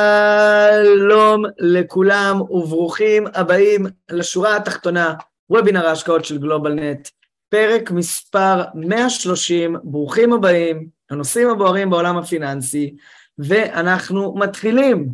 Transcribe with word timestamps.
שלום 0.00 1.44
לכולם 1.58 2.40
וברוכים 2.40 3.26
הבאים 3.34 3.86
לשורה 4.10 4.56
התחתונה, 4.56 5.14
וובינר 5.50 5.86
ההשקעות 5.86 6.24
של 6.24 6.38
גלובלנט, 6.38 7.08
פרק 7.48 7.90
מספר 7.90 8.62
130, 8.74 9.76
ברוכים 9.82 10.32
הבאים, 10.32 10.88
הנושאים 11.10 11.50
הבוערים 11.50 11.90
בעולם 11.90 12.16
הפיננסי, 12.16 12.96
ואנחנו 13.38 14.34
מתחילים. 14.36 15.08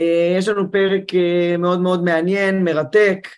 אה, 0.00 0.34
יש 0.38 0.48
לנו 0.48 0.72
פרק 0.72 1.14
אה, 1.14 1.56
מאוד 1.56 1.80
מאוד 1.80 2.04
מעניין, 2.04 2.64
מרתק, 2.64 3.28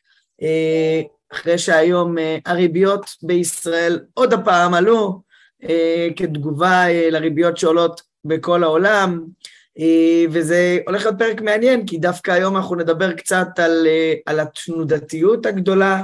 אה, 0.43 1.01
אחרי 1.33 1.59
שהיום 1.59 2.15
הריביות 2.47 3.07
בישראל 3.23 4.01
עוד 4.15 4.33
הפעם 4.33 4.75
עלו, 4.75 5.23
כתגובה 6.17 6.85
לריביות 7.11 7.57
שעולות 7.57 8.03
בכל 8.25 8.65
העולם. 8.65 9.25
אה, 9.79 10.25
וזה 10.31 10.79
הולך 10.87 11.05
להיות 11.05 11.19
פרק 11.19 11.41
מעניין, 11.41 11.87
כי 11.87 11.99
דווקא 11.99 12.31
היום 12.31 12.57
אנחנו 12.57 12.77
נדבר 12.77 13.13
קצת 13.13 13.49
על, 13.57 13.87
אה, 13.87 14.15
על 14.27 14.41
התנודתיות 14.41 15.47
הגדולה, 15.47 16.03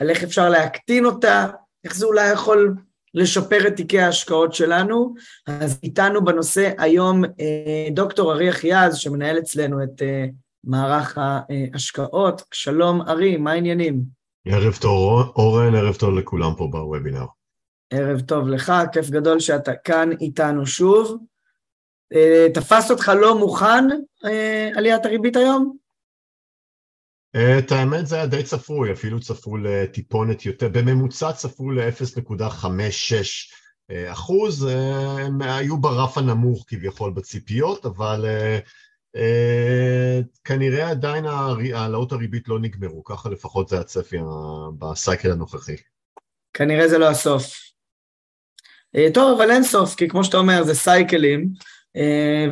על 0.00 0.10
איך 0.10 0.22
אפשר 0.22 0.48
להקטין 0.48 1.04
אותה, 1.04 1.46
איך 1.84 1.96
זה 1.96 2.06
אולי 2.06 2.32
יכול 2.32 2.74
לשפר 3.14 3.66
את 3.66 3.76
תיקי 3.76 4.00
ההשקעות 4.00 4.54
שלנו. 4.54 5.14
אז 5.46 5.78
איתנו 5.82 6.24
בנושא 6.24 6.72
היום 6.78 7.24
אה, 7.24 7.88
דוקטור 7.90 8.32
ארי 8.32 8.50
אחיעז, 8.50 8.96
שמנהל 8.96 9.38
אצלנו 9.38 9.82
את 9.82 10.02
מערך 10.64 11.18
ההשקעות. 11.18 12.42
שלום 12.52 13.02
ארי, 13.02 13.36
מה 13.36 13.52
העניינים? 13.52 14.02
ערב 14.46 14.76
טוב 14.80 15.32
אורן, 15.36 15.74
ערב 15.74 15.94
טוב 15.94 16.14
לכולם 16.14 16.54
פה 16.56 16.68
בוובינר. 16.70 17.24
ערב 17.90 18.20
טוב 18.20 18.48
לך, 18.48 18.72
כיף 18.92 19.10
גדול 19.10 19.40
שאתה 19.40 19.74
כאן 19.74 20.10
איתנו 20.20 20.66
שוב. 20.66 21.18
אה, 22.14 22.46
תפס 22.54 22.90
אותך 22.90 23.12
לא 23.20 23.38
מוכן 23.38 23.84
אה, 24.24 24.70
עליית 24.76 25.06
הריבית 25.06 25.36
היום? 25.36 25.76
אה, 27.36 27.58
את 27.58 27.72
האמת 27.72 28.06
זה 28.06 28.16
היה 28.16 28.26
די 28.26 28.42
צפוי, 28.42 28.92
אפילו 28.92 29.20
צפו 29.20 29.56
לטיפונת 29.56 30.46
יותר, 30.46 30.68
בממוצע 30.68 31.32
צפו 31.32 31.70
ל-0.56 31.70 32.64
אחוז, 34.12 34.64
הם 35.18 35.42
היו 35.42 35.76
ברף 35.76 36.18
הנמוך 36.18 36.64
כביכול 36.68 37.12
בציפיות, 37.12 37.86
אבל 37.86 38.26
כנראה 40.44 40.90
עדיין 40.90 41.24
העלאות 41.74 42.12
הריבית 42.12 42.48
לא 42.48 42.58
נגמרו, 42.58 43.04
ככה 43.04 43.28
לפחות 43.28 43.68
זה 43.68 43.80
הצפי 43.80 44.16
בסייקל 44.78 45.32
הנוכחי. 45.32 45.76
כנראה 46.52 46.88
זה 46.88 46.98
לא 46.98 47.08
הסוף. 47.08 47.60
טוב, 49.14 49.40
אבל 49.40 49.50
אין 49.50 49.62
סוף, 49.62 49.94
כי 49.94 50.08
כמו 50.08 50.24
שאתה 50.24 50.36
אומר, 50.36 50.62
זה 50.64 50.74
סייקלים, 50.74 51.48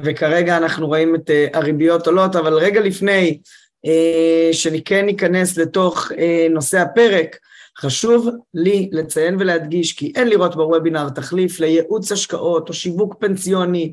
וכרגע 0.05 0.57
אנחנו 0.57 0.87
רואים 0.87 1.15
את 1.15 1.31
אה, 1.31 1.47
הריביות 1.55 2.07
עולות, 2.07 2.37
אבל 2.37 2.55
רגע 2.55 2.81
לפני 2.81 3.39
אה, 3.87 4.49
שכן 4.53 5.07
ניכנס 5.07 5.59
לתוך 5.59 6.13
נושא 6.51 6.79
הפרק, 6.79 7.37
חשוב 7.79 8.29
לי 8.55 8.89
לציין 8.93 9.37
ולהדגיש 9.39 9.93
כי 9.93 10.13
אין 10.17 10.29
לראות 10.29 10.57
בוובינר 10.57 11.09
תחליף 11.09 11.61
לייעוץ 11.61 12.13
השקעות 12.13 12.69
או 12.69 12.75
שיווק 12.75 13.15
פנסיוני 13.19 13.93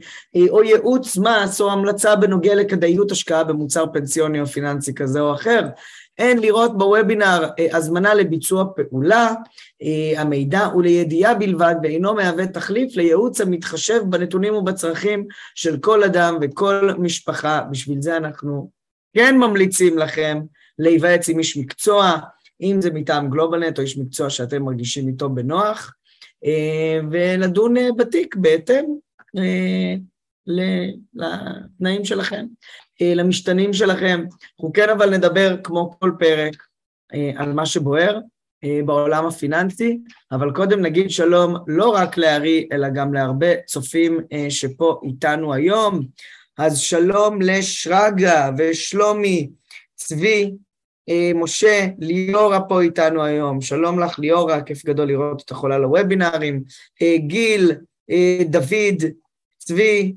או 0.50 0.64
ייעוץ 0.64 1.18
מס 1.18 1.62
או 1.62 1.72
המלצה 1.72 2.16
בנוגע 2.16 2.56
לכדאיות 2.56 3.12
השקעה 3.12 3.44
במוצר 3.44 3.86
פנסיוני 3.94 4.42
או 4.42 4.46
פיננסי 4.46 4.94
כזה 4.94 5.20
או 5.20 5.34
אחר. 5.34 5.62
אין 6.20 6.40
לראות 6.40 6.78
בוובינר 6.78 7.50
אה, 7.60 7.78
הזמנה 7.78 8.14
לביצוע 8.14 8.66
פעולה, 8.76 9.34
אה, 9.82 10.22
המידע 10.22 10.66
הוא 10.66 10.84
לידיעה 10.84 11.34
בלבד 11.34 11.76
ואינו 11.84 12.16
מהווה 12.16 12.48
תחליף 12.48 12.96
לייעוץ 12.96 13.42
המתחשב 13.42 14.02
בנתונים 14.10 14.56
ובצרכים 14.56 15.28
של 15.56 15.78
כל 15.78 16.04
אדם 16.04 16.38
וכל 16.42 16.92
משפחה. 16.98 17.62
בשביל 17.72 18.02
זה 18.02 18.18
אנחנו 18.18 18.70
כן 19.14 19.38
ממליצים 19.38 19.98
לכם 19.98 20.40
להיוועץ 20.80 21.30
עם 21.30 21.40
איש 21.40 21.58
מקצוע, 21.58 22.18
אם 22.62 22.78
זה 22.82 22.92
מטעם 22.92 23.30
גלובלנט 23.30 23.78
או 23.78 23.84
איש 23.84 23.98
מקצוע 23.98 24.30
שאתם 24.30 24.64
מרגישים 24.64 25.08
איתו 25.08 25.30
בנוח, 25.30 25.94
אה, 26.46 27.00
ולדון 27.12 27.74
בתיק 27.98 28.36
בהתאם 28.36 28.86
לתנאים 30.48 32.06
שלכם. 32.06 32.46
אה, 33.02 33.14
למשתנים 33.16 33.74
שלכם. 33.74 34.24
אנחנו 34.54 34.74
כן 34.74 34.90
אבל 34.90 35.10
נדבר, 35.18 35.56
כמו 35.64 36.00
כל 36.00 36.12
פרק, 36.20 36.64
אה, 37.14 37.32
על 37.36 37.54
מה 37.54 37.66
שבוער 37.66 38.20
אה, 38.64 38.80
בעולם 38.86 39.26
הפיננסי, 39.26 40.00
אבל 40.32 40.52
קודם 40.54 40.82
נגיד 40.82 41.12
שלום 41.12 41.56
לא 41.68 41.90
רק 41.90 42.18
לארי, 42.18 42.68
אלא 42.72 42.90
גם 42.90 43.14
להרבה 43.14 43.62
צופים 43.66 44.20
שפה 44.50 45.02
איתנו 45.04 45.54
היום. 45.54 46.06
אז 46.58 46.80
שלום 46.80 47.42
לשרגא 47.42 48.52
ושלומי, 48.58 49.50
צבי, 49.96 50.52
משה, 51.36 51.88
ליאורה 52.00 52.62
פה 52.62 52.82
איתנו 52.82 53.24
היום. 53.24 53.62
שלום 53.62 54.00
לך 54.00 54.20
ליאורה, 54.20 54.62
כיף 54.62 54.86
גדול 54.86 55.08
לראות 55.08 55.42
אותך 55.42 55.58
עולה 55.58 55.78
לוובינרים. 55.78 56.64
גיל, 57.18 57.72
דוד, 58.50 59.04
צבי, 59.58 60.14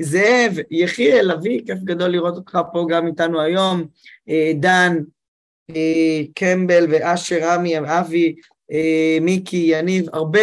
זאב, 0.00 0.52
יחיאל, 0.70 1.30
אבי, 1.30 1.62
כיף 1.66 1.78
גדול 1.78 2.08
לראות 2.08 2.36
אותך 2.36 2.58
פה 2.72 2.86
גם 2.90 3.06
איתנו 3.06 3.40
היום, 3.40 3.84
אה, 4.28 4.52
דן, 4.54 4.96
אה, 5.70 6.20
קמבל 6.34 6.86
ואשר, 6.90 7.38
רמי, 7.42 7.78
אבי, 7.78 8.34
מיקי, 9.20 9.56
יניב, 9.56 10.06
הרבה 10.12 10.40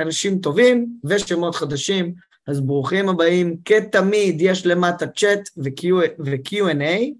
אנשים 0.00 0.38
טובים 0.38 0.86
ושמות 1.04 1.54
חדשים, 1.54 2.14
אז 2.46 2.60
ברוכים 2.60 3.08
הבאים. 3.08 3.56
כתמיד 3.64 4.36
יש 4.40 4.66
למטה 4.66 5.06
צ'אט 5.06 5.48
ו-Q&A, 5.56 7.12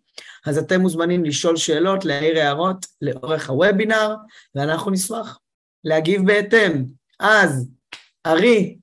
אז 0.47 0.59
אתם 0.59 0.81
מוזמנים 0.81 1.25
לשאול 1.25 1.57
שאלות, 1.57 2.05
להעיר 2.05 2.39
הערות 2.39 2.87
לאורך 3.03 3.51
הוובינר, 3.51 4.15
ואנחנו 4.55 4.91
נשמח 4.91 5.39
להגיב 5.85 6.27
בהתאם. 6.27 6.85
אז, 7.21 7.69
ארי, 8.27 8.77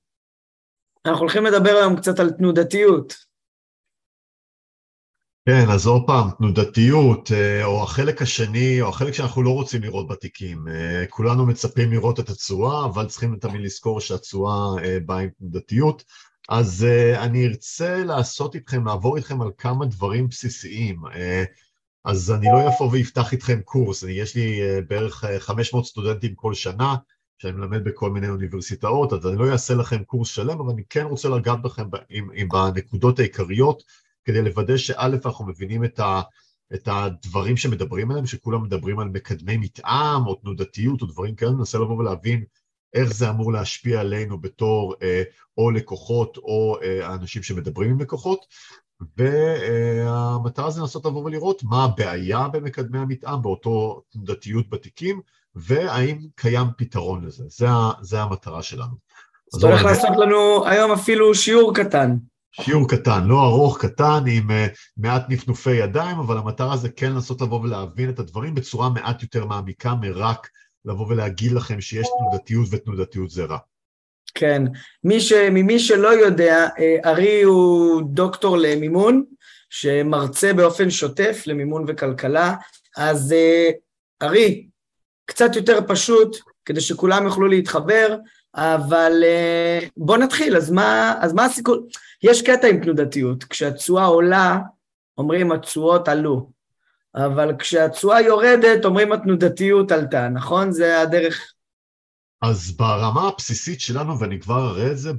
אנחנו 1.06 1.20
הולכים 1.20 1.44
לדבר 1.44 1.70
היום 1.70 1.96
קצת 1.96 2.18
על 2.18 2.30
תנודתיות. 2.30 3.14
כן, 5.48 5.70
אז 5.70 5.86
עוד 5.86 6.02
פעם, 6.06 6.30
תנודתיות, 6.38 7.32
אה, 7.32 7.64
או 7.64 7.82
החלק 7.82 8.22
השני, 8.22 8.82
או 8.82 8.88
החלק 8.88 9.14
שאנחנו 9.14 9.42
לא 9.42 9.50
רוצים 9.50 9.82
לראות 9.82 10.08
בתיקים. 10.08 10.68
אה, 10.68 11.04
כולנו 11.08 11.46
מצפים 11.46 11.92
לראות 11.92 12.20
את 12.20 12.28
התשואה, 12.28 12.84
אבל 12.84 13.06
צריכים 13.06 13.36
תמיד 13.36 13.60
לזכור 13.60 14.00
שהתשואה 14.00 14.84
אה, 14.84 14.98
באה 15.06 15.18
עם 15.18 15.28
תנודתיות. 15.38 16.04
אז 16.48 16.86
אני 17.16 17.46
ארצה 17.46 18.04
לעשות 18.04 18.54
איתכם, 18.54 18.86
לעבור 18.86 19.16
איתכם 19.16 19.42
על 19.42 19.50
כמה 19.58 19.86
דברים 19.86 20.28
בסיסיים. 20.28 20.96
אז 22.04 22.30
אני 22.30 22.46
לא 22.46 22.68
אבוא 22.68 22.88
ואפתח 22.92 23.32
איתכם 23.32 23.60
קורס, 23.60 24.04
יש 24.08 24.36
לי 24.36 24.60
בערך 24.88 25.24
500 25.38 25.86
סטודנטים 25.86 26.34
כל 26.34 26.54
שנה, 26.54 26.94
שאני 27.44 27.56
מלמד 27.56 27.84
בכל 27.84 28.10
מיני 28.10 28.28
אוניברסיטאות, 28.28 29.12
אז 29.12 29.26
אני 29.26 29.36
לא 29.36 29.52
אעשה 29.52 29.74
לכם 29.74 30.04
קורס 30.04 30.28
שלם, 30.28 30.60
אבל 30.60 30.72
אני 30.72 30.82
כן 30.90 31.04
רוצה 31.04 31.28
לגעת 31.28 31.62
בכם 31.62 31.88
עם, 32.08 32.28
עם 32.34 32.48
הנקודות 32.52 33.18
העיקריות, 33.18 33.82
כדי 34.24 34.42
לוודא 34.42 34.76
שא', 34.76 35.06
אנחנו 35.24 35.46
מבינים 35.46 35.84
את, 35.84 36.00
ה, 36.00 36.20
את 36.74 36.88
הדברים 36.92 37.56
שמדברים 37.56 38.10
עליהם, 38.10 38.26
שכולם 38.26 38.62
מדברים 38.62 38.98
על 38.98 39.08
מקדמי 39.08 39.56
מתאם, 39.56 40.26
או 40.26 40.34
תנודתיות, 40.34 41.02
או 41.02 41.06
דברים 41.06 41.34
כאלה, 41.34 41.50
ננסה 41.50 41.78
לבוא 41.78 41.98
ולהבין 41.98 42.44
איך 42.94 43.14
זה 43.14 43.30
אמור 43.30 43.52
להשפיע 43.52 44.00
עלינו 44.00 44.40
בתור 44.40 44.94
אה, 45.02 45.22
או 45.58 45.70
לקוחות, 45.70 46.36
או 46.36 46.76
אה, 46.82 47.08
האנשים 47.08 47.42
שמדברים 47.42 47.90
עם 47.90 48.00
לקוחות, 48.00 48.46
והמטרה 49.16 50.70
זה 50.70 50.80
לנסות 50.80 51.04
לבוא 51.04 51.24
ולראות 51.24 51.62
מה 51.62 51.84
הבעיה 51.84 52.48
במקדמי 52.48 52.98
המתאם, 52.98 53.42
באותו 53.42 54.02
תנודתיות 54.10 54.70
בתיקים, 54.70 55.20
והאם 55.56 56.18
קיים 56.34 56.66
פתרון 56.76 57.24
לזה. 57.24 57.44
זה, 57.48 57.66
זה 58.02 58.22
המטרה 58.22 58.62
שלנו. 58.62 58.94
אז 59.54 59.58
אתה 59.58 59.66
הולך 59.66 59.82
לעשות 59.82 60.16
לנו 60.16 60.66
היום 60.66 60.92
אפילו 60.92 61.34
שיעור 61.34 61.74
קטן. 61.74 62.16
שיעור 62.60 62.88
קטן, 62.88 63.24
לא 63.26 63.44
ארוך, 63.44 63.80
קטן, 63.80 64.24
עם 64.28 64.50
uh, 64.50 64.76
מעט 64.96 65.24
נפנופי 65.28 65.74
ידיים, 65.74 66.18
אבל 66.18 66.38
המטרה 66.38 66.76
זה 66.76 66.88
כן 66.88 67.12
לנסות 67.12 67.40
לבוא 67.40 67.60
ולהבין 67.60 68.10
את 68.10 68.18
הדברים 68.18 68.54
בצורה 68.54 68.88
מעט 68.88 69.22
יותר 69.22 69.44
מעמיקה 69.46 69.94
מרק 69.94 70.48
לבוא 70.84 71.06
ולהגיד 71.08 71.52
לכם 71.52 71.80
שיש 71.80 72.08
תנודתיות 72.18 72.66
ותנודתיות 72.70 73.30
זה 73.30 73.44
רע. 73.44 73.58
כן. 74.34 74.62
מי 75.04 75.20
ש... 75.20 75.32
ממי 75.32 75.78
שלא 75.78 76.08
יודע, 76.08 76.68
אה, 76.78 77.10
ארי 77.10 77.42
הוא 77.42 78.02
דוקטור 78.04 78.56
למימון, 78.56 79.24
שמרצה 79.70 80.52
באופן 80.52 80.90
שוטף 80.90 81.42
למימון 81.46 81.84
וכלכלה. 81.88 82.54
אז 82.96 83.32
אה, 83.32 83.70
ארי, 84.22 84.66
קצת 85.26 85.56
יותר 85.56 85.78
פשוט, 85.88 86.36
כדי 86.64 86.80
שכולם 86.80 87.24
יוכלו 87.24 87.46
להתחבר, 87.46 88.16
אבל 88.54 89.12
אה, 89.24 89.78
בוא 89.96 90.16
נתחיל, 90.16 90.56
אז 90.56 90.70
מה, 90.70 91.14
אז 91.20 91.32
מה 91.32 91.44
הסיכון? 91.44 91.86
יש 92.22 92.42
קטע 92.42 92.66
עם 92.66 92.80
תנודתיות, 92.80 93.44
כשהתשואה 93.44 94.04
עולה, 94.04 94.58
אומרים 95.18 95.52
התשואות 95.52 96.08
עלו, 96.08 96.50
אבל 97.14 97.52
כשהתשואה 97.58 98.20
יורדת, 98.20 98.84
אומרים 98.84 99.12
התנודתיות 99.12 99.92
עלתה, 99.92 100.28
נכון? 100.28 100.72
זה 100.72 101.00
הדרך 101.00 101.54
אז 102.44 102.76
ברמה 102.76 103.28
הבסיסית 103.28 103.80
שלנו, 103.80 104.20
ואני 104.20 104.40
כבר 104.40 104.70
אראה 104.70 104.90
את 104.90 104.98
זה, 104.98 105.12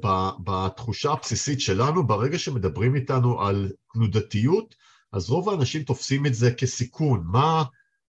בתחושה 0.44 1.12
הבסיסית 1.12 1.62
שלנו, 1.62 2.08
ברגע 2.08 2.40
שמדברים 2.40 2.96
איתנו 2.96 3.42
על 3.42 3.72
תנודתיות, 3.94 4.76
אז 5.14 5.30
רוב 5.30 5.50
האנשים 5.50 5.84
תופסים 5.84 6.26
את 6.26 6.34
זה 6.34 6.52
כסיכון. 6.52 7.24
מה, 7.26 7.64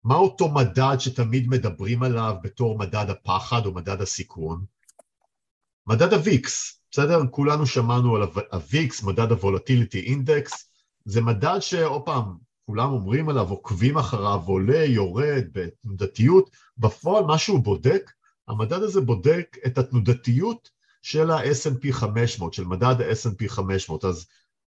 מה 0.06 0.16
אותו 0.16 0.52
מדד 0.52 0.96
שתמיד 1.00 1.48
מדברים 1.48 2.04
עליו 2.04 2.36
בתור 2.44 2.78
מדד 2.78 3.06
הפחד 3.10 3.66
או 3.66 3.74
מדד 3.74 4.02
הסיכון? 4.02 4.66
מדד 5.88 6.14
ה-VIX, 6.14 6.50
בסדר? 6.92 7.22
כולנו 7.32 7.66
שמענו 7.66 8.16
על 8.16 8.24
ה-VIX, 8.24 9.06
מדד 9.06 9.32
ה-Volatility 9.32 10.08
Index, 10.08 10.52
זה 11.06 11.22
מדד 11.22 11.60
שעוד 11.60 12.02
פעם, 12.02 12.38
כולם 12.66 12.92
אומרים 12.92 13.30
עליו, 13.30 13.50
עוקבים 13.50 13.98
אחריו, 13.98 14.42
עולה, 14.46 14.86
יורד, 14.86 15.44
בתנודתיות, 15.52 16.50
בפועל 16.78 17.24
מה 17.24 17.38
שהוא 17.38 17.60
בודק 17.60 18.12
המדד 18.48 18.84
הזה 18.84 19.02
בודק 19.02 19.58
את 19.66 19.78
התנודתיות 19.78 20.70
של 21.02 21.32
ה-S&P 21.32 21.92
500, 21.92 22.54
של 22.54 22.64
מדד 22.64 23.02
ה-S&P 23.02 23.48
500, 23.48 24.06
אז 24.06 24.28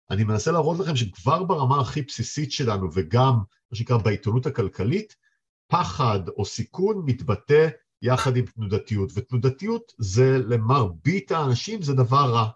אני 0.10 0.24
מנסה 0.24 0.52
להראות 0.52 0.80
לכם 0.80 0.96
שכבר 0.96 1.44
ברמה 1.44 1.82
הכי 1.82 2.02
בסיסית 2.02 2.52
שלנו 2.52 2.90
וגם 2.94 3.34
מה 3.72 3.78
שנקרא 3.78 3.98
בעיתונות 3.98 4.46
הכלכלית, 4.46 5.27
פחד 5.68 6.20
או 6.38 6.46
סיכון 6.46 7.04
מתבטא 7.06 7.68
יחד 8.02 8.38
עם 8.38 8.46
תנודתיות, 8.46 9.12
ותנודתיות 9.16 9.94
זה 9.98 10.38
למרבית 10.48 11.32
האנשים 11.32 11.82
זה 11.82 11.94
דבר 11.94 12.32
רע. 12.32 12.50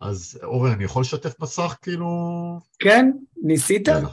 אז 0.00 0.40
אורן, 0.42 0.70
אני 0.70 0.84
יכול 0.84 1.00
לשתף 1.00 1.40
מסך 1.40 1.76
כאילו? 1.82 2.08
כן, 2.78 3.10
ניסית? 3.42 3.88
הנה. 3.88 4.08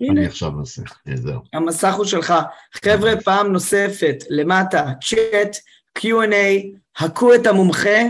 אני 0.00 0.26
עכשיו 0.26 0.52
מנסה, 0.52 0.82
זהו. 1.14 1.40
המסך 1.52 1.94
הוא 1.94 2.04
שלך. 2.04 2.34
חבר'ה, 2.84 3.12
פעם 3.24 3.52
נוספת, 3.52 4.16
למטה, 4.30 4.92
צ'אט, 5.00 5.56
Q&A, 5.98 6.66
הכו 6.96 7.34
את 7.34 7.46
המומחה, 7.46 8.00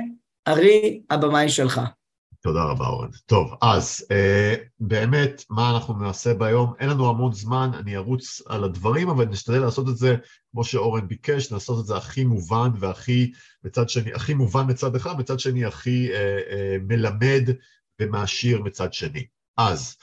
ארי, 0.49 1.03
הבמאי 1.11 1.49
שלך. 1.49 1.81
תודה 2.46 2.64
רבה, 2.64 2.87
אורן. 2.87 3.08
טוב, 3.26 3.54
אז 3.62 4.06
אה, 4.10 4.54
באמת, 4.81 5.44
מה 5.50 5.70
אנחנו 5.70 5.94
נעשה 5.98 6.34
ביום? 6.34 6.72
אין 6.78 6.88
לנו 6.88 7.08
המון 7.08 7.32
זמן, 7.32 7.70
אני 7.75 7.96
ארוץ 7.96 8.43
על 8.46 8.64
הדברים, 8.64 9.08
אבל 9.08 9.25
נשתדל 9.25 9.58
לעשות 9.58 9.88
את 9.88 9.96
זה 9.96 10.16
כמו 10.52 10.64
שאורן 10.64 11.08
ביקש, 11.08 11.52
לעשות 11.52 11.81
את 11.81 11.87
זה 11.87 11.96
הכי 11.96 12.25
מובן 12.25 12.70
והכי, 12.78 13.32
מצד 13.64 13.88
שני, 13.88 14.12
הכי 14.12 14.34
מובן 14.34 14.64
מצד 14.69 14.96
אחד, 14.96 15.19
מצד 15.19 15.40
שני 15.40 15.64
הכי 15.64 16.12
אה, 16.12 16.38
אה, 16.50 16.76
מלמד 16.82 17.50
ומעשיר 18.00 18.62
מצד 18.62 18.93
שני. 18.93 19.26
אז, 19.56 19.96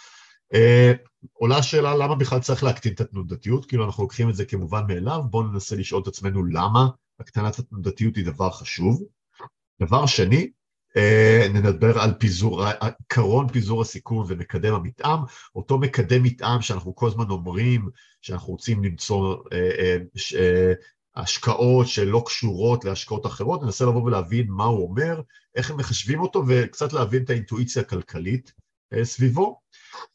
אה, 0.54 0.94
עולה 1.34 1.58
השאלה 1.58 1.96
למה 1.96 2.16
בכלל 2.16 2.40
צריך 2.40 2.64
להקטין 2.64 2.94
את 2.94 3.02
התנודתיות, 3.02 3.66
כאילו 3.66 3.86
אנחנו 3.86 4.04
לוקחים 4.04 4.30
את 4.30 4.36
זה 4.36 4.46
כמובן 4.46 4.84
מאליו, 4.88 5.22
בואו 5.30 5.44
ננסה 5.44 5.76
לשאול 5.76 6.02
את 6.02 6.08
עצמנו 6.08 6.44
למה 6.44 6.88
הקטנת 7.20 7.60
התנודתיות 7.60 8.16
היא 8.16 8.26
דבר 8.26 8.52
חשוב. 8.52 9.04
דבר 9.82 10.06
שני, 10.06 10.50
נדבר 11.54 12.00
על 12.00 12.14
פיזור, 12.14 12.64
עקרון 12.64 13.48
פיזור 13.48 13.82
הסיכון 13.82 14.26
ומקדם 14.30 14.74
המתאם, 14.74 15.20
אותו 15.56 15.78
מקדם 15.78 16.24
מתאם 16.24 16.62
שאנחנו 16.62 16.96
כל 16.96 17.08
הזמן 17.08 17.30
אומרים 17.30 17.90
שאנחנו 18.22 18.54
רוצים 18.54 18.84
למצוא 18.84 19.36
אה, 19.54 19.98
אה, 20.40 20.74
השקעות 21.16 21.88
שלא 21.88 22.24
קשורות 22.26 22.86
להשקעות 22.86 23.26
אחרות, 23.26 23.64
ננסה 23.64 23.86
לבוא 23.86 24.04
ולהבין 24.04 24.48
מה 24.50 24.64
הוא 24.64 24.90
אומר, 24.90 25.22
איך 25.56 25.72
הם 25.72 25.78
מחשבים 25.78 26.20
אותו 26.20 26.44
וקצת 26.48 26.94
להבין 26.94 27.24
את 27.24 27.30
האינטואיציה 27.30 27.82
הכלכלית 27.82 28.54
סביבו. 29.04 29.60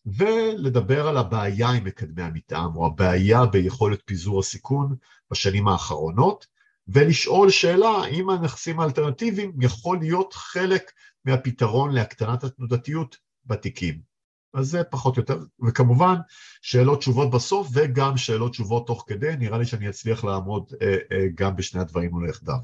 ולדבר 0.07 1.09
על 1.09 1.17
הבעיה 1.17 1.69
עם 1.69 1.85
מקדמי 1.85 2.23
המתאם, 2.23 2.77
או 2.77 2.87
הבעיה 2.87 3.47
ביכולת 3.47 4.03
פיזור 4.05 4.41
הסיכון 4.41 4.97
בשנים 5.31 5.69
האחרונות, 5.69 6.47
ולשאול 6.89 7.51
שאלה 7.51 7.89
האם 7.89 8.31
הנכסים 8.31 8.81
האלטרנטיביים 8.81 9.53
יכול 9.61 9.99
להיות 9.99 10.33
חלק 10.33 10.93
מהפתרון 11.25 11.95
להקטנת 11.95 12.45
התנודתיות 12.45 13.17
בתיקים. 13.47 14.09
אז 14.55 14.67
זה 14.67 14.85
פחות 14.85 15.17
או 15.17 15.23
יותר, 15.23 15.39
וכמובן 15.67 16.15
שאלות 16.63 16.99
תשובות 16.99 17.31
בסוף 17.31 17.69
וגם 17.73 18.17
שאלות 18.17 18.53
תשובות 18.53 18.87
תוך 18.87 19.05
כדי, 19.09 19.37
נראה 19.37 19.59
לי 19.59 19.67
שאני 19.67 19.89
אצליח 19.89 20.25
לעמוד 20.25 20.73
אה, 20.83 20.97
אה, 21.13 21.27
גם 21.35 21.57
בשני 21.57 21.81
הדברים 21.81 22.11
מול 22.11 22.29
יחדיו, 22.29 22.59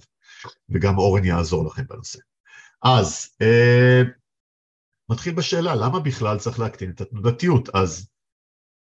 וגם 0.68 0.98
אורן 0.98 1.24
יעזור 1.24 1.66
לכם 1.66 1.86
בנושא. 1.86 2.18
אז 2.82 3.28
אה, 3.42 4.02
מתחיל 5.08 5.34
בשאלה, 5.34 5.74
למה 5.74 6.00
בכלל 6.00 6.38
צריך 6.38 6.58
להקטין 6.58 6.90
את 6.90 7.00
התנודתיות? 7.00 7.68
אז 7.74 8.08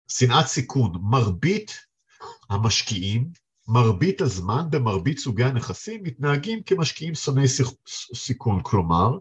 שנאת 0.07 0.45
סיכון, 0.45 0.91
מרבית 1.01 1.79
המשקיעים, 2.49 3.42
מרבית 3.67 4.21
הזמן 4.21 4.65
במרבית 4.69 5.17
סוגי 5.17 5.43
הנכסים 5.43 6.03
מתנהגים 6.03 6.63
כמשקיעים 6.63 7.15
שונאי 7.15 7.47
סיכון, 8.15 8.59
כלומר, 8.63 9.17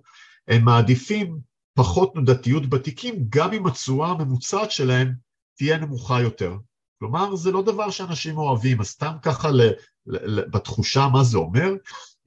הם 0.49 0.65
מעדיפים 0.65 1.39
פחות 1.75 2.13
תנודתיות 2.15 2.69
בתיקים 2.69 3.27
גם 3.29 3.53
אם 3.53 3.67
התשואה 3.67 4.09
הממוצעת 4.09 4.71
שלהם 4.71 5.13
תהיה 5.57 5.79
נמוכה 5.79 6.21
יותר. 6.21 6.57
כלומר, 6.99 7.37
זה 7.37 7.51
לא 7.51 7.63
דבר 7.63 7.91
שאנשים 7.91 8.39
אוהבים, 8.39 8.81
אז 8.81 8.87
סתם 8.87 9.13
ככה 9.23 9.51
ל, 9.51 9.63
ל, 10.07 10.41
ל, 10.41 10.45
בתחושה 10.49 11.09
מה 11.13 11.25
זה 11.25 11.39
אומר, 11.39 11.71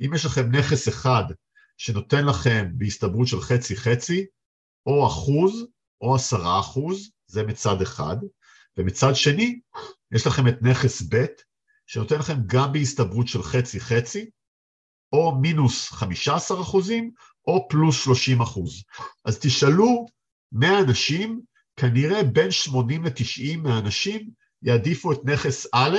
אם 0.01 0.13
יש 0.13 0.25
לכם 0.25 0.51
נכס 0.51 0.87
אחד 0.87 1.23
שנותן 1.77 2.25
לכם 2.25 2.69
בהסתברות 2.73 3.27
של 3.27 3.41
חצי-חצי, 3.41 4.25
או 4.85 5.07
אחוז 5.07 5.65
או 6.01 6.15
עשרה 6.15 6.59
אחוז, 6.59 7.11
זה 7.27 7.43
מצד 7.43 7.81
אחד, 7.81 8.17
ומצד 8.77 9.15
שני, 9.15 9.59
יש 10.11 10.27
לכם 10.27 10.47
את 10.47 10.61
נכס 10.61 11.01
ב', 11.01 11.25
שנותן 11.85 12.19
לכם 12.19 12.37
גם 12.45 12.73
בהסתברות 12.73 13.27
של 13.27 13.43
חצי-חצי, 13.43 14.29
או 15.13 15.35
מינוס 15.35 15.91
15 15.91 16.61
אחוזים, 16.61 17.11
או 17.47 17.67
פלוס 17.69 18.03
30 18.03 18.41
אחוז. 18.41 18.83
אז 19.25 19.39
תשאלו 19.39 20.05
100 20.51 20.79
אנשים, 20.79 21.41
כנראה 21.75 22.23
בין 22.23 22.51
80 22.51 23.05
ל-90 23.05 23.57
מהאנשים 23.57 24.29
יעדיפו 24.61 25.11
את 25.11 25.19
נכס 25.23 25.67
א' 25.73 25.97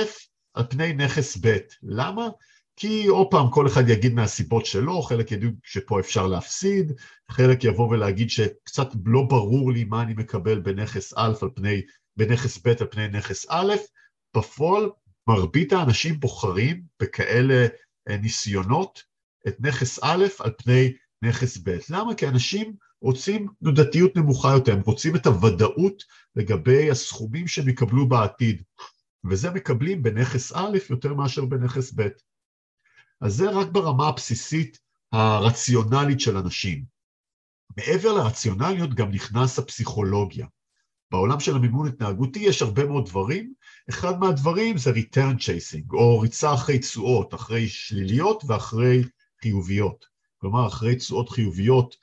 על 0.53 0.63
פני 0.69 0.93
נכס 0.93 1.37
ב'. 1.41 1.57
למה? 1.83 2.27
כי 2.75 3.07
עוד 3.07 3.27
פעם 3.31 3.51
כל 3.51 3.67
אחד 3.67 3.89
יגיד 3.89 4.13
מהסיבות 4.13 4.65
שלו, 4.65 5.01
חלק 5.01 5.31
יגידו 5.31 5.57
שפה 5.63 5.99
אפשר 5.99 6.27
להפסיד, 6.27 6.91
חלק 7.31 7.63
יבוא 7.63 7.89
ולהגיד 7.89 8.29
שקצת 8.29 8.87
לא 9.05 9.21
ברור 9.29 9.71
לי 9.71 9.83
מה 9.83 10.01
אני 10.01 10.13
מקבל 10.13 10.59
בנכס 10.59 11.13
א' 11.17 11.33
על 11.41 11.49
פני, 11.55 11.81
בנכס 12.17 12.57
ב' 12.57 12.67
על 12.67 12.87
פני 12.91 13.07
נכס 13.07 13.45
א', 13.49 13.73
בפועל 14.37 14.89
מרבית 15.27 15.73
האנשים 15.73 16.19
בוחרים 16.19 16.83
בכאלה 17.01 17.67
אה, 18.09 18.17
ניסיונות 18.17 19.03
את 19.47 19.55
נכס 19.59 19.99
א' 20.03 20.25
על 20.39 20.51
פני 20.57 20.93
נכס 21.21 21.57
ב'. 21.63 21.77
למה? 21.89 22.15
כי 22.15 22.27
אנשים 22.27 22.75
רוצים 23.01 23.47
תנודתיות 23.59 24.15
נמוכה 24.15 24.53
יותר, 24.53 24.73
הם 24.73 24.81
רוצים 24.81 25.15
את 25.15 25.25
הוודאות 25.25 26.03
לגבי 26.35 26.91
הסכומים 26.91 27.47
שהם 27.47 27.69
יקבלו 27.69 28.07
בעתיד, 28.07 28.63
וזה 29.29 29.51
מקבלים 29.51 30.03
בנכס 30.03 30.51
א' 30.51 30.77
יותר 30.89 31.13
מאשר 31.13 31.45
בנכס 31.45 31.93
ב'. 31.95 32.07
אז 33.21 33.33
זה 33.33 33.49
רק 33.49 33.67
ברמה 33.67 34.07
הבסיסית 34.07 34.79
הרציונלית 35.11 36.19
של 36.19 36.37
אנשים. 36.37 36.85
מעבר 37.77 38.13
לרציונליות 38.13 38.93
גם 38.93 39.11
נכנס 39.11 39.59
הפסיכולוגיה. 39.59 40.47
בעולם 41.11 41.39
של 41.39 41.55
המימון 41.55 41.87
התנהגותי 41.87 42.39
יש 42.39 42.61
הרבה 42.61 42.85
מאוד 42.85 43.05
דברים, 43.05 43.53
אחד 43.89 44.19
מהדברים 44.19 44.77
זה 44.77 44.91
return 44.91 45.37
chasing, 45.39 45.93
או 45.93 46.19
ריצה 46.19 46.53
אחרי 46.53 46.79
תשואות, 46.79 47.33
אחרי 47.33 47.67
שליליות 47.67 48.43
ואחרי 48.47 49.03
חיוביות. 49.41 50.05
כלומר, 50.37 50.67
אחרי 50.67 50.95
תשואות 50.95 51.29
חיוביות 51.29 51.95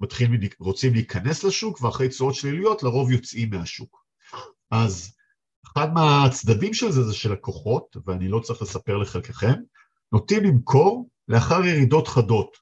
מתחילים, 0.00 0.40
רוצים 0.58 0.94
להיכנס 0.94 1.44
לשוק, 1.44 1.82
ואחרי 1.82 2.08
תשואות 2.08 2.34
שליליות 2.34 2.82
לרוב 2.82 3.10
יוצאים 3.10 3.50
מהשוק. 3.50 4.04
אז 4.70 5.12
אחד 5.66 5.92
מהצדדים 5.92 6.74
של 6.74 6.90
זה 6.90 7.02
זה 7.02 7.14
של 7.14 7.32
לקוחות, 7.32 7.96
ואני 8.06 8.28
לא 8.28 8.40
צריך 8.40 8.62
לספר 8.62 8.96
לחלקכם, 8.96 9.54
נוטים 10.12 10.44
למכור 10.44 11.08
לאחר 11.28 11.64
ירידות 11.64 12.08
חדות. 12.08 12.56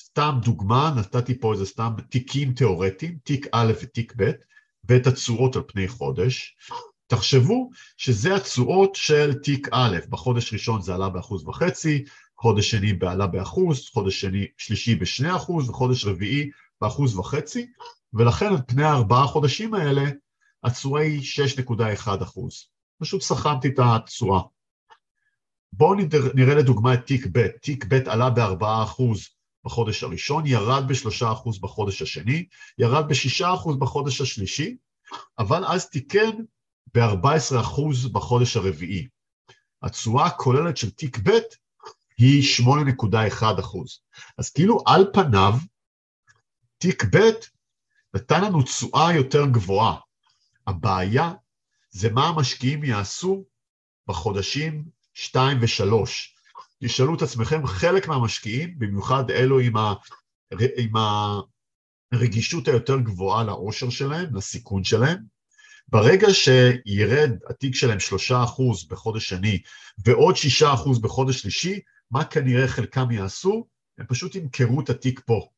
סתם 0.00 0.38
דוגמה, 0.44 0.94
נתתי 0.96 1.40
פה 1.40 1.52
איזה 1.52 1.66
סתם 1.66 1.92
תיקים 2.10 2.52
תיאורטיים, 2.52 3.18
תיק 3.24 3.46
א' 3.52 3.72
ותיק 3.82 4.12
ב', 4.16 4.30
ואת 4.84 5.06
התשואות 5.06 5.56
על 5.56 5.62
פני 5.66 5.88
חודש. 5.88 6.56
תחשבו 7.06 7.70
שזה 7.96 8.34
התשואות 8.34 8.94
של 8.94 9.34
תיק 9.34 9.68
א', 9.72 9.98
בחודש 10.08 10.52
ראשון 10.52 10.82
זה 10.82 10.94
עלה 10.94 11.08
באחוז 11.08 11.48
וחצי, 11.48 12.04
חודש 12.38 12.70
שני 12.70 12.92
בעלה 12.92 13.26
באחוז, 13.26 13.88
חודש 13.88 14.20
שני, 14.20 14.46
שלישי 14.58 14.94
בשני 14.94 15.36
אחוז, 15.36 15.70
וחודש 15.70 16.04
רביעי 16.04 16.50
באחוז 16.80 17.18
וחצי, 17.18 17.66
ולכן 18.14 18.46
על 18.46 18.58
פני 18.66 18.84
הארבעה 18.84 19.26
חודשים 19.26 19.74
האלה, 19.74 20.02
התשואה 20.64 21.02
היא 21.02 21.22
6.1 21.66 22.22
אחוז. 22.22 22.68
פשוט 23.00 23.22
סכמתי 23.22 23.68
את 23.68 23.78
התשואה. 23.78 24.40
בואו 25.72 25.94
נראה 26.34 26.54
לדוגמה 26.54 26.94
את 26.94 27.06
תיק 27.06 27.26
ב', 27.32 27.48
תיק 27.48 27.84
ב' 27.88 28.08
עלה 28.08 28.30
ב-4% 28.30 29.02
בחודש 29.64 30.02
הראשון, 30.02 30.46
ירד 30.46 30.88
ב-3% 30.88 31.60
בחודש 31.60 32.02
השני, 32.02 32.46
ירד 32.78 33.08
ב-6% 33.08 33.76
בחודש 33.78 34.20
השלישי, 34.20 34.76
אבל 35.38 35.64
אז 35.64 35.90
תיקן 35.90 36.30
ב-14% 36.96 38.08
בחודש 38.12 38.56
הרביעי. 38.56 39.08
התשואה 39.82 40.26
הכוללת 40.26 40.76
של 40.76 40.90
תיק 40.90 41.18
ב' 41.18 41.30
היא 42.18 42.42
8.1 42.62 43.44
אז 44.38 44.50
כאילו 44.50 44.78
על 44.86 45.10
פניו, 45.12 45.52
תיק 46.78 47.04
ב' 47.04 47.30
נתן 48.14 48.44
לנו 48.44 48.62
תשואה 48.62 49.14
יותר 49.14 49.46
גבוהה. 49.46 49.96
הבעיה 50.66 51.32
זה 51.90 52.10
מה 52.10 52.28
המשקיעים 52.28 52.84
יעשו 52.84 53.44
בחודשים 54.08 54.84
2 55.14 55.58
ו-3. 55.60 55.92
תשאלו 56.84 57.14
את 57.14 57.22
עצמכם, 57.22 57.66
חלק 57.66 58.08
מהמשקיעים, 58.08 58.78
במיוחד 58.78 59.30
אלו 59.30 59.58
עם, 59.58 59.76
ה, 59.76 59.94
עם 60.76 60.92
הרגישות 62.12 62.68
היותר 62.68 62.98
גבוהה 62.98 63.44
לעושר 63.44 63.90
שלהם, 63.90 64.36
לסיכון 64.36 64.84
שלהם, 64.84 65.35
ברגע 65.88 66.26
שירד 66.32 67.30
התיק 67.48 67.74
שלהם 67.74 67.98
3% 68.30 68.32
בחודש 68.90 69.28
שני 69.28 69.62
ועוד 70.04 70.34
6% 70.62 71.00
בחודש 71.00 71.40
שלישי, 71.40 71.80
מה 72.10 72.24
כנראה 72.24 72.68
חלקם 72.68 73.10
יעשו? 73.10 73.66
הם 73.98 74.06
פשוט 74.06 74.34
ימכרו 74.34 74.80
את 74.80 74.90
התיק 74.90 75.20
פה. 75.26 75.48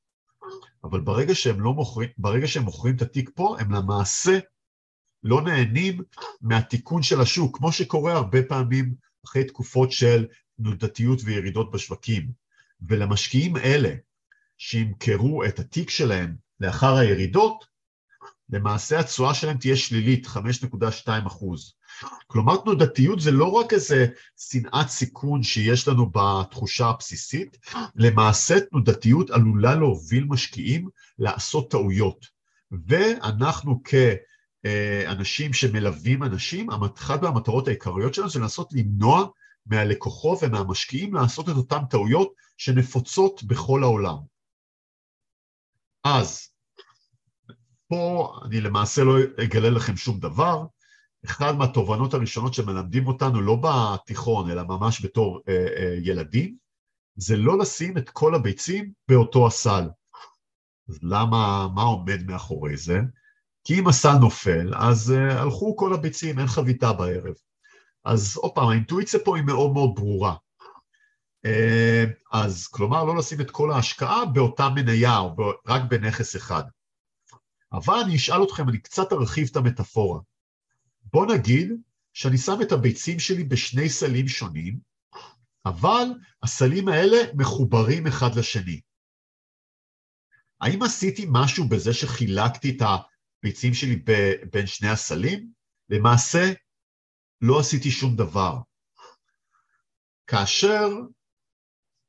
אבל 0.84 1.00
ברגע 1.00 1.34
שהם, 1.34 1.60
לא 1.60 1.72
מוכרים, 1.72 2.08
ברגע 2.18 2.46
שהם 2.46 2.62
מוכרים 2.62 2.96
את 2.96 3.02
התיק 3.02 3.30
פה, 3.34 3.56
הם 3.60 3.72
למעשה 3.72 4.38
לא 5.22 5.42
נהנים 5.42 6.02
מהתיקון 6.40 7.02
של 7.02 7.20
השוק, 7.20 7.58
כמו 7.58 7.72
שקורה 7.72 8.12
הרבה 8.12 8.42
פעמים 8.42 8.94
אחרי 9.26 9.44
תקופות 9.44 9.92
של 9.92 10.26
תנודתיות 10.56 11.20
וירידות 11.24 11.70
בשווקים. 11.70 12.32
ולמשקיעים 12.88 13.56
אלה 13.56 13.94
שימכרו 14.58 15.44
את 15.44 15.58
התיק 15.58 15.90
שלהם 15.90 16.36
לאחר 16.60 16.96
הירידות, 16.96 17.64
למעשה 18.50 19.00
התשואה 19.00 19.34
שלהם 19.34 19.58
תהיה 19.58 19.76
שלילית, 19.76 20.26
5.2 20.26 21.26
אחוז. 21.26 21.74
כלומר, 22.26 22.56
תנודתיות 22.56 23.20
זה 23.20 23.30
לא 23.30 23.52
רק 23.52 23.72
איזה 23.72 24.06
שנאת 24.36 24.88
סיכון 24.88 25.42
שיש 25.42 25.88
לנו 25.88 26.10
בתחושה 26.12 26.86
הבסיסית, 26.86 27.58
למעשה 27.94 28.60
תנודתיות 28.60 29.30
עלולה 29.30 29.74
להוביל 29.74 30.24
משקיעים 30.24 30.88
לעשות 31.18 31.70
טעויות. 31.70 32.26
ואנחנו 32.86 33.80
כאנשים 34.64 35.52
שמלווים 35.52 36.22
אנשים, 36.22 36.70
אחת 36.70 37.22
מהמטרות 37.22 37.68
העיקריות 37.68 38.14
שלנו 38.14 38.30
זה 38.30 38.40
לנסות 38.40 38.72
למנוע 38.72 39.26
מהלקוחות 39.66 40.38
ומהמשקיעים 40.42 41.14
לעשות 41.14 41.48
את 41.48 41.54
אותן 41.54 41.84
טעויות 41.90 42.32
שנפוצות 42.56 43.42
בכל 43.42 43.82
העולם. 43.82 44.16
אז, 46.04 46.48
פה 47.88 48.32
אני 48.44 48.60
למעשה 48.60 49.04
לא 49.04 49.16
אגלה 49.44 49.70
לכם 49.70 49.96
שום 49.96 50.20
דבר, 50.20 50.64
אחד 51.24 51.56
מהתובנות 51.56 52.14
הראשונות 52.14 52.54
שמלמדים 52.54 53.06
אותנו, 53.06 53.40
לא 53.40 53.56
בתיכון, 53.62 54.50
אלא 54.50 54.62
ממש 54.62 55.04
בתור 55.04 55.40
אה, 55.48 55.66
אה, 55.76 55.98
ילדים, 56.02 56.56
זה 57.16 57.36
לא 57.36 57.58
לשים 57.58 57.98
את 57.98 58.10
כל 58.10 58.34
הביצים 58.34 58.92
באותו 59.08 59.46
הסל. 59.46 59.88
אז 60.88 60.98
למה, 61.02 61.68
מה 61.74 61.82
עומד 61.82 62.22
מאחורי 62.26 62.76
זה? 62.76 63.00
כי 63.64 63.78
אם 63.78 63.88
הסל 63.88 64.18
נופל, 64.20 64.74
אז 64.76 65.12
אה, 65.12 65.42
הלכו 65.42 65.76
כל 65.76 65.94
הביצים, 65.94 66.38
אין 66.38 66.46
חביתה 66.46 66.92
בערב. 66.92 67.34
אז 68.04 68.36
עוד 68.36 68.52
פעם, 68.54 68.68
האינטואיציה 68.68 69.20
פה 69.24 69.36
היא 69.36 69.44
מאוד 69.44 69.72
מאוד 69.72 69.94
ברורה. 69.94 70.34
אה, 71.44 72.04
אז 72.32 72.66
כלומר, 72.66 73.04
לא 73.04 73.16
לשים 73.16 73.40
את 73.40 73.50
כל 73.50 73.70
ההשקעה 73.72 74.24
באותה 74.24 74.68
מניה 74.68 75.18
או 75.18 75.52
רק 75.66 75.82
בנכס 75.90 76.36
אחד. 76.36 76.62
אבל 77.72 77.94
אני 78.04 78.16
אשאל 78.16 78.42
אתכם, 78.42 78.68
אני 78.68 78.78
קצת 78.78 79.12
ארחיב 79.12 79.48
את 79.50 79.56
המטאפורה. 79.56 80.20
בוא 81.12 81.26
נגיד 81.26 81.68
שאני 82.12 82.38
שם 82.38 82.62
את 82.62 82.72
הביצים 82.72 83.18
שלי 83.18 83.44
בשני 83.44 83.88
סלים 83.88 84.28
שונים, 84.28 84.78
אבל 85.66 86.04
הסלים 86.42 86.88
האלה 86.88 87.16
מחוברים 87.34 88.06
אחד 88.06 88.34
לשני. 88.38 88.80
האם 90.60 90.82
עשיתי 90.82 91.26
משהו 91.28 91.68
בזה 91.68 91.94
שחילקתי 91.94 92.76
את 92.76 92.82
הביצים 92.82 93.74
שלי 93.74 94.04
בין 94.52 94.66
שני 94.66 94.88
הסלים? 94.88 95.52
למעשה, 95.88 96.52
לא 97.40 97.60
עשיתי 97.60 97.90
שום 97.90 98.16
דבר. 98.16 98.58
כאשר 100.26 100.88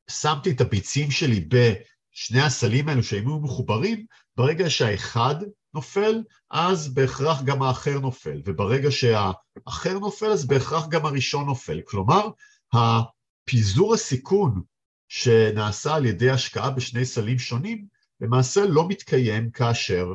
שמתי 0.09 0.51
את 0.51 0.61
הביצים 0.61 1.11
שלי 1.11 1.47
בשני 1.49 2.41
הסלים 2.41 2.89
האלו 2.89 3.03
שהיו 3.03 3.39
מחוברים, 3.39 4.05
ברגע 4.37 4.69
שהאחד 4.69 5.35
נופל, 5.73 6.23
אז 6.51 6.93
בהכרח 6.93 7.41
גם 7.41 7.61
האחר 7.61 7.99
נופל, 7.99 8.41
וברגע 8.45 8.91
שהאחר 8.91 9.99
נופל, 9.99 10.25
אז 10.31 10.47
בהכרח 10.47 10.87
גם 10.87 11.05
הראשון 11.05 11.45
נופל. 11.45 11.81
כלומר, 11.85 12.29
הפיזור 12.73 13.93
הסיכון 13.93 14.61
שנעשה 15.07 15.95
על 15.95 16.05
ידי 16.05 16.29
השקעה 16.29 16.69
בשני 16.69 17.05
סלים 17.05 17.39
שונים, 17.39 17.85
למעשה 18.21 18.65
לא 18.65 18.87
מתקיים 18.87 19.51
כאשר 19.51 20.13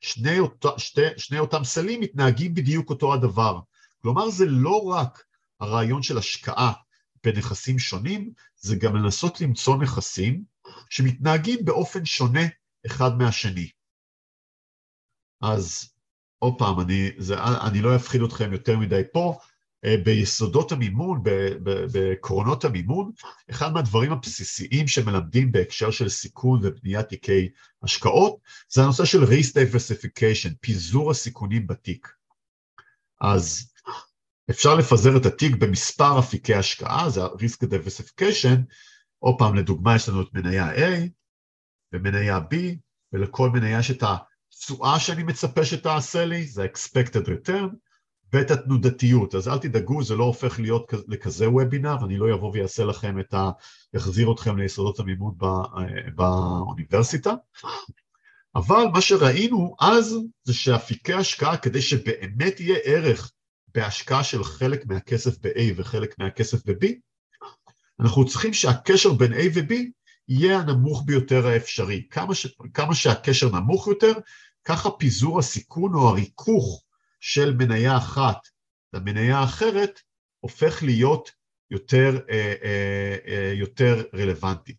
שני, 0.00 0.38
אות... 0.38 0.64
שתי, 0.76 1.00
שני 1.16 1.38
אותם 1.38 1.64
סלים 1.64 2.00
מתנהגים 2.00 2.54
בדיוק 2.54 2.90
אותו 2.90 3.14
הדבר. 3.14 3.58
כלומר, 4.02 4.30
זה 4.30 4.46
לא 4.46 4.82
רק 4.82 5.24
הרעיון 5.60 6.02
של 6.02 6.18
השקעה 6.18 6.72
בנכסים 7.24 7.78
שונים, 7.78 8.32
זה 8.56 8.76
גם 8.76 8.96
לנסות 8.96 9.40
למצוא 9.40 9.76
נכסים 9.76 10.44
שמתנהגים 10.90 11.64
באופן 11.64 12.04
שונה 12.04 12.46
אחד 12.86 13.18
מהשני. 13.18 13.68
אז 15.40 15.90
עוד 16.38 16.54
פעם, 16.58 16.80
אני, 16.80 17.10
זה, 17.18 17.34
אני 17.66 17.80
לא 17.80 17.96
אפחיד 17.96 18.22
אתכם 18.22 18.52
יותר 18.52 18.78
מדי 18.78 19.02
פה, 19.12 19.38
אה, 19.84 19.96
ביסודות 20.04 20.72
המימון, 20.72 21.22
בעקרונות 21.92 22.64
המימון, 22.64 23.10
אחד 23.50 23.72
מהדברים 23.72 24.12
הבסיסיים 24.12 24.88
שמלמדים 24.88 25.52
בהקשר 25.52 25.90
של 25.90 26.08
סיכון 26.08 26.60
ובניית 26.62 27.08
תיקי 27.08 27.48
השקעות, 27.82 28.36
זה 28.68 28.82
הנושא 28.82 29.04
של 29.04 29.22
risk 29.22 29.52
diversification, 29.54 30.54
פיזור 30.60 31.10
הסיכונים 31.10 31.66
בתיק. 31.66 32.08
אז 33.20 33.72
אפשר 34.50 34.74
לפזר 34.74 35.16
את 35.16 35.26
התיק 35.26 35.56
במספר 35.56 36.18
אפיקי 36.18 36.54
השקעה, 36.54 37.10
זה 37.10 37.22
ה-risk 37.22 37.64
diversification, 37.64 38.56
עוד 39.18 39.34
פעם, 39.38 39.54
לדוגמה, 39.54 39.96
יש 39.96 40.08
לנו 40.08 40.22
את 40.22 40.28
מניה 40.34 40.74
A 40.74 41.08
ומניה 41.92 42.38
B, 42.38 42.54
ולכל 43.12 43.50
מניה 43.50 43.78
יש 43.78 43.90
את. 43.90 44.02
התשואה 44.52 45.00
שאני 45.00 45.22
מצפה 45.22 45.64
שתעשה 45.64 46.24
לי, 46.24 46.46
זה 46.46 46.62
ה-expected 46.62 47.26
return, 47.26 47.74
ואת 48.32 48.50
התנודתיות. 48.50 49.34
אז 49.34 49.48
אל 49.48 49.58
תדאגו, 49.58 50.02
זה 50.02 50.16
לא 50.16 50.24
הופך 50.24 50.60
להיות 50.60 50.92
לכזה 51.08 51.50
וובינר, 51.50 51.96
אני 52.04 52.16
לא 52.16 52.34
אבוא 52.34 52.50
ויעשה 52.52 52.84
לכם 52.84 53.20
את 53.20 53.34
ה... 53.34 53.50
יחזיר 53.94 54.32
אתכם 54.32 54.58
ליסודות 54.58 55.00
המימון 55.00 55.34
באוניברסיטה. 56.14 57.34
אבל 58.54 58.84
מה 58.92 59.00
שראינו 59.00 59.76
אז 59.80 60.16
זה 60.44 60.54
שאפיקי 60.54 61.12
השקעה, 61.14 61.56
כדי 61.56 61.82
שבאמת 61.82 62.60
יהיה 62.60 62.78
ערך 62.84 63.32
בהשקעה 63.74 64.24
של 64.24 64.44
חלק 64.44 64.86
מהכסף 64.86 65.38
ב-A 65.38 65.60
וחלק 65.76 66.18
מהכסף 66.18 66.66
ב-B, 66.66 66.86
אנחנו 68.00 68.26
צריכים 68.26 68.52
שהקשר 68.52 69.12
בין 69.12 69.32
A 69.32 69.42
ו-B 69.54 69.74
יהיה 70.30 70.58
הנמוך 70.58 71.02
ביותר 71.06 71.46
האפשרי. 71.46 72.06
כמה, 72.10 72.34
ש... 72.34 72.46
כמה 72.74 72.94
שהקשר 72.94 73.48
נמוך 73.48 73.86
יותר, 73.86 74.12
ככה 74.64 74.90
פיזור 74.90 75.38
הסיכון 75.38 75.94
או 75.94 76.08
הריכוך 76.08 76.84
של 77.20 77.56
מניה 77.56 77.96
אחת 77.96 78.48
למניה 78.92 79.44
אחרת 79.44 80.00
הופך 80.40 80.82
להיות 80.82 81.30
יותר, 81.70 82.20
אה, 82.30 82.54
אה, 82.62 83.16
אה, 83.26 83.52
יותר 83.54 84.02
רלוונטי. 84.14 84.76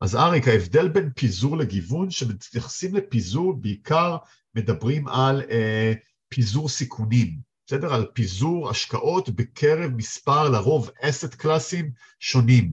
אז 0.00 0.16
אריק, 0.16 0.48
ההבדל 0.48 0.88
בין 0.88 1.10
פיזור 1.16 1.56
לגיוון, 1.56 2.10
שמתייחסים 2.10 2.94
לפיזור, 2.94 3.56
בעיקר 3.60 4.16
מדברים 4.54 5.08
על 5.08 5.42
אה, 5.50 5.92
פיזור 6.28 6.68
סיכונים, 6.68 7.38
בסדר? 7.66 7.94
על 7.94 8.06
פיזור 8.14 8.70
השקעות 8.70 9.28
בקרב 9.28 9.90
מספר, 9.96 10.48
לרוב 10.48 10.90
אסט 11.00 11.34
קלאסים 11.34 11.90
שונים. 12.20 12.72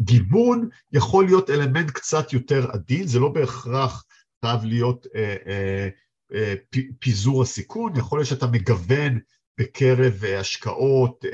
גיוון 0.00 0.68
יכול 0.92 1.24
להיות 1.24 1.50
אלמנט 1.50 1.90
קצת 1.90 2.32
יותר 2.32 2.70
עדין, 2.70 3.06
זה 3.06 3.18
לא 3.18 3.28
בהכרח 3.28 4.04
חייב 4.44 4.64
להיות 4.64 5.06
אה, 5.14 5.36
אה, 5.46 5.88
אה, 6.34 6.54
פיזור 6.98 7.42
הסיכון, 7.42 7.96
יכול 7.96 8.18
להיות 8.18 8.28
שאתה 8.28 8.46
מגוון 8.46 9.18
בקרב 9.58 10.24
השקעות, 10.24 11.24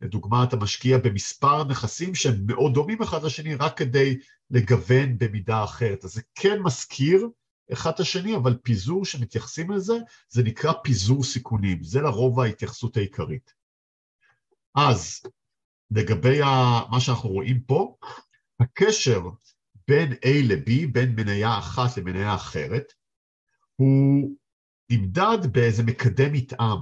לדוגמה 0.00 0.44
אתה 0.44 0.56
משקיע 0.56 0.98
במספר 0.98 1.64
נכסים 1.64 2.14
שהם 2.14 2.34
מאוד 2.46 2.74
דומים 2.74 3.02
אחד 3.02 3.22
לשני 3.24 3.54
רק 3.54 3.78
כדי 3.78 4.18
לגוון 4.50 5.18
במידה 5.18 5.64
אחרת. 5.64 6.04
אז 6.04 6.10
זה 6.10 6.20
כן 6.34 6.58
מזכיר 6.62 7.28
אחד 7.72 7.90
את 7.90 8.00
השני, 8.00 8.36
אבל 8.36 8.56
פיזור 8.62 9.04
שמתייחסים 9.04 9.70
לזה, 9.70 9.94
זה 10.28 10.42
נקרא 10.42 10.72
פיזור 10.84 11.24
סיכונים, 11.24 11.82
זה 11.82 12.00
לרוב 12.00 12.40
ההתייחסות 12.40 12.96
העיקרית. 12.96 13.54
אז 14.74 15.22
לגבי 15.90 16.40
מה 16.90 17.00
שאנחנו 17.00 17.28
רואים 17.28 17.60
פה, 17.60 17.96
הקשר 18.60 19.22
בין 19.88 20.12
A 20.12 20.28
ל-B, 20.42 20.70
בין 20.92 21.14
מניה 21.14 21.58
אחת 21.58 21.96
למניה 21.96 22.34
אחרת, 22.34 22.92
הוא 23.76 24.36
נמדד 24.90 25.38
באיזה 25.52 25.82
מקדם 25.82 26.32
מתאם. 26.32 26.78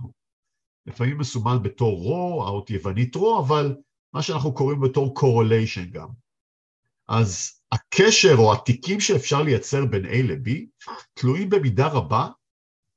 לפעמים 0.87 1.19
מסומן 1.19 1.63
בתור 1.63 1.99
רו, 1.99 2.45
האות 2.47 2.71
יוונית 2.71 3.15
רו, 3.15 3.41
אבל 3.41 3.77
מה 4.13 4.23
שאנחנו 4.23 4.55
קוראים 4.55 4.81
בתור 4.81 5.15
correlation 5.19 5.91
גם. 5.93 6.24
אז 7.09 7.61
הקשר 7.73 8.35
או 8.39 8.53
התיקים 8.53 9.01
שאפשר 9.01 9.43
לייצר 9.43 9.85
בין 9.85 10.05
A 10.05 10.23
ל-B 10.23 10.51
תלויים 11.15 11.51
במידה 11.51 11.87
רבה 11.87 12.29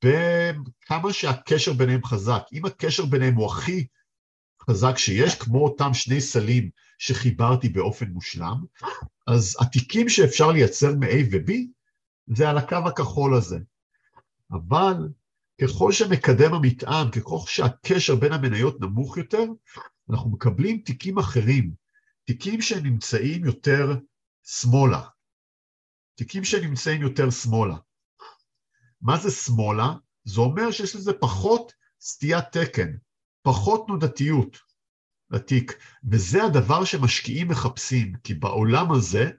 בכמה 0.04 1.12
שהקשר 1.12 1.72
ביניהם 1.72 2.04
חזק. 2.04 2.42
אם 2.52 2.66
הקשר 2.66 3.06
ביניהם 3.06 3.34
הוא 3.34 3.46
הכי 3.46 3.86
חזק 4.70 4.98
שיש, 4.98 5.34
כמו 5.34 5.64
אותם 5.64 5.94
שני 5.94 6.20
סלים 6.20 6.70
שחיברתי 6.98 7.68
באופן 7.68 8.06
מושלם, 8.06 8.64
אז 9.26 9.56
התיקים 9.60 10.08
שאפשר 10.08 10.50
לייצר 10.50 10.94
מ-A 10.94 11.16
ו-B 11.32 11.52
זה 12.26 12.50
על 12.50 12.58
הקו 12.58 12.76
הכחול 12.86 13.34
הזה. 13.34 13.58
אבל 14.52 14.94
ככל 15.62 15.92
שמקדם 15.92 16.54
המתאם, 16.54 17.10
ככל 17.10 17.38
שהקשר 17.46 18.14
בין 18.14 18.32
המניות 18.32 18.80
נמוך 18.80 19.16
יותר, 19.16 19.44
אנחנו 20.10 20.30
מקבלים 20.30 20.78
תיקים 20.78 21.18
אחרים, 21.18 21.70
תיקים 22.28 22.62
שנמצאים 22.62 23.44
יותר 23.44 23.86
שמאלה, 24.44 25.08
תיקים 26.14 26.44
שנמצאים 26.44 27.02
יותר 27.02 27.30
שמאלה. 27.30 27.76
מה 29.00 29.16
זה 29.18 29.30
שמאלה? 29.30 29.92
זה 30.24 30.40
אומר 30.40 30.70
שיש 30.70 30.96
לזה 30.96 31.12
פחות 31.20 31.72
סטיית 32.00 32.44
תקן, 32.52 32.96
פחות 33.42 33.86
תנודתיות 33.86 34.58
לתיק, 35.30 35.72
וזה 36.10 36.44
הדבר 36.44 36.84
שמשקיעים 36.84 37.48
מחפשים, 37.48 38.16
כי 38.24 38.34
בעולם 38.34 38.92
הזה, 38.92 39.30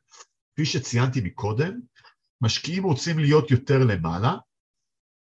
כפי 0.53 0.65
שציינתי 0.65 1.21
מקודם, 1.21 1.79
משקיעים 2.41 2.83
רוצים 2.83 3.19
להיות 3.19 3.51
יותר 3.51 3.79
למעלה, 3.87 4.37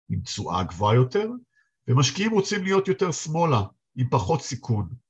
עם 0.09 0.21
תשואה 0.21 0.65
גבוהה 0.65 0.95
יותר, 0.95 1.29
ומשקיעים 1.89 2.33
רוצים 2.33 2.65
להיות 2.65 2.89
יותר 2.89 3.13
שמאלה, 3.13 3.63
עם 3.97 4.09
פחות 4.11 4.43
סיכון. 4.43 5.06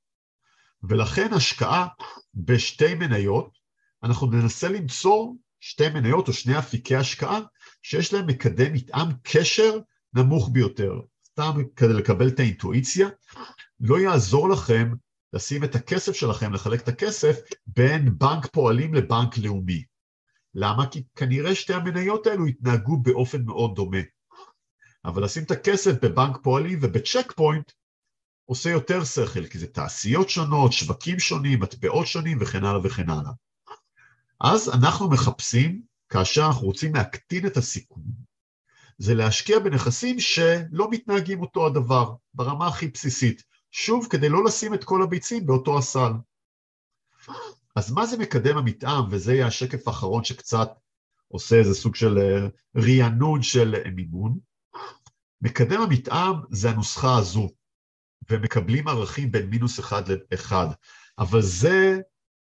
ולכן 0.88 1.32
השקעה 1.32 1.86
בשתי 2.34 2.94
מניות, 2.94 3.58
אנחנו 4.02 4.26
ננסה 4.26 4.68
למצוא 4.68 5.32
שתי 5.60 5.88
מניות 5.88 6.28
או 6.28 6.32
שני 6.32 6.58
אפיקי 6.58 6.96
השקעה 6.96 7.40
שיש 7.82 8.12
להם 8.12 8.26
מקדם 8.26 8.72
מטעם 8.72 9.08
קשר 9.22 9.78
נמוך 10.14 10.50
ביותר. 10.52 10.92
סתם 11.26 11.62
כדי 11.76 11.92
לקבל 11.92 12.28
את 12.28 12.40
האינטואיציה, 12.40 13.08
לא 13.80 13.98
יעזור 13.98 14.48
לכם 14.48 14.92
לשים 15.32 15.64
את 15.64 15.74
הכסף 15.74 16.12
שלכם, 16.12 16.52
לחלק 16.52 16.80
את 16.80 16.88
הכסף 16.88 17.36
בין 17.66 18.18
בנק 18.18 18.46
פועלים 18.46 18.94
לבנק 18.94 19.38
לאומי. 19.38 19.84
למה? 20.54 20.86
כי 20.86 21.02
כנראה 21.16 21.54
שתי 21.54 21.74
המניות 21.74 22.26
האלו 22.26 22.46
התנהגו 22.46 22.96
באופן 22.96 23.42
מאוד 23.42 23.74
דומה. 23.74 24.00
אבל 25.04 25.24
לשים 25.24 25.42
את 25.42 25.50
הכסף 25.50 26.04
בבנק 26.04 26.36
פועלים 26.42 26.78
ובצ'ק 26.82 27.32
פוינט 27.32 27.72
עושה 28.46 28.70
יותר 28.70 29.04
שכל, 29.04 29.46
כי 29.46 29.58
זה 29.58 29.66
תעשיות 29.66 30.30
שונות, 30.30 30.72
שווקים 30.72 31.18
שונים, 31.18 31.60
מטבעות 31.60 32.06
שונים 32.06 32.38
וכן 32.40 32.64
הלאה 32.64 32.80
וכן 32.84 33.10
הלאה. 33.10 33.32
אז 34.40 34.68
אנחנו 34.68 35.10
מחפשים, 35.10 35.82
כאשר 36.08 36.46
אנחנו 36.46 36.66
רוצים 36.66 36.94
להקטין 36.94 37.46
את 37.46 37.56
הסיכון, 37.56 38.02
זה 38.98 39.14
להשקיע 39.14 39.58
בנכסים 39.58 40.20
שלא 40.20 40.90
מתנהגים 40.90 41.40
אותו 41.40 41.66
הדבר, 41.66 42.14
ברמה 42.34 42.66
הכי 42.66 42.86
בסיסית. 42.86 43.42
שוב, 43.70 44.06
כדי 44.10 44.28
לא 44.28 44.44
לשים 44.44 44.74
את 44.74 44.84
כל 44.84 45.02
הביצים 45.02 45.46
באותו 45.46 45.78
הסל. 45.78 46.12
אז 47.76 47.92
מה 47.92 48.06
זה 48.06 48.18
מקדם 48.18 48.56
המתאם, 48.56 49.02
וזה 49.10 49.34
יהיה 49.34 49.46
השקף 49.46 49.88
האחרון 49.88 50.24
שקצת 50.24 50.68
עושה 51.28 51.56
איזה 51.56 51.74
סוג 51.74 51.94
של 51.94 52.18
אה, 52.18 52.48
רענון 52.82 53.42
של 53.42 53.90
מימון. 53.94 54.38
מקדם 55.42 55.80
המתאם 55.80 56.34
זה 56.50 56.70
הנוסחה 56.70 57.18
הזו, 57.18 57.48
ומקבלים 58.30 58.88
ערכים 58.88 59.32
בין 59.32 59.46
מינוס 59.46 59.80
אחד 59.80 60.02
לאחד, 60.32 60.66
אבל 61.18 61.42
זה 61.42 62.00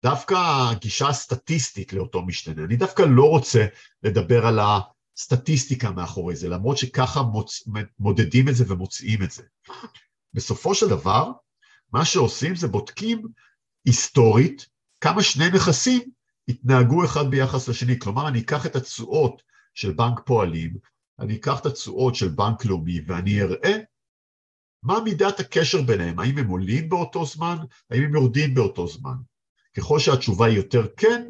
דווקא 0.04 0.36
הגישה 0.72 1.08
הסטטיסטית 1.08 1.94
לאותו 1.94 2.22
משתנה. 2.22 2.64
אני 2.64 2.76
דווקא 2.76 3.02
לא 3.02 3.30
רוצה 3.30 3.66
לדבר 4.04 4.46
על 4.46 4.60
הסטטיסטיקה 4.60 5.92
מאחורי 5.92 6.36
זה, 6.36 6.50
למרות 6.50 6.78
שככה 6.78 7.22
מוצ... 7.22 7.68
מודדים 8.00 8.50
את 8.50 8.56
זה 8.56 8.64
ומוצאים 8.68 9.24
את 9.24 9.32
זה. 9.32 9.44
בסופו 10.34 10.76
של 10.76 10.90
דבר, 10.90 11.32
מה 11.94 12.06
שעושים 12.06 12.56
זה 12.56 12.68
בודקים 12.68 13.22
היסטורית 13.86 14.68
כמה 15.02 15.24
שני 15.24 15.50
נכסים 15.50 16.02
התנהגו 16.48 17.06
אחד 17.06 17.30
ביחס 17.30 17.68
לשני. 17.68 18.00
כלומר, 18.00 18.28
אני 18.28 18.40
אקח 18.40 18.66
את 18.66 18.76
התשואות 18.76 19.42
של 19.74 19.92
בנק 19.92 20.20
פועלים, 20.26 20.78
אני 21.20 21.36
אקח 21.36 21.60
את 21.60 21.66
התשואות 21.66 22.16
של 22.16 22.28
בנק 22.28 22.66
לאומי 22.66 23.02
ואני 23.08 23.42
אראה 23.42 23.78
מה 24.84 25.00
מידת 25.00 25.40
הקשר 25.40 25.82
ביניהם, 25.82 26.20
האם 26.20 26.38
הם 26.38 26.48
עולים 26.48 26.90
באותו 26.90 27.26
זמן, 27.26 27.58
האם 27.92 28.04
הם 28.04 28.16
יורדים 28.16 28.54
באותו 28.54 28.88
זמן. 28.88 29.16
ככל 29.78 30.00
שהתשובה 30.00 30.46
היא 30.46 30.58
יותר 30.58 30.88
כן, 30.98 31.28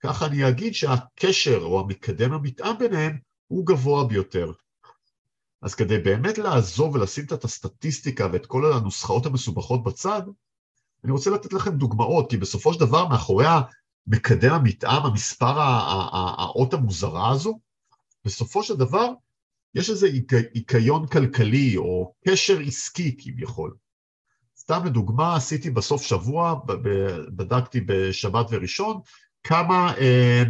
ככה 0.00 0.26
אני 0.26 0.48
אגיד 0.48 0.74
שהקשר 0.74 1.58
או 1.62 1.80
המקדם 1.80 2.32
המתאם 2.32 2.78
ביניהם 2.78 3.18
הוא 3.46 3.66
גבוה 3.66 4.04
ביותר. 4.04 4.52
אז 5.62 5.74
כדי 5.74 5.98
באמת 5.98 6.38
לעזוב 6.38 6.94
ולשים 6.94 7.24
את 7.24 7.44
הסטטיסטיקה 7.44 8.28
ואת 8.32 8.46
כל 8.46 8.72
הנוסחאות 8.72 9.26
המסובכות 9.26 9.82
בצד, 9.82 10.22
אני 11.04 11.12
רוצה 11.12 11.30
לתת 11.30 11.52
לכם 11.52 11.76
דוגמאות, 11.76 12.30
כי 12.30 12.36
בסופו 12.36 12.74
של 12.74 12.80
דבר 12.80 13.08
מאחורי 13.08 13.46
המקדם 14.06 14.54
המתאם, 14.54 15.06
המספר 15.06 15.60
האות 15.60 16.74
המוזרה 16.74 17.30
הזו, 17.30 17.58
בסופו 18.24 18.62
של 18.62 18.76
דבר 18.76 19.08
יש 19.74 19.90
איזה 19.90 20.06
היקיון 20.54 21.06
כלכלי 21.06 21.76
או 21.76 22.14
קשר 22.28 22.60
עסקי 22.60 23.16
כביכול. 23.18 23.74
סתם 24.58 24.84
לדוגמה, 24.84 25.36
עשיתי 25.36 25.70
בסוף 25.70 26.02
שבוע, 26.02 26.60
בדקתי 27.36 27.80
בשבת 27.80 28.46
וראשון, 28.50 29.00
כמה 29.44 29.94
אה, 29.98 30.42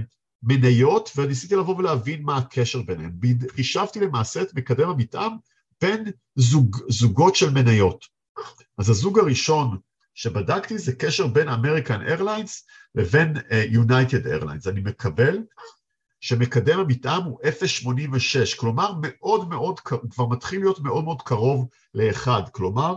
מניות, 0.43 1.11
וניסיתי 1.17 1.57
לבוא 1.57 1.77
ולהבין 1.77 2.23
מה 2.23 2.37
הקשר 2.37 2.83
ביניהן. 2.83 3.13
חישבתי 3.49 4.01
למעשה 4.01 4.43
את 4.43 4.55
מקדם 4.55 4.89
המתאם 4.89 5.31
בין 5.81 6.05
זוג, 6.37 6.77
זוגות 6.89 7.37
של 7.37 7.51
מניות. 7.51 8.05
אז 8.79 8.91
הזוג 8.91 9.19
הראשון 9.19 9.79
שבדקתי 10.15 10.79
זה 10.79 10.93
קשר 10.93 11.27
בין 11.27 11.49
American 11.49 12.01
Airlines 12.01 12.67
לבין 12.95 13.37
United 13.71 14.27
אה, 14.27 14.29
Airlines. 14.29 14.67
אני 14.67 14.81
מקבל 14.81 15.39
שמקדם 16.23 16.81
המתאם 16.81 17.23
הוא 17.23 17.41
0.86, 17.41 18.57
כלומר 18.57 18.93
מאוד 19.03 19.49
מאוד, 19.49 19.81
כבר 19.81 20.27
מתחיל 20.27 20.61
להיות 20.61 20.81
מאוד 20.81 21.05
מאוד 21.05 21.23
קרוב 21.23 21.69
לאחד, 21.95 22.43
כלומר 22.53 22.97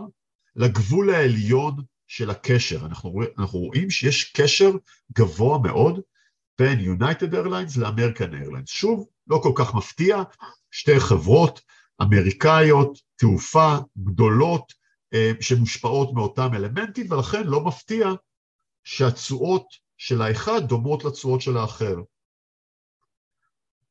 לגבול 0.56 1.10
העליון 1.10 1.76
של 2.06 2.30
הקשר. 2.30 2.86
אנחנו, 2.86 3.20
אנחנו 3.38 3.58
רואים 3.58 3.90
שיש 3.90 4.32
קשר 4.32 4.70
גבוה 5.12 5.58
מאוד 5.58 6.00
בין 6.58 6.80
United 6.80 7.34
Airlines 7.34 7.76
ל 7.76 7.82
American 7.82 8.34
Airlines. 8.34 8.68
שוב, 8.68 9.06
לא 9.26 9.40
כל 9.42 9.52
כך 9.54 9.74
מפתיע, 9.74 10.22
שתי 10.70 11.00
חברות 11.00 11.60
אמריקאיות, 12.02 12.98
תעופה, 13.16 13.76
גדולות, 13.98 14.72
אה, 15.14 15.32
שמושפעות 15.40 16.14
מאותם 16.14 16.50
אלמנטים, 16.54 17.12
ולכן 17.12 17.46
לא 17.46 17.60
מפתיע 17.64 18.08
שהתשואות 18.84 19.66
של 19.98 20.22
האחד 20.22 20.68
דומות 20.68 21.04
לתשואות 21.04 21.40
של 21.40 21.56
האחר. 21.56 21.94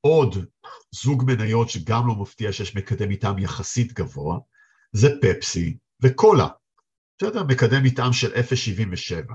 עוד 0.05 0.45
זוג 0.91 1.23
מניות 1.27 1.69
שגם 1.69 2.07
לא 2.07 2.15
מפתיע 2.15 2.51
שיש 2.51 2.75
מקדם 2.75 3.09
מטעם 3.09 3.39
יחסית 3.39 3.93
גבוה, 3.93 4.39
זה 4.91 5.09
פפסי 5.21 5.77
וקולה. 6.01 6.47
בסדר? 7.17 7.43
מקדם 7.43 7.83
מטעם 7.83 8.13
של 8.13 8.33
0.77. 8.33 9.33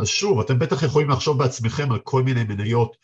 אז 0.00 0.08
שוב, 0.08 0.40
אתם 0.40 0.58
בטח 0.58 0.82
יכולים 0.82 1.10
לחשוב 1.10 1.38
בעצמכם 1.38 1.92
על 1.92 1.98
כל 1.98 2.22
מיני 2.22 2.44
מניות 2.44 2.96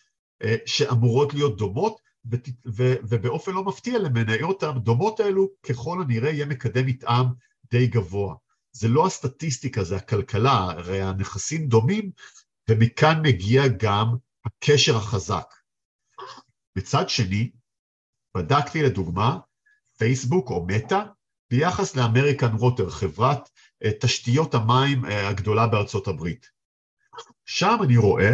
אה, 0.43 0.57
שאמורות 0.67 1.35
להיות 1.35 1.57
דומות, 1.57 2.01
ו- 2.33 2.37
ו- 2.77 2.97
ובאופן 3.09 3.53
לא 3.53 3.65
מפתיע 3.65 3.99
למניות 3.99 4.63
הדומות 4.63 5.21
האלו, 5.21 5.49
ככל 5.63 6.03
הנראה 6.03 6.31
יהיה 6.31 6.47
מקדם 6.47 6.87
מטעם 6.87 7.27
די 7.71 7.87
גבוה. 7.87 8.35
זה 8.73 8.89
לא 8.89 9.07
הסטטיסטיקה, 9.07 9.85
זה 9.85 9.97
הכלכלה, 9.97 10.59
הרי 10.71 11.03
הנכסים 11.03 11.67
דומים, 11.67 12.11
ומכאן 12.69 13.23
מגיע 13.23 13.63
גם 13.69 14.07
הקשר 14.45 14.97
החזק. 14.97 15.60
מצד 16.77 17.09
שני, 17.09 17.51
בדקתי 18.37 18.83
לדוגמה 18.83 19.39
פייסבוק 19.99 20.51
או 20.51 20.67
מטא 20.67 21.03
ביחס 21.51 21.97
לאמריקן 21.97 22.55
ווטר, 22.55 22.91
חברת 22.91 23.51
אה, 23.85 23.91
תשתיות 24.01 24.55
המים 24.55 25.05
אה, 25.05 25.29
הגדולה 25.29 25.67
בארצות 25.67 26.09
הברית. 26.09 26.51
שם 27.45 27.77
אני 27.85 27.97
רואה 27.97 28.31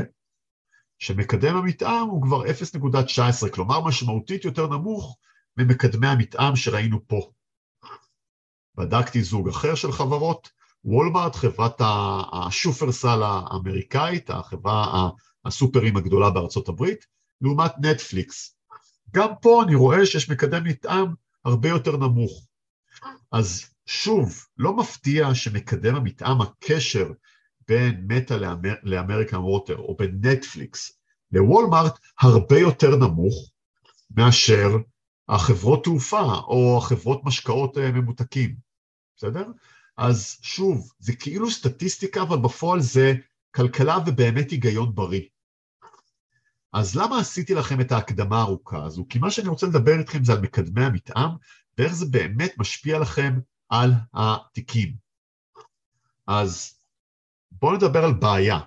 שמקדם 0.99 1.57
המתאם 1.57 2.09
הוא 2.09 2.23
כבר 2.23 2.45
0.19, 2.45 3.51
כלומר 3.55 3.81
משמעותית 3.81 4.45
יותר 4.45 4.67
נמוך 4.67 5.19
ממקדמי 5.57 6.07
המתאם 6.07 6.57
שראינו 6.57 7.07
פה. 7.07 7.31
בדקתי 8.75 9.23
זוג 9.23 9.49
אחר 9.49 9.75
של 9.75 9.93
חברות, 9.93 10.51
וולמארט, 10.85 11.35
חברת 11.35 11.81
השופרסל 12.33 13.23
האמריקאית, 13.23 14.31
החברה 14.31 15.09
הסופרים 15.45 15.97
הגדולה 15.97 16.31
בארצות 16.31 16.69
הברית, 16.69 17.07
לעומת 17.41 17.73
נטפליקס. 17.79 18.57
גם 19.15 19.29
פה 19.43 19.63
אני 19.63 19.75
רואה 19.75 20.07
שיש 20.07 20.31
מקדם 20.31 20.65
מתאם 20.65 21.07
הרבה 21.45 21.69
יותר 21.69 21.97
נמוך. 21.97 22.47
אז 23.33 23.65
שוב, 23.87 24.47
לא 24.59 24.77
מפתיע 24.77 25.35
שמקדם 25.35 25.95
המתאם, 25.95 26.41
הקשר 26.41 27.13
בין 27.69 28.07
מטא 28.09 28.35
לאמר, 28.35 28.75
לאמריקן 28.83 29.37
ווטר 29.37 29.79
או 29.79 29.97
בין 29.97 30.21
נטפליקס 30.23 30.99
לוולמארט 31.33 31.99
הרבה 32.21 32.59
יותר 32.59 32.97
נמוך 32.97 33.51
מאשר 34.11 34.69
החברות 35.29 35.85
תעופה 35.85 36.35
או 36.47 36.79
החברות 36.79 37.25
משקאות 37.25 37.79
אה, 37.79 37.93
ממותקים, 37.93 38.57
בסדר? 39.17 39.47
אז 39.97 40.39
שוב, 40.43 40.93
זה 40.99 41.17
כאילו 41.17 41.51
סטטיסטיקה, 41.51 42.23
אבל 42.23 42.39
בפועל 42.39 42.81
זה 42.81 43.15
כלכלה 43.55 43.99
ובאמת 44.07 44.51
היגיון 44.51 44.95
בריא. 44.95 45.21
אז 46.77 46.97
למה 46.97 47.19
עשיתי 47.19 47.55
לכם 47.55 47.81
את 47.81 47.93
ההקדמה 47.93 48.37
הארוכה 48.37 48.85
הזו? 48.85 49.07
כי 49.09 49.19
מה 49.19 49.31
שאני 49.31 49.49
רוצה 49.49 49.67
לדבר 49.67 49.99
איתכם 49.99 50.25
זה 50.25 50.33
על 50.33 50.41
מקדמי 50.41 50.85
המתאם, 50.85 51.29
ואיך 51.79 51.95
זה 51.95 52.07
באמת 52.07 52.55
משפיע 52.59 52.99
לכם 52.99 53.39
על 53.69 53.93
התיקים. 54.15 54.97
אז 56.27 56.79
בואו 57.53 57.77
נדבר 57.77 58.05
על 58.05 58.15
בעיה. 58.15 58.61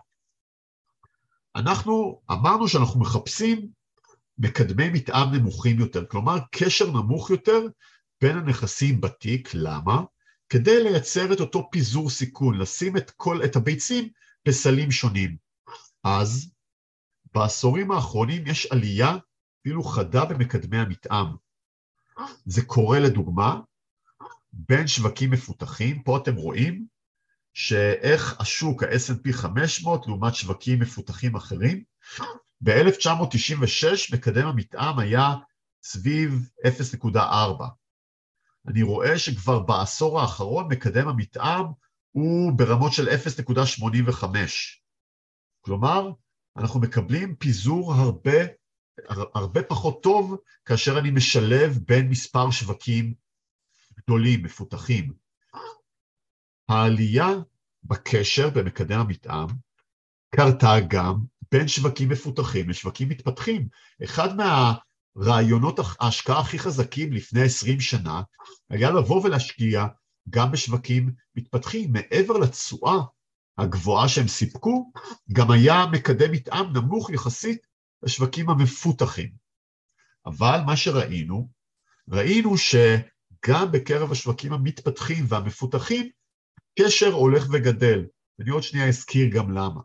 אנחנו 1.55 2.21
אמרנו 2.31 2.67
שאנחנו 2.67 2.99
מחפשים 2.99 3.67
מקדמי 4.37 4.89
מתאם 4.89 5.31
נמוכים 5.33 5.79
יותר, 5.79 6.05
כלומר 6.05 6.37
קשר 6.51 6.91
נמוך 6.91 7.29
יותר 7.29 7.59
בין 8.21 8.37
הנכסים 8.37 9.01
בתיק, 9.01 9.49
למה? 9.53 10.01
כדי 10.49 10.83
לייצר 10.83 11.33
את 11.33 11.39
אותו 11.39 11.69
פיזור 11.71 12.09
סיכון, 12.09 12.57
לשים 12.57 12.97
את, 12.97 13.11
כל, 13.11 13.43
את 13.45 13.55
הביצים 13.55 14.09
בסלים 14.47 14.91
שונים. 14.91 15.37
אז 16.03 16.51
בעשורים 17.33 17.91
האחרונים 17.91 18.47
יש 18.47 18.65
עלייה 18.65 19.17
אפילו 19.61 19.83
חדה 19.83 20.25
במקדמי 20.25 20.77
המתאם. 20.77 21.25
זה 22.45 22.65
קורה 22.65 22.99
לדוגמה 22.99 23.59
בין 24.53 24.87
שווקים 24.87 25.31
מפותחים, 25.31 26.03
פה 26.03 26.17
אתם 26.17 26.35
רואים 26.35 26.85
שאיך 27.53 28.41
השוק 28.41 28.83
ה-S&P 28.83 29.33
500 29.33 30.07
לעומת 30.07 30.35
שווקים 30.35 30.79
מפותחים 30.79 31.35
אחרים, 31.35 31.83
ב-1996 32.61 34.13
מקדם 34.13 34.47
המתאם 34.47 34.99
היה 34.99 35.35
סביב 35.83 36.49
0.4. 37.05 37.17
אני 38.67 38.81
רואה 38.81 39.19
שכבר 39.19 39.59
בעשור 39.59 40.21
האחרון 40.21 40.67
מקדם 40.67 41.07
המתאם 41.07 41.65
הוא 42.11 42.51
ברמות 42.57 42.93
של 42.93 43.07
0.85. 43.07 44.25
כלומר, 45.61 46.11
אנחנו 46.59 46.79
מקבלים 46.79 47.35
פיזור 47.35 47.93
הרבה, 47.93 48.37
הרבה 49.35 49.63
פחות 49.63 50.03
טוב 50.03 50.37
כאשר 50.65 50.99
אני 50.99 51.11
משלב 51.11 51.79
בין 51.87 52.09
מספר 52.09 52.51
שווקים 52.51 53.13
גדולים, 53.97 54.43
מפותחים. 54.43 55.13
העלייה 56.69 57.27
בקשר 57.83 58.49
במקדם 58.49 58.99
המתאם 58.99 59.47
קרתה 60.35 60.75
גם 60.87 61.15
בין 61.51 61.67
שווקים 61.67 62.09
מפותחים 62.09 62.69
לשווקים 62.69 63.09
מתפתחים. 63.09 63.67
אחד 64.03 64.29
מהרעיונות 64.35 65.79
ההשקעה 65.99 66.39
הכי 66.39 66.59
חזקים 66.59 67.13
לפני 67.13 67.41
20 67.41 67.79
שנה 67.79 68.21
היה 68.69 68.91
לבוא 68.91 69.23
ולהשקיע 69.23 69.85
גם 70.29 70.51
בשווקים 70.51 71.11
מתפתחים. 71.35 71.93
מעבר 71.93 72.37
לתשואה 72.37 72.97
הגבוהה 73.59 74.09
שהם 74.09 74.27
סיפקו, 74.27 74.91
גם 75.33 75.51
היה 75.51 75.85
מקדם 75.91 76.31
מתאם 76.31 76.73
נמוך 76.73 77.09
יחסית 77.09 77.67
לשווקים 78.03 78.49
המפותחים. 78.49 79.29
אבל 80.25 80.59
מה 80.65 80.77
שראינו, 80.77 81.49
ראינו 82.09 82.57
שגם 82.57 83.71
בקרב 83.71 84.11
השווקים 84.11 84.53
המתפתחים 84.53 85.25
והמפותחים, 85.27 86.09
קשר 86.79 87.11
הולך 87.11 87.47
וגדל. 87.51 88.05
אני 88.39 88.49
עוד 88.49 88.63
שנייה 88.63 88.87
אזכיר 88.87 89.29
גם 89.29 89.51
למה. 89.51 89.81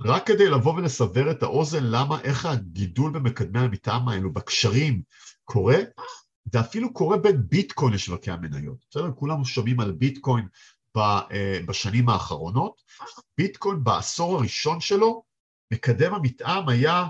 רק 0.00 0.26
כדי 0.26 0.50
לבוא 0.50 0.74
ולסבר 0.74 1.30
את 1.30 1.42
האוזן 1.42 1.84
למה, 1.84 2.20
איך 2.20 2.46
הגידול 2.46 3.12
במקדמי 3.12 3.60
המטעם 3.60 4.08
האלו, 4.08 4.32
בקשרים, 4.32 5.02
קורה, 5.44 5.76
זה 6.52 6.60
אפילו 6.60 6.92
קורה 6.92 7.16
בין 7.16 7.42
ביטקוין 7.48 7.94
לשווקי 7.94 8.30
המניות. 8.30 8.84
בסדר? 8.90 9.12
כולם 9.12 9.44
שומעים 9.44 9.80
על 9.80 9.92
ביטקוין 9.92 10.48
בשנים 11.66 12.08
האחרונות. 12.08 12.82
ביטקוין 13.38 13.84
בעשור 13.84 14.36
הראשון 14.36 14.80
שלו, 14.80 15.22
מקדם 15.72 16.14
המתאם 16.14 16.68
היה 16.68 17.06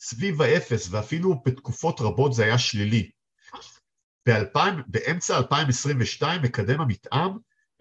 סביב 0.00 0.42
האפס, 0.42 0.88
ואפילו 0.90 1.42
בתקופות 1.46 2.00
רבות 2.00 2.34
זה 2.34 2.44
היה 2.44 2.58
שלילי. 2.58 3.10
ב- 4.28 4.42
באמצע 4.86 5.38
2022 5.38 6.42
מקדם 6.42 6.80
המתאם 6.80 7.30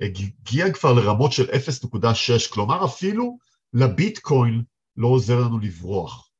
הגיע 0.01 0.73
כבר 0.73 0.93
לרמות 0.93 1.31
של 1.31 1.49
0.6, 1.49 2.53
כלומר 2.53 2.85
אפילו 2.85 3.37
לביטקוין 3.73 4.63
לא 4.97 5.07
עוזר 5.07 5.39
לנו 5.39 5.59
לברוח. 5.59 6.31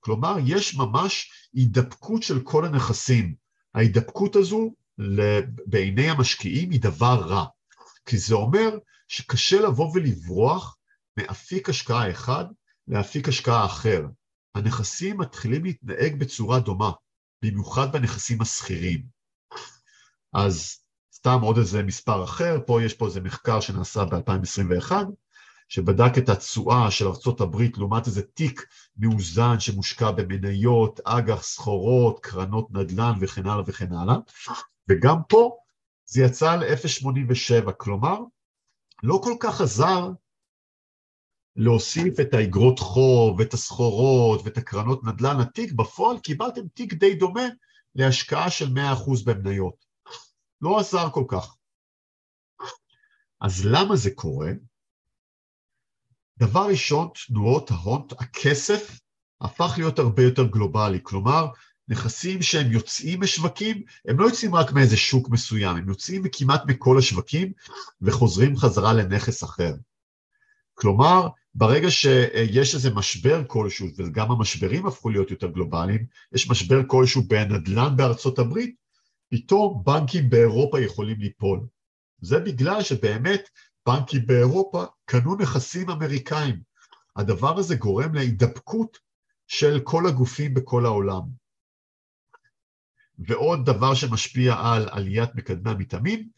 כלומר, 0.00 0.36
יש 0.44 0.74
ממש 0.74 1.30
הידבקות 1.54 2.22
של 2.22 2.40
כל 2.40 2.64
הנכסים. 2.64 3.34
ההידבקות 3.74 4.36
הזו 4.36 4.74
בעיני 5.66 6.10
המשקיעים 6.10 6.70
היא 6.70 6.80
דבר 6.80 7.14
רע, 7.14 7.44
כי 8.08 8.18
זה 8.18 8.34
אומר 8.34 8.70
שקשה 9.08 9.60
לבוא 9.60 9.92
ולברוח 9.94 10.76
מאפיק 11.16 11.68
השקעה 11.68 12.10
אחד 12.10 12.44
לאפיק 12.88 13.28
השקעה 13.28 13.66
אחר. 13.66 14.06
הנכסים 14.54 15.18
מתחילים 15.18 15.64
להתנהג 15.64 16.20
בצורה 16.20 16.60
דומה, 16.60 16.90
במיוחד 17.42 17.92
בנכסים 17.92 18.42
השכירים. 18.42 19.02
אז 20.32 20.76
סתם 21.14 21.38
עוד 21.42 21.58
איזה 21.58 21.82
מספר 21.82 22.24
אחר, 22.24 22.58
פה 22.66 22.82
יש 22.82 22.94
פה 22.94 23.06
איזה 23.06 23.20
מחקר 23.20 23.60
שנעשה 23.60 24.04
ב-2021, 24.04 24.92
שבדק 25.68 26.18
את 26.18 26.28
התשואה 26.28 26.90
של 26.90 27.06
ארה"ב 27.06 27.62
לעומת 27.76 28.06
איזה 28.06 28.22
תיק 28.22 28.66
מאוזן 28.96 29.60
שמושקע 29.60 30.10
במניות, 30.10 31.00
אג"ח, 31.04 31.42
סחורות, 31.42 32.20
קרנות 32.20 32.68
נדל"ן 32.70 33.12
וכן 33.20 33.46
הלאה 33.46 33.62
וכן 33.66 33.92
הלאה, 33.92 34.16
וגם 34.88 35.16
פה 35.28 35.56
זה 36.10 36.22
יצא 36.22 36.56
ל-0.87, 36.56 37.72
כלומר, 37.72 38.18
לא 39.02 39.20
כל 39.24 39.34
כך 39.40 39.60
עזר 39.60 40.08
להוסיף 41.56 42.20
את 42.20 42.34
האגרות 42.34 42.78
חוב, 42.78 43.38
ואת 43.38 43.54
הסחורות, 43.54 44.40
ואת 44.44 44.56
הקרנות 44.56 45.04
נדל"ן 45.04 45.40
לתיק, 45.40 45.72
בפועל 45.72 46.18
קיבלתם 46.18 46.68
תיק 46.68 46.92
די 46.94 47.14
דומה 47.14 47.46
להשקעה 47.94 48.50
של 48.50 48.66
100% 48.66 49.24
במניות. 49.26 49.84
לא 50.60 50.80
עזר 50.80 51.10
כל 51.10 51.24
כך. 51.28 51.56
אז 53.40 53.64
למה 53.64 53.96
זה 53.96 54.10
קורה? 54.14 54.50
דבר 56.38 56.66
ראשון, 56.70 57.08
תנועות 57.26 57.70
ההון, 57.70 58.06
הכסף 58.18 59.00
הפך 59.40 59.74
להיות 59.76 59.98
הרבה 59.98 60.22
יותר 60.22 60.46
גלובלי, 60.46 60.98
כלומר, 61.02 61.46
נכסים 61.88 62.42
שהם 62.42 62.72
יוצאים 62.72 63.20
משווקים, 63.20 63.82
הם 64.08 64.18
לא 64.20 64.26
יוצאים 64.26 64.54
רק 64.54 64.72
מאיזה 64.72 64.96
שוק 64.96 65.28
מסוים, 65.28 65.76
הם 65.76 65.88
יוצאים 65.88 66.22
כמעט 66.32 66.62
מכל 66.66 66.98
השווקים 66.98 67.52
וחוזרים 68.02 68.56
חזרה 68.56 68.92
לנכס 68.92 69.44
אחר. 69.44 69.74
כלומר, 70.74 71.28
ברגע 71.54 71.90
שיש 71.90 72.74
איזה 72.74 72.90
משבר 72.94 73.42
כלשהו, 73.46 73.86
וגם 73.96 74.30
המשברים 74.30 74.86
הפכו 74.86 75.10
להיות 75.10 75.30
יותר 75.30 75.48
גלובליים, 75.48 76.06
יש 76.32 76.50
משבר 76.50 76.80
כלשהו 76.86 77.22
בנדל"ן 77.22 77.96
בארצות 77.96 78.38
הברית, 78.38 78.74
פתאום 79.30 79.82
בנקים 79.84 80.30
באירופה 80.30 80.80
יכולים 80.80 81.20
ליפול. 81.20 81.60
זה 82.20 82.38
בגלל 82.38 82.82
שבאמת 82.82 83.48
בנקים 83.86 84.26
באירופה 84.26 84.84
קנו 85.04 85.36
נכסים 85.36 85.90
אמריקאים. 85.90 86.60
הדבר 87.16 87.58
הזה 87.58 87.76
גורם 87.76 88.14
להידבקות 88.14 88.98
של 89.46 89.80
כל 89.84 90.06
הגופים 90.06 90.54
בכל 90.54 90.86
העולם. 90.86 91.37
ועוד 93.18 93.66
דבר 93.66 93.94
שמשפיע 93.94 94.54
על 94.60 94.88
עליית 94.90 95.34
מקדמי 95.34 95.70
המתאמים, 95.70 96.28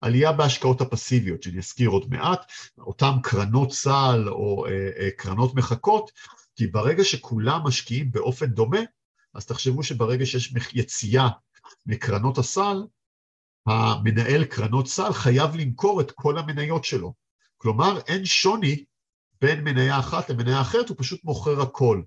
עלייה 0.00 0.32
בהשקעות 0.32 0.80
הפסיביות, 0.80 1.42
שאני 1.42 1.58
אזכיר 1.58 1.88
עוד 1.88 2.10
מעט, 2.10 2.52
אותן 2.78 3.12
קרנות 3.22 3.72
סל 3.72 4.24
או 4.28 4.66
אה, 4.66 4.90
אה, 4.98 5.10
קרנות 5.16 5.54
מחכות, 5.54 6.10
כי 6.56 6.66
ברגע 6.66 7.04
שכולם 7.04 7.60
משקיעים 7.64 8.10
באופן 8.10 8.46
דומה, 8.46 8.80
אז 9.34 9.46
תחשבו 9.46 9.82
שברגע 9.82 10.26
שיש 10.26 10.54
יציאה 10.72 11.28
מקרנות 11.86 12.38
הסל, 12.38 12.82
המנהל 13.66 14.44
קרנות 14.44 14.88
סל 14.88 15.12
חייב 15.12 15.56
למכור 15.56 16.00
את 16.00 16.10
כל 16.10 16.38
המניות 16.38 16.84
שלו. 16.84 17.14
כלומר, 17.56 18.00
אין 18.06 18.24
שוני 18.24 18.84
בין 19.40 19.64
מניה 19.64 19.98
אחת 19.98 20.30
למניה 20.30 20.60
אחרת, 20.60 20.88
הוא 20.88 20.96
פשוט 21.00 21.24
מוכר 21.24 21.60
הכל. 21.62 22.02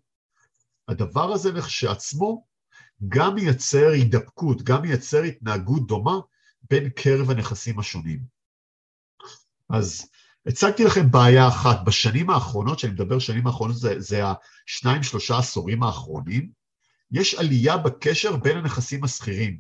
הדבר 0.88 1.34
הזה 1.34 1.52
לכשעצמו 1.52 2.49
גם 3.08 3.36
מייצר 3.36 3.88
הידבקות, 3.88 4.62
גם 4.62 4.82
מייצר 4.82 5.22
התנהגות 5.22 5.88
דומה 5.88 6.20
בין 6.70 6.90
קרב 6.90 7.30
הנכסים 7.30 7.80
השונים. 7.80 8.20
אז 9.70 10.10
הצגתי 10.46 10.84
לכם 10.84 11.12
בעיה 11.12 11.48
אחת, 11.48 11.80
בשנים 11.86 12.30
האחרונות, 12.30 12.78
כשאני 12.78 12.94
מדבר 12.94 13.20
שנים 13.20 13.48
האחרונות, 13.48 13.78
זה, 13.78 14.00
זה 14.00 14.22
השניים 14.68 15.04
שלושה 15.04 15.38
עשורים 15.38 15.84
האחרונים, 15.84 16.52
יש 17.12 17.36
עלייה 17.36 17.78
בקשר 17.78 18.38
בין 18.38 18.58
הנכסים 18.58 19.04
השכירים. 19.04 19.60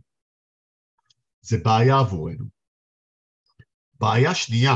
זה 1.42 1.58
בעיה 1.64 2.00
עבורנו. 2.00 2.46
בעיה 4.00 4.36
שנייה, 4.36 4.76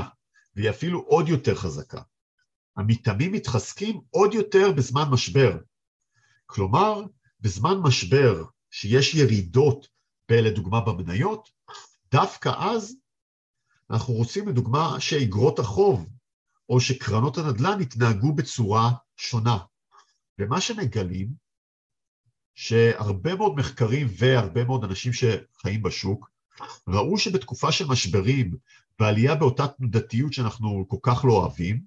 והיא 0.56 0.70
אפילו 0.70 1.00
עוד 1.00 1.30
יותר 1.30 1.56
חזקה, 1.56 2.02
המתאמים 2.76 3.32
מתחזקים 3.32 4.02
עוד 4.10 4.34
יותר 4.34 4.72
בזמן 4.72 5.10
משבר. 5.12 5.58
כלומר, 6.46 7.02
בזמן 7.42 7.78
משבר, 7.84 8.44
שיש 8.76 9.16
ירידות, 9.16 9.88
לדוגמה 10.32 10.82
במניות, 10.82 11.50
דווקא 12.12 12.52
אז 12.58 12.96
אנחנו 13.90 14.14
רוצים 14.14 14.48
לדוגמה 14.48 15.00
שאיגרות 15.00 15.60
החוב 15.60 16.10
או 16.70 16.82
שקרנות 16.82 17.38
הנדל"ן 17.38 17.82
יתנהגו 17.82 18.34
בצורה 18.34 18.92
שונה. 19.18 19.58
ומה 20.40 20.62
שמגלים, 20.62 21.30
שהרבה 22.56 23.36
מאוד 23.36 23.56
מחקרים 23.56 24.08
והרבה 24.18 24.64
מאוד 24.64 24.84
אנשים 24.84 25.12
שחיים 25.14 25.84
בשוק, 25.84 26.30
ראו 26.88 27.18
שבתקופה 27.18 27.72
של 27.72 27.86
משברים 27.88 28.56
ועלייה 29.00 29.36
באותה 29.36 29.68
תנודתיות 29.68 30.34
שאנחנו 30.34 30.86
כל 30.88 30.98
כך 31.02 31.26
לא 31.26 31.34
אוהבים, 31.34 31.84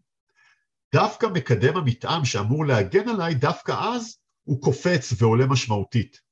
דווקא 0.95 1.27
מקדם 1.27 1.77
המתאם 1.77 2.25
שאמור 2.25 2.67
להגן 2.67 3.09
עליי, 3.09 3.35
דווקא 3.35 3.73
אז 3.73 4.19
הוא 4.45 4.63
קופץ 4.63 5.13
ועולה 5.19 5.47
משמעותית. 5.47 6.26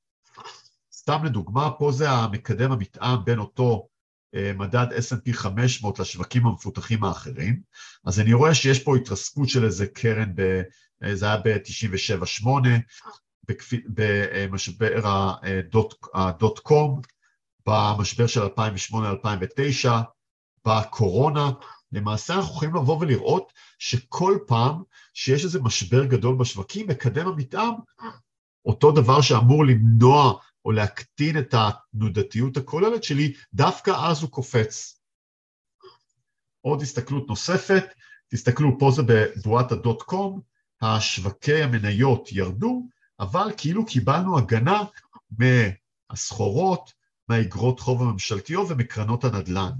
סתם 1.04 1.24
לדוגמה, 1.24 1.70
פה 1.78 1.92
זה 1.92 2.10
המקדם 2.10 2.72
המתאם 2.72 3.24
בין 3.24 3.38
אותו 3.38 3.88
אה, 4.34 4.52
מדד 4.52 4.86
S&P 4.92 5.32
500 5.32 5.98
לשווקים 5.98 6.46
המפותחים 6.46 7.04
האחרים, 7.04 7.60
אז 8.04 8.20
אני 8.20 8.32
רואה 8.32 8.54
שיש 8.54 8.82
פה 8.82 8.96
התרסקות 8.96 9.48
של 9.48 9.64
איזה 9.64 9.86
קרן, 9.86 10.34
ב, 10.34 10.62
אה, 11.04 11.16
זה 11.16 11.26
היה 11.26 11.36
ב-97-8, 11.36 12.46
במשבר 13.88 15.00
הדוט 16.14 16.58
קום, 16.58 17.00
במשבר 17.66 18.26
של 18.26 18.40
2008-2009, 18.42 19.88
בקורונה, 20.66 21.50
למעשה 21.92 22.34
אנחנו 22.34 22.54
יכולים 22.54 22.74
לבוא 22.74 22.98
ולראות 23.00 23.52
שכל 23.78 24.38
פעם 24.46 24.82
שיש 25.14 25.44
איזה 25.44 25.60
משבר 25.60 26.04
גדול 26.04 26.36
בשווקים, 26.36 26.86
מקדם 26.88 27.26
המתאם, 27.26 27.72
אותו 28.66 28.92
דבר 28.92 29.20
שאמור 29.20 29.66
למנוע 29.66 30.38
או 30.64 30.72
להקטין 30.72 31.38
את 31.38 31.54
התנודתיות 31.54 32.56
הכוללת 32.56 33.04
שלי, 33.04 33.32
דווקא 33.54 33.90
אז 33.90 34.22
הוא 34.22 34.30
קופץ. 34.30 35.00
עוד 36.60 36.82
הסתכלות 36.82 37.28
נוספת, 37.28 37.84
תסתכלו, 38.28 38.78
פה 38.78 38.90
זה 38.90 39.02
בבועת 39.02 39.72
הדוט 39.72 40.02
קום, 40.02 40.40
השווקי 40.82 41.62
המניות 41.62 42.32
ירדו, 42.32 42.88
אבל 43.20 43.48
כאילו 43.56 43.86
קיבלנו 43.86 44.38
הגנה 44.38 44.82
מהסחורות, 46.10 46.92
מהאגרות 47.28 47.80
חוב 47.80 48.02
הממשלתיות 48.02 48.66
ומקרנות 48.70 49.24
הנדל"ן. 49.24 49.72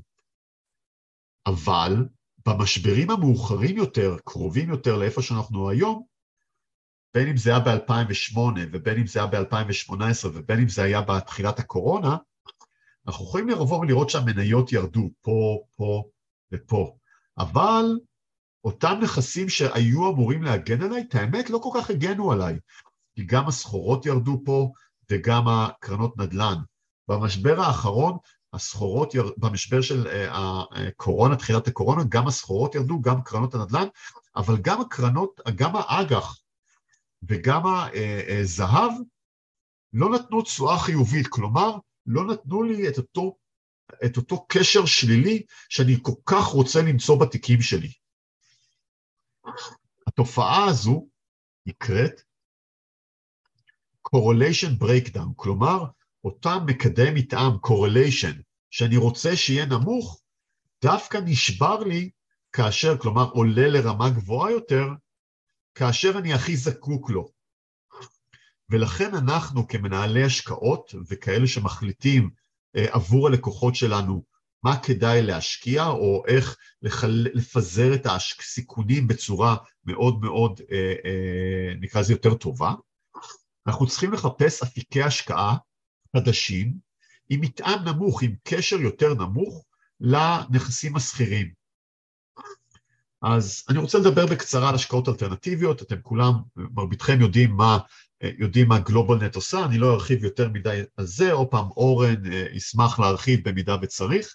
אבל 1.47 2.09
במשברים 2.47 3.11
המאוחרים 3.11 3.77
יותר, 3.77 4.17
קרובים 4.25 4.69
יותר 4.69 4.97
לאיפה 4.97 5.23
שאנחנו 5.23 5.71
היום, 5.71 6.05
בין 7.15 7.29
אם 7.29 7.37
זה 7.37 7.51
היה 7.51 7.61
ב-2008 7.61 8.39
ובין 8.73 8.99
אם 8.99 9.07
זה 9.07 9.19
היה 9.19 9.29
ב-2018 9.29 10.27
ובין 10.33 10.61
אם 10.61 10.69
זה 10.69 10.83
היה 10.83 11.01
בתחילת 11.01 11.59
הקורונה, 11.59 12.17
אנחנו 13.07 13.25
יכולים 13.25 13.49
לבוא 13.49 13.79
ולראות 13.79 14.11
שהמניות 14.11 14.73
ירדו 14.73 15.11
פה, 15.23 15.59
פה 15.77 16.03
ופה. 16.53 16.97
אבל 17.39 17.85
אותם 18.65 18.99
נכסים 19.03 19.49
שהיו 19.49 20.11
אמורים 20.11 20.43
להגן 20.43 20.83
עליי, 20.83 21.05
את 21.09 21.15
האמת 21.15 21.51
לא 21.51 21.59
כל 21.59 21.71
כך 21.81 21.91
הגנו 21.91 22.33
עליי, 22.33 22.59
כי 23.15 23.25
גם 23.25 23.49
הסחורות 23.49 24.07
ירדו 24.07 24.43
פה 24.45 24.73
וגם 25.11 25.49
הקרנות 25.49 26.19
נדל"ן. 26.19 26.57
במשבר 27.09 27.61
האחרון, 27.61 28.17
הסחורות, 28.53 29.15
יר... 29.15 29.33
במשבר 29.37 29.81
של 29.81 30.07
אה, 30.07 30.63
הקורונה, 30.71 31.37
תחילת 31.37 31.69
הקורונה, 31.69 32.03
גם 32.09 32.27
הסחורות 32.27 32.75
ירדו, 32.75 33.01
גם 33.01 33.23
קרנות 33.23 33.55
הנדל"ן, 33.55 33.87
אבל 34.37 34.57
גם 34.57 34.81
הקרנות, 34.81 35.41
גם 35.57 35.77
האג"ח 35.77 36.44
וגם 37.29 37.63
הזהב 38.41 38.93
לא 39.93 40.11
נתנו 40.11 40.43
תשואה 40.43 40.79
חיובית, 40.79 41.27
כלומר, 41.27 41.79
לא 42.07 42.27
נתנו 42.27 42.63
לי 42.63 42.89
את 42.89 42.99
אותו, 42.99 43.37
את 44.05 44.17
אותו 44.17 44.47
קשר 44.49 44.87
שלילי 44.87 45.43
שאני 45.69 45.97
כל 46.03 46.13
כך 46.27 46.45
רוצה 46.45 46.83
למצוא 46.83 47.21
בתיקים 47.21 47.63
שלי. 47.63 47.93
התופעה 50.07 50.65
הזו 50.65 51.09
נקראת 51.67 52.21
correlation 54.09 54.83
breakdown, 54.83 55.33
כלומר, 55.37 55.85
אותם 56.25 56.59
מקדם 56.67 57.15
מתאם, 57.15 57.51
correlation, 57.67 58.43
שאני 58.71 58.97
רוצה 58.97 59.37
שיהיה 59.37 59.67
נמוך, 59.67 60.21
דווקא 60.83 61.19
נשבר 61.25 61.79
לי 61.79 62.11
כאשר, 62.53 62.99
כלומר, 62.99 63.31
עולה 63.31 63.69
לרמה 63.69 64.11
גבוהה 64.11 64.51
יותר, 64.51 64.87
כאשר 65.75 66.19
אני 66.19 66.35
הכי 66.35 66.57
זקוק 66.57 67.11
לו. 67.11 67.29
ולכן 68.71 69.15
אנחנו 69.15 69.69
כמנהלי 69.69 70.25
השקעות 70.25 70.95
וכאלה 71.09 71.47
שמחליטים 71.47 72.31
אה, 72.77 72.87
עבור 72.91 73.27
הלקוחות 73.27 73.75
שלנו 73.75 74.25
מה 74.63 74.79
כדאי 74.83 75.23
להשקיע 75.23 75.87
או 75.87 76.25
איך 76.27 76.57
לחל... 76.83 77.27
לפזר 77.35 77.95
את 77.95 78.07
הסיכונים 78.07 79.07
בצורה 79.07 79.57
מאוד 79.85 80.21
מאוד, 80.21 80.61
אה, 80.73 80.95
אה, 81.05 81.75
נקרא 81.81 82.01
לזה 82.01 82.13
יותר 82.13 82.35
טובה, 82.35 82.75
אנחנו 83.67 83.87
צריכים 83.87 84.13
לחפש 84.13 84.63
אפיקי 84.63 85.03
השקעה 85.03 85.57
חדשים 86.17 86.75
עם 87.31 87.41
מטען 87.41 87.89
נמוך, 87.89 88.23
עם 88.23 88.35
קשר 88.43 88.77
יותר 88.77 89.15
נמוך 89.15 89.65
לנכסים 90.01 90.97
השכירים. 90.97 91.64
אז 93.25 93.65
אני 93.69 93.79
רוצה 93.79 93.99
לדבר 93.99 94.27
בקצרה 94.27 94.69
על 94.69 94.75
השקעות 94.75 95.09
אלטרנטיביות, 95.09 95.83
אתם 95.83 95.97
כולם, 96.03 96.33
מרביתכם 96.57 97.21
יודעים 97.21 97.51
מה, 97.51 97.79
יודעים 98.39 98.69
מה 98.69 98.79
גלובלנט 98.79 99.35
עושה, 99.35 99.65
אני 99.65 99.79
לא 99.79 99.95
ארחיב 99.95 100.25
יותר 100.25 100.49
מדי 100.49 100.83
על 100.97 101.07
זה, 101.07 101.33
עוד 101.33 101.49
פעם 101.49 101.69
אורן 101.71 102.33
אה, 102.33 102.47
ישמח 102.53 102.99
להרחיב 102.99 103.49
במידה 103.49 103.77
וצריך. 103.83 104.35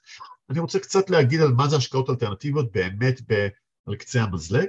אני 0.50 0.60
רוצה 0.60 0.80
קצת 0.80 1.10
להגיד 1.10 1.42
על 1.42 1.52
מה 1.52 1.68
זה 1.68 1.76
השקעות 1.76 2.10
אלטרנטיביות 2.10 2.72
באמת 2.72 3.22
ב, 3.28 3.48
על 3.88 3.96
קצה 3.96 4.24
המזלג, 4.24 4.68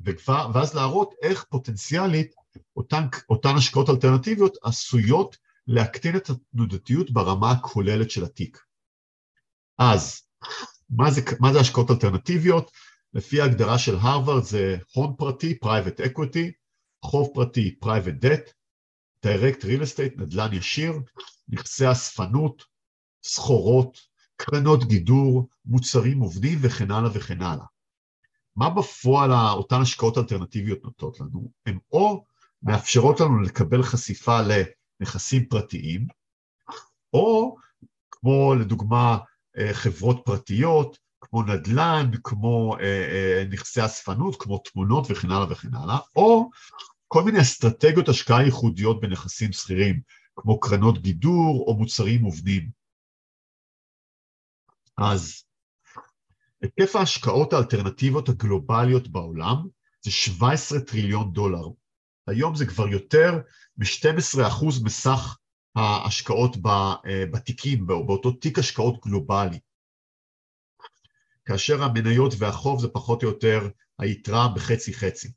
וכבר, 0.00 0.50
ואז 0.54 0.74
להראות 0.74 1.14
איך 1.22 1.44
פוטנציאלית 1.44 2.34
אותן, 2.76 3.06
אותן 3.30 3.56
השקעות 3.56 3.90
אלטרנטיביות 3.90 4.56
עשויות 4.62 5.36
להקטין 5.66 6.16
את 6.16 6.30
התנודתיות 6.30 7.10
ברמה 7.10 7.50
הכוללת 7.50 8.10
של 8.10 8.24
התיק. 8.24 8.58
אז, 9.78 10.22
מה 10.90 11.10
זה, 11.10 11.20
מה 11.40 11.52
זה 11.52 11.60
השקעות 11.60 11.90
אלטרנטיביות? 11.90 12.70
לפי 13.16 13.40
ההגדרה 13.40 13.78
של 13.78 13.94
הרווארד 13.94 14.44
זה 14.44 14.76
הון 14.94 15.14
פרטי, 15.18 15.58
private 15.64 16.00
equity, 16.00 16.50
חוב 17.04 17.30
פרטי, 17.34 17.74
private 17.84 18.24
debt, 18.24 18.50
direct 19.26 19.62
real 19.62 19.82
estate, 19.82 20.20
נדל"ן 20.20 20.52
ישיר, 20.52 20.92
נכסי 21.48 21.92
אספנות, 21.92 22.64
סחורות, 23.24 23.98
קרנות 24.36 24.84
גידור, 24.84 25.48
מוצרים 25.64 26.20
עובדים 26.20 26.58
וכן 26.62 26.90
הלאה 26.90 27.10
וכן 27.14 27.42
הלאה. 27.42 27.64
מה 28.56 28.70
בפועל 28.70 29.32
אותן 29.32 29.80
השקעות 29.80 30.18
אלטרנטיביות 30.18 30.84
נותנות 30.84 31.20
לנו? 31.20 31.50
הן 31.66 31.78
או 31.92 32.24
מאפשרות 32.62 33.20
לנו 33.20 33.40
לקבל 33.40 33.82
חשיפה 33.82 34.38
לנכסים 34.40 35.46
פרטיים, 35.46 36.06
או 37.12 37.56
כמו 38.10 38.54
לדוגמה 38.54 39.18
אה, 39.58 39.74
חברות 39.74 40.22
פרטיות, 40.24 41.05
כמו 41.36 41.54
נדל"ן, 41.54 42.10
כמו 42.24 42.76
אה, 42.80 42.84
אה, 42.84 43.44
נכסי 43.50 43.84
אספנות, 43.84 44.42
כמו 44.42 44.58
תמונות 44.58 45.06
וכן 45.10 45.30
הלאה 45.30 45.52
וכן 45.52 45.74
הלאה, 45.74 45.98
או 46.16 46.50
כל 47.08 47.22
מיני 47.22 47.40
אסטרטגיות 47.40 48.08
השקעה 48.08 48.42
ייחודיות 48.42 49.00
בנכסים 49.00 49.52
שכירים, 49.52 50.00
כמו 50.36 50.60
קרנות 50.60 51.02
גידור 51.02 51.64
או 51.66 51.74
מוצרים 51.78 52.20
מובנים. 52.20 52.70
אז 54.98 55.42
היקף 56.62 56.96
ההשקעות 56.96 57.52
האלטרנטיביות 57.52 58.28
הגלובליות 58.28 59.08
בעולם 59.08 59.66
זה 60.04 60.10
17 60.10 60.80
טריליון 60.80 61.32
דולר. 61.32 61.68
היום 62.26 62.54
זה 62.54 62.66
כבר 62.66 62.88
יותר 62.88 63.40
מ-12% 63.76 64.64
מסך 64.84 65.38
ההשקעות 65.76 66.56
בתיקים, 67.32 67.86
באותו 67.86 68.32
תיק 68.32 68.58
השקעות 68.58 69.00
גלובלי. 69.04 69.58
כאשר 71.46 71.82
המניות 71.82 72.32
והחוב 72.38 72.80
זה 72.80 72.88
פחות 72.88 73.22
או 73.22 73.28
יותר 73.28 73.68
היתרה 73.98 74.48
בחצי 74.54 74.94
חצי. 74.94 75.32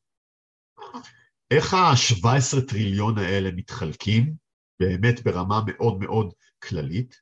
איך 1.52 1.74
ה-17 1.74 2.62
טריליון 2.68 3.18
האלה 3.18 3.52
מתחלקים, 3.52 4.34
באמת 4.80 5.24
ברמה 5.24 5.62
מאוד 5.68 6.00
מאוד 6.00 6.34
כללית? 6.64 7.16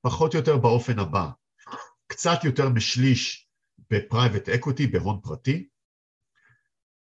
פחות 0.00 0.34
או 0.34 0.38
יותר 0.38 0.56
באופן 0.56 0.98
הבא, 0.98 1.30
קצת 2.06 2.44
יותר 2.44 2.68
משליש 2.68 3.48
ב 3.90 3.97
private 3.97 4.48
equity, 4.48 4.86
בהון 4.86 5.20
פרטי, 5.22 5.68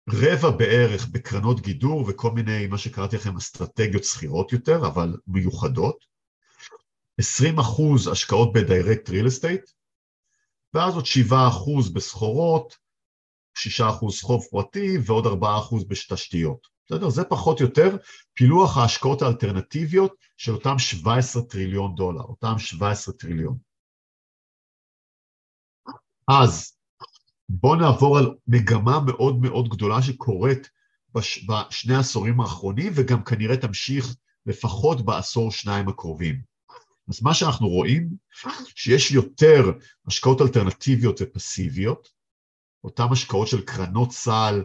רבע 0.09 0.49
בערך 0.57 1.07
בקרנות 1.07 1.61
גידור 1.61 2.05
וכל 2.07 2.31
מיני, 2.31 2.67
מה 2.67 2.77
שקראתי 2.77 3.15
לכם, 3.15 3.37
אסטרטגיות 3.37 4.03
סחירות 4.03 4.53
יותר, 4.53 4.87
אבל 4.87 5.17
מיוחדות, 5.27 6.05
20 7.19 7.59
אחוז 7.59 8.07
השקעות 8.07 8.53
ב 8.53 8.61
direct 8.61 9.09
real 9.09 9.27
estate, 9.27 9.61
ואז 10.73 10.95
עוד 10.95 11.05
7 11.05 11.47
אחוז 11.47 11.93
בסחורות, 11.93 12.77
6 13.57 13.81
אחוז 13.81 14.21
חוב 14.21 14.45
פרטי 14.51 14.97
ועוד 15.05 15.25
4 15.25 15.57
אחוז 15.57 15.83
בתשתיות. 15.87 16.67
בסדר? 16.85 17.09
זה 17.09 17.23
פחות 17.23 17.59
או 17.61 17.65
יותר 17.65 17.97
פילוח 18.33 18.77
ההשקעות 18.77 19.21
האלטרנטיביות 19.21 20.15
של 20.37 20.51
אותם 20.51 20.79
17 20.79 21.41
טריליון 21.43 21.95
דולר, 21.95 22.21
אותם 22.21 22.53
17 22.57 23.13
טריליון. 23.13 23.57
אז 26.27 26.77
בואו 27.49 27.75
נעבור 27.75 28.17
על 28.17 28.35
מגמה 28.47 28.99
מאוד 29.05 29.41
מאוד 29.41 29.69
גדולה 29.69 30.01
שקורית 30.01 30.69
בש... 31.15 31.45
בשני 31.49 31.95
העשורים 31.95 32.41
האחרונים 32.41 32.93
וגם 32.95 33.23
כנראה 33.23 33.57
תמשיך 33.57 34.15
לפחות 34.45 35.05
בעשור 35.05 35.51
שניים 35.51 35.89
הקרובים. 35.89 36.48
אז 37.09 37.23
מה 37.23 37.33
שאנחנו 37.33 37.67
רואים, 37.67 38.09
שיש 38.75 39.11
יותר 39.11 39.71
השקעות 40.07 40.41
אלטרנטיביות 40.41 41.19
ופסיביות, 41.21 42.09
אותן 42.83 43.03
השקעות 43.11 43.47
של 43.47 43.65
קרנות 43.65 44.11
סל, 44.11 44.63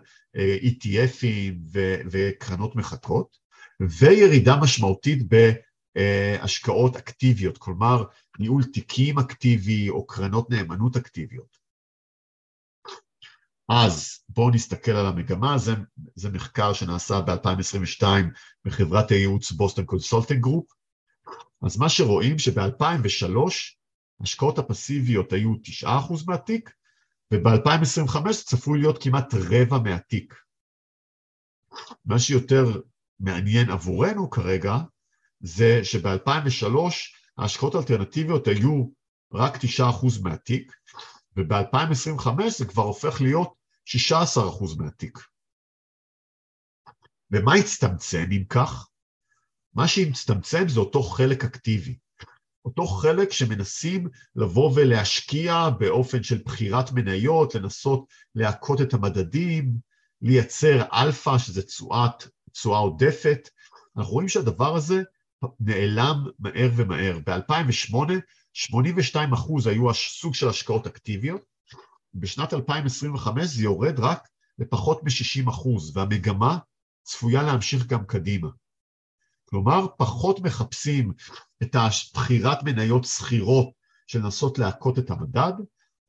ETFים 0.62 1.54
וקרנות 2.10 2.76
מחכות, 2.76 3.38
וירידה 3.80 4.56
משמעותית 4.62 5.18
בהשקעות 5.94 6.96
אקטיביות, 6.96 7.58
כלומר 7.58 8.04
ניהול 8.38 8.64
תיקים 8.64 9.18
אקטיבי 9.18 9.88
או 9.90 10.06
קרנות 10.06 10.50
נאמנות 10.50 10.96
אקטיביות. 10.96 11.64
אז 13.68 14.20
בואו 14.28 14.50
נסתכל 14.50 14.92
על 14.92 15.06
המגמה, 15.06 15.58
זה, 15.58 15.72
זה 16.14 16.30
מחקר 16.30 16.72
שנעשה 16.72 17.20
ב-2022 17.20 18.04
בחברת 18.64 19.10
הייעוץ 19.10 19.52
Boston 19.52 19.84
Consulting 19.84 20.40
Group. 20.40 20.66
אז 21.64 21.76
מה 21.76 21.88
שרואים 21.88 22.38
שב-2003 22.38 23.36
השקעות 24.20 24.58
הפסיביות 24.58 25.32
היו 25.32 25.54
9% 25.82 25.86
מהתיק, 26.26 26.70
וב-2025 27.30 28.32
צפוי 28.32 28.80
להיות 28.80 29.02
כמעט 29.02 29.34
רבע 29.34 29.78
מהתיק. 29.78 30.34
מה 32.04 32.18
שיותר 32.18 32.64
מעניין 33.20 33.70
עבורנו 33.70 34.30
כרגע, 34.30 34.74
זה 35.40 35.80
שב-2003 35.84 36.66
ההשקעות 37.38 37.74
האלטרנטיביות 37.74 38.46
היו 38.46 38.86
רק 39.32 39.54
9% 39.56 40.22
מהתיק, 40.22 40.72
וב-2025 41.36 42.28
זה 42.58 42.64
כבר 42.66 42.82
הופך 42.82 43.20
להיות 43.20 43.54
16% 43.88 44.78
מהתיק. 44.78 45.18
ומה 47.30 47.54
הצטמצם 47.54 48.26
אם 48.32 48.44
כך? 48.48 48.88
מה 49.74 49.88
שהצטמצם 49.88 50.68
זה 50.68 50.80
אותו 50.80 51.02
חלק 51.02 51.44
אקטיבי. 51.44 51.96
אותו 52.64 52.86
חלק 52.86 53.32
שמנסים 53.32 54.08
לבוא 54.36 54.72
ולהשקיע 54.74 55.70
באופן 55.78 56.22
של 56.22 56.42
בחירת 56.44 56.92
מניות, 56.92 57.54
לנסות 57.54 58.04
להכות 58.34 58.80
את 58.80 58.94
המדדים, 58.94 59.74
לייצר 60.22 60.82
אלפא, 60.92 61.38
שזה 61.38 61.62
תשואה 62.52 62.78
עודפת. 62.78 63.48
אנחנו 63.96 64.12
רואים 64.12 64.28
שהדבר 64.28 64.76
הזה 64.76 65.02
נעלם 65.60 66.24
מהר 66.38 66.70
ומהר. 66.76 67.18
ב-2008 67.26 67.96
82 68.52 69.32
אחוז 69.32 69.66
היו 69.66 69.94
סוג 69.94 70.34
של 70.34 70.48
השקעות 70.48 70.86
אקטיביות, 70.86 71.42
בשנת 72.14 72.54
2025 72.54 73.46
זה 73.46 73.62
יורד 73.62 74.00
רק 74.00 74.28
לפחות 74.58 75.02
מ-60 75.02 75.50
אחוז, 75.50 75.96
והמגמה 75.96 76.58
צפויה 77.02 77.42
להמשיך 77.42 77.86
גם 77.86 78.04
קדימה. 78.06 78.48
כלומר, 79.54 79.86
פחות 79.96 80.40
מחפשים 80.40 81.12
את 81.62 81.74
הבחירת 81.74 82.58
מניות 82.64 83.04
שכירות 83.04 83.70
של 84.06 84.18
לנסות 84.18 84.58
להכות 84.58 84.98
את 84.98 85.10
המדד, 85.10 85.52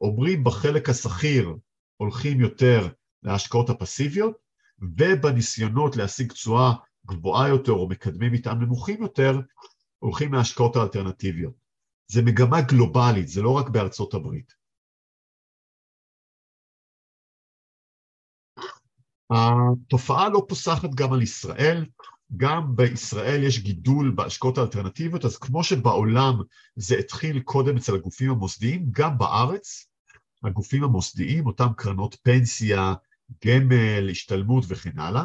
אומרים 0.01 0.43
בחלק 0.43 0.89
השכיר 0.89 1.55
הולכים 1.97 2.39
יותר 2.39 2.87
להשקעות 3.23 3.69
הפסיביות, 3.69 4.37
ובניסיונות 4.79 5.95
להשיג 5.95 6.31
תשואה 6.31 6.73
גבוהה 7.05 7.49
יותר 7.49 7.71
או 7.71 7.89
מקדמי 7.89 8.29
מטעם 8.29 8.61
נמוכים 8.61 9.01
יותר, 9.01 9.39
הולכים 9.99 10.33
להשקעות 10.33 10.75
האלטרנטיביות. 10.75 11.53
זה 12.07 12.21
מגמה 12.21 12.61
גלובלית, 12.61 13.27
זה 13.27 13.41
לא 13.41 13.57
רק 13.57 13.69
בארצות 13.69 14.13
הברית. 14.13 14.53
התופעה 19.31 20.29
לא 20.29 20.45
פוסחת 20.49 20.89
גם 20.95 21.13
על 21.13 21.21
ישראל, 21.21 21.85
גם 22.37 22.75
בישראל 22.75 23.43
יש 23.43 23.59
גידול 23.59 24.11
בהשקעות 24.15 24.57
האלטרנטיביות, 24.57 25.25
אז 25.25 25.37
כמו 25.37 25.63
שבעולם 25.63 26.41
זה 26.75 26.97
התחיל 26.97 27.39
קודם 27.39 27.77
אצל 27.77 27.95
הגופים 27.95 28.31
המוסדיים, 28.31 28.87
גם 28.91 29.17
בארץ 29.17 29.87
הגופים 30.43 30.83
המוסדיים, 30.83 31.45
אותם 31.45 31.67
קרנות 31.77 32.17
פנסיה, 32.23 32.93
גמל, 33.45 34.09
השתלמות 34.11 34.63
וכן 34.67 34.99
הלאה, 34.99 35.23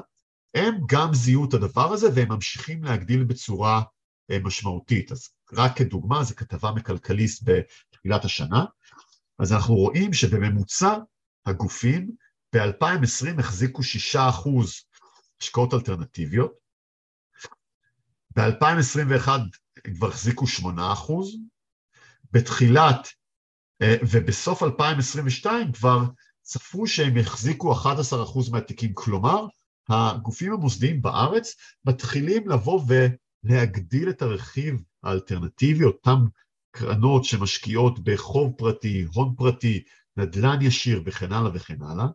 הם 0.54 0.74
גם 0.88 1.14
זיהו 1.14 1.48
את 1.48 1.54
הדבר 1.54 1.92
הזה 1.92 2.08
והם 2.14 2.28
ממשיכים 2.28 2.84
להגדיל 2.84 3.24
בצורה 3.24 3.82
אה, 4.30 4.38
משמעותית. 4.38 5.12
אז 5.12 5.28
רק 5.52 5.76
כדוגמה, 5.76 6.24
זו 6.24 6.34
כתבה 6.36 6.72
מכלכליסט 6.72 7.42
בתחילת 7.44 8.24
השנה, 8.24 8.64
אז 9.38 9.52
אנחנו 9.52 9.74
רואים 9.74 10.12
שבממוצע 10.12 10.98
הגופים 11.46 12.10
ב-2020 12.54 13.38
החזיקו 13.40 13.82
6% 14.14 14.16
השקעות 15.42 15.74
אלטרנטיביות, 15.74 16.52
ב-2021 18.36 19.28
הם 19.84 19.94
כבר 19.94 20.08
החזיקו 20.08 20.44
8%, 20.44 20.68
בתחילת 22.32 23.08
אה, 23.82 23.96
ובסוף 24.02 24.62
2022 24.62 25.72
כבר 25.72 26.04
צפו 26.42 26.86
שהם 26.86 27.16
יחזיקו 27.16 27.74
11% 27.74 28.50
מהתיקים, 28.52 28.94
כלומר 28.94 29.46
הגופים 29.88 30.52
המוסדיים 30.52 31.02
בארץ 31.02 31.54
מתחילים 31.84 32.48
לבוא 32.48 32.82
ולהגדיל 33.44 34.10
את 34.10 34.22
הרכיב 34.22 34.82
האלטרנטיבי, 35.02 35.84
אותן 35.84 36.18
קרנות 36.70 37.24
שמשקיעות 37.24 38.04
בחוב 38.04 38.52
פרטי, 38.58 39.06
הון 39.14 39.34
פרטי, 39.36 39.82
נדל"ן 40.16 40.62
ישיר 40.62 41.02
וכן 41.06 41.32
הלאה 41.32 41.50
וכן 41.54 41.82
הלאה, 41.82 42.06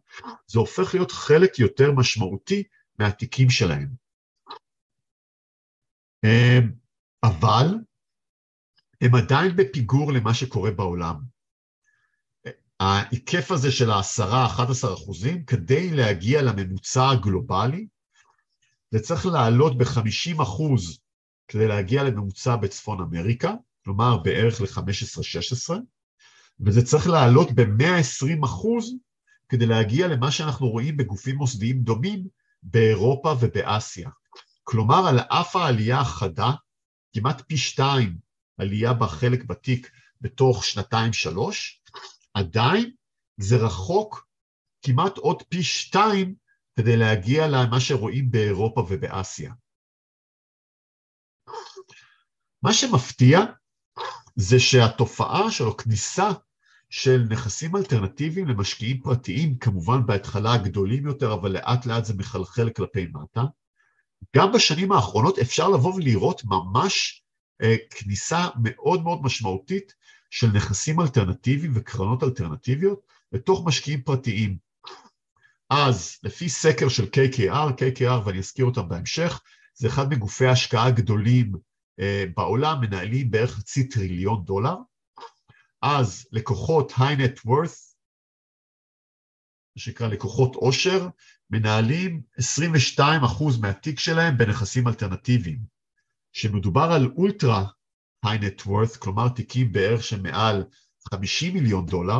זה 0.47 0.59
הופך 0.59 0.93
להיות 0.93 1.11
חלק 1.11 1.59
יותר 1.59 1.91
משמעותי 1.91 2.63
מהתיקים 2.99 3.49
שלהם. 3.49 4.04
אמ, 6.25 6.71
אבל 7.23 7.67
הם 9.01 9.15
עדיין 9.15 9.55
בפיגור 9.55 10.11
למה 10.11 10.33
שקורה 10.33 10.71
בעולם. 10.71 11.15
ההיקף 12.79 13.51
הזה 13.51 13.71
של 13.71 13.91
ה-10-11 13.91 14.93
אחוזים, 14.93 15.45
כדי 15.45 15.91
להגיע 15.91 16.41
לממוצע 16.41 17.09
הגלובלי, 17.09 17.87
זה 18.91 18.99
צריך 18.99 19.25
לעלות 19.25 19.77
ב-50 19.77 20.43
אחוז 20.43 20.99
כדי 21.47 21.67
להגיע 21.67 22.03
לממוצע 22.03 22.55
בצפון 22.55 23.01
אמריקה, 23.01 23.53
כלומר 23.85 24.17
בערך 24.17 24.61
ל-15-16, 24.61 25.73
וזה 26.59 26.85
צריך 26.85 27.07
לעלות 27.07 27.51
ב-120 27.51 28.45
אחוז 28.45 28.93
כדי 29.49 29.65
להגיע 29.65 30.07
למה 30.07 30.31
שאנחנו 30.31 30.67
רואים 30.67 30.97
בגופים 30.97 31.35
מוסדיים 31.35 31.81
דומים 31.81 32.27
באירופה 32.63 33.33
ובאסיה. 33.39 34.09
כלומר, 34.67 35.07
על 35.07 35.19
אף 35.19 35.55
העלייה 35.55 35.99
החדה, 35.99 36.51
כמעט 37.13 37.41
פי 37.41 37.57
שתיים 37.57 38.17
עלייה 38.57 38.93
בחלק 38.93 39.43
בתיק 39.43 39.91
בתוך 40.21 40.65
שנתיים-שלוש, 40.65 41.81
עדיין 42.33 42.91
זה 43.37 43.55
רחוק 43.55 44.27
כמעט 44.81 45.17
עוד 45.17 45.43
פי 45.49 45.63
שתיים 45.63 46.35
כדי 46.75 46.97
להגיע 46.97 47.47
למה 47.47 47.79
שרואים 47.79 48.31
באירופה 48.31 48.87
ובאסיה. 48.89 49.53
מה 52.63 52.73
שמפתיע 52.73 53.39
זה 54.35 54.59
שהתופעה 54.59 55.51
של 55.51 55.63
הכניסה 55.67 56.29
של 56.89 57.23
נכסים 57.29 57.75
אלטרנטיביים 57.75 58.47
למשקיעים 58.47 59.01
פרטיים, 59.01 59.57
כמובן 59.57 60.05
בהתחלה 60.05 60.53
הגדולים 60.53 61.05
יותר, 61.05 61.33
אבל 61.33 61.51
לאט 61.51 61.85
לאט 61.85 62.05
זה 62.05 62.13
מחלחל 62.17 62.69
כלפי 62.69 63.07
מטה, 63.13 63.43
גם 64.35 64.51
בשנים 64.51 64.91
האחרונות 64.91 65.39
אפשר 65.39 65.69
לבוא 65.69 65.93
ולראות 65.93 66.41
ממש 66.45 67.23
אה, 67.61 67.75
כניסה 67.89 68.47
מאוד 68.63 69.03
מאוד 69.03 69.21
משמעותית 69.21 69.93
של 70.29 70.47
נכסים 70.47 70.99
אלטרנטיביים 70.99 71.71
וקרנות 71.75 72.23
אלטרנטיביות 72.23 73.01
לתוך 73.31 73.65
משקיעים 73.65 74.01
פרטיים. 74.01 74.57
אז 75.69 76.17
לפי 76.23 76.49
סקר 76.49 76.89
של 76.89 77.03
KKR, 77.03 77.71
KKR 77.71 78.25
ואני 78.25 78.39
אזכיר 78.39 78.65
אותם 78.65 78.89
בהמשך, 78.89 79.41
זה 79.73 79.87
אחד 79.87 80.09
מגופי 80.09 80.45
ההשקעה 80.45 80.87
הגדולים 80.87 81.51
אה, 81.99 82.25
בעולם, 82.35 82.81
מנהלים 82.81 83.31
בערך 83.31 83.51
חצי 83.51 83.89
טריליון 83.89 84.45
דולר. 84.45 84.75
אז 85.81 86.27
לקוחות 86.31 86.91
high 86.91 87.17
net 87.19 87.39
worth, 87.47 87.95
מה 89.75 89.81
שנקרא 89.81 90.07
לקוחות 90.07 90.55
עושר, 90.55 91.07
מנהלים 91.49 92.21
22% 92.99 93.01
מהתיק 93.61 93.99
שלהם 93.99 94.37
בנכסים 94.37 94.87
אלטרנטיביים. 94.87 95.59
כשמדובר 96.33 96.89
על 96.95 97.11
ultra 97.17 97.65
high 98.25 98.39
net 98.41 98.65
worth, 98.67 98.99
כלומר 98.99 99.29
תיקים 99.29 99.71
בערך 99.71 100.03
שמעל 100.03 100.63
50 101.09 101.53
מיליון 101.53 101.85
דולר, 101.85 102.19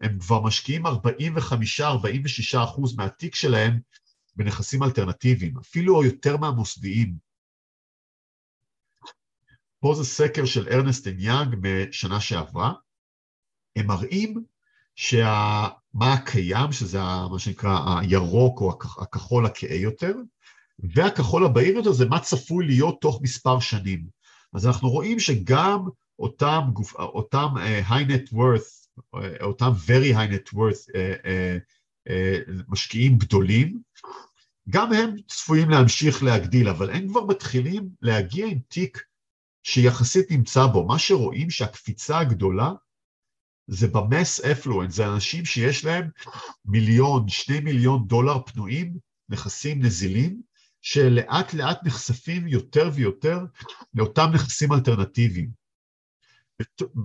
הם 0.00 0.18
כבר 0.18 0.42
משקיעים 0.42 0.86
45-46% 0.86 0.90
מהתיק 2.96 3.34
שלהם 3.34 3.80
בנכסים 4.36 4.82
אלטרנטיביים, 4.82 5.58
אפילו 5.58 6.04
יותר 6.04 6.36
מהמוסדיים. 6.36 7.16
פה 9.80 9.94
זה 9.94 10.04
סקר 10.04 10.44
של 10.44 10.68
Ernst 10.68 11.06
and 11.06 11.20
Young 11.20 11.56
משנה 11.62 12.20
שעברה. 12.20 12.72
הם 13.76 13.86
מראים 13.86 14.44
שמה 14.96 15.68
הקיים, 16.00 16.72
שזה 16.72 16.98
מה 17.30 17.38
שנקרא 17.38 17.98
הירוק 18.00 18.60
או 18.60 18.78
הכחול 18.98 19.46
הכהה 19.46 19.76
יותר, 19.76 20.14
והכחול 20.78 21.44
הבהיר 21.44 21.76
יותר 21.76 21.92
זה 21.92 22.06
מה 22.06 22.20
צפוי 22.20 22.66
להיות 22.66 23.00
תוך 23.00 23.20
מספר 23.22 23.60
שנים. 23.60 24.04
אז 24.54 24.66
אנחנו 24.66 24.90
רואים 24.90 25.20
שגם 25.20 25.80
אותם, 26.18 26.60
גוף, 26.72 26.94
אותם 26.94 27.46
uh, 27.56 27.90
high 27.90 28.08
net 28.08 28.32
worth, 28.32 28.88
uh, 28.98 29.42
אותם 29.42 29.72
very 29.86 30.14
high 30.14 30.32
net 30.32 30.54
worth 30.54 30.88
uh, 30.88 30.92
uh, 30.92 32.08
uh, 32.08 32.62
משקיעים 32.68 33.18
גדולים, 33.18 33.80
גם 34.70 34.92
הם 34.92 35.16
צפויים 35.28 35.70
להמשיך 35.70 36.22
להגדיל, 36.22 36.68
אבל 36.68 36.90
הם 36.90 37.08
כבר 37.08 37.24
מתחילים 37.24 37.88
להגיע 38.02 38.46
עם 38.46 38.58
תיק 38.68 39.02
שיחסית 39.62 40.30
נמצא 40.30 40.66
בו. 40.66 40.86
מה 40.86 40.98
שרואים 40.98 41.50
שהקפיצה 41.50 42.18
הגדולה 42.18 42.72
זה 43.66 43.88
במס 43.88 44.40
אפלואנט, 44.40 44.90
זה 44.90 45.06
אנשים 45.06 45.44
שיש 45.44 45.84
להם 45.84 46.10
מיליון, 46.64 47.28
שני 47.28 47.60
מיליון 47.60 48.06
דולר 48.06 48.42
פנויים, 48.46 48.98
נכסים 49.28 49.82
נזילים, 49.82 50.42
שלאט 50.80 51.54
לאט 51.54 51.78
נחשפים 51.84 52.48
יותר 52.48 52.90
ויותר 52.94 53.38
לאותם 53.94 54.30
נכסים 54.34 54.72
אלטרנטיביים. 54.72 55.50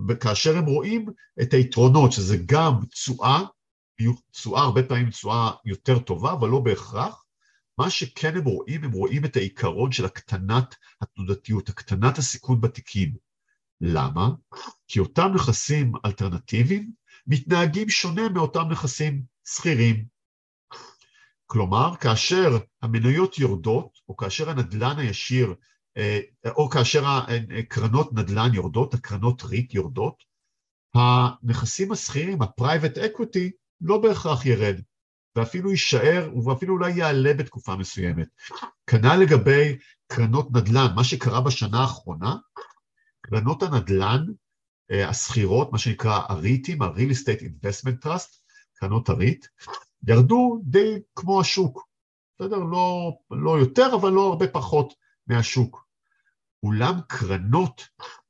וכאשר 0.09 0.57
הם 0.57 0.65
רואים 0.65 1.05
את 1.41 1.53
היתרונות, 1.53 2.11
שזה 2.11 2.37
גם 2.45 2.73
תשואה, 2.91 3.43
תשואה 4.31 4.61
הרבה 4.61 4.83
פעמים 4.83 5.09
תשואה 5.09 5.51
יותר 5.65 5.99
טובה, 5.99 6.33
אבל 6.33 6.49
לא 6.49 6.59
בהכרח, 6.59 7.23
מה 7.77 7.89
שכן 7.89 8.37
הם 8.37 8.43
רואים, 8.43 8.83
הם 8.83 8.91
רואים 8.91 9.25
את 9.25 9.35
העיקרון 9.35 9.91
של 9.91 10.05
הקטנת 10.05 10.75
התנודתיות, 11.01 11.69
הקטנת 11.69 12.17
הסיכון 12.17 12.61
בתיקים. 12.61 13.15
למה? 13.81 14.29
כי 14.89 14.99
אותם 14.99 15.31
נכסים 15.35 15.91
אלטרנטיביים 16.05 16.91
מתנהגים 17.27 17.89
שונה 17.89 18.29
מאותם 18.29 18.65
נכסים 18.71 19.21
שכירים. 19.47 20.05
כלומר, 21.45 21.95
כאשר 21.99 22.57
המניות 22.81 23.39
יורדות, 23.39 23.99
או 24.09 24.17
כאשר 24.17 24.49
הנדלן 24.49 24.99
הישיר, 24.99 25.53
אה, 25.97 26.19
או 26.45 26.69
כאשר 26.69 27.03
הקרנות 27.59 28.13
נדל"ן 28.13 28.53
יורדות, 28.53 28.93
הקרנות 28.93 29.43
ריט 29.43 29.73
יורדות, 29.73 30.23
הנכסים 30.93 31.91
השכירים, 31.91 32.41
ה-private 32.41 32.97
equity, 32.97 33.49
לא 33.81 33.97
בהכרח 33.97 34.45
ירד, 34.45 34.81
ואפילו 35.35 35.71
יישאר, 35.71 36.29
ואפילו 36.45 36.73
אולי 36.73 36.91
יעלה 36.91 37.33
בתקופה 37.33 37.75
מסוימת. 37.75 38.27
כנ"ל 38.87 39.15
לגבי 39.15 39.77
קרנות 40.07 40.51
נדל"ן, 40.51 40.87
מה 40.95 41.03
שקרה 41.03 41.41
בשנה 41.41 41.81
האחרונה, 41.81 42.35
קרנות 43.21 43.63
הנדל"ן 43.63 44.25
אה, 44.91 45.09
השכירות, 45.09 45.71
מה 45.71 45.77
שנקרא 45.77 46.21
הריטים, 46.29 46.81
ה-real 46.81 47.11
estate 47.11 47.41
investment 47.41 48.05
trust, 48.05 48.39
קרנות 48.73 49.09
הריט, 49.09 49.45
ירדו 50.07 50.61
די 50.63 50.99
כמו 51.15 51.41
השוק, 51.41 51.87
בסדר? 52.35 52.57
לא, 52.57 53.17
לא 53.31 53.59
יותר, 53.59 53.95
אבל 53.95 54.09
לא 54.09 54.27
הרבה 54.27 54.47
פחות 54.47 54.93
מהשוק. 55.27 55.85
אולם 56.63 56.99
קרנות 57.07 57.87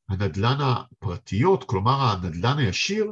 הנדל"ן 0.10 0.58
הפרטיות, 0.60 1.64
כלומר 1.64 2.02
הנדל"ן 2.02 2.58
הישיר, 2.58 3.12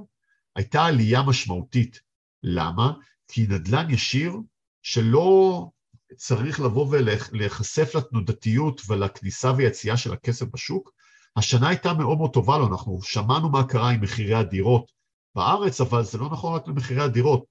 הייתה 0.56 0.86
עלייה 0.86 1.24
משמעותית. 1.24 2.02
למה? 2.44 2.94
כי 3.28 3.48
נדל"ן 3.50 3.90
ישיר 3.90 4.38
שלא 4.82 5.70
צריך 6.16 6.60
לבוא 6.60 6.88
ולהיחשף 6.90 7.96
לתנודתיות 7.96 8.82
ולכניסה 8.88 9.52
ויציאה 9.58 9.98
של 9.98 10.14
הכסף 10.14 10.46
בשוק, 10.46 10.92
השנה 11.38 11.70
הייתה 11.70 11.94
מאוד 11.94 12.18
מאוד 12.18 12.34
טובה 12.34 12.58
לו, 12.58 12.68
אנחנו 12.68 13.02
שמענו 13.02 13.50
מה 13.50 13.68
קרה 13.68 13.90
עם 13.90 14.02
מחירי 14.02 14.36
הדירות 14.36 14.92
בארץ, 15.36 15.82
אבל 15.82 16.04
זה 16.04 16.18
לא 16.18 16.30
נכון 16.30 16.56
רק 16.56 16.68
למחירי 16.68 17.02
הדירות. 17.02 17.46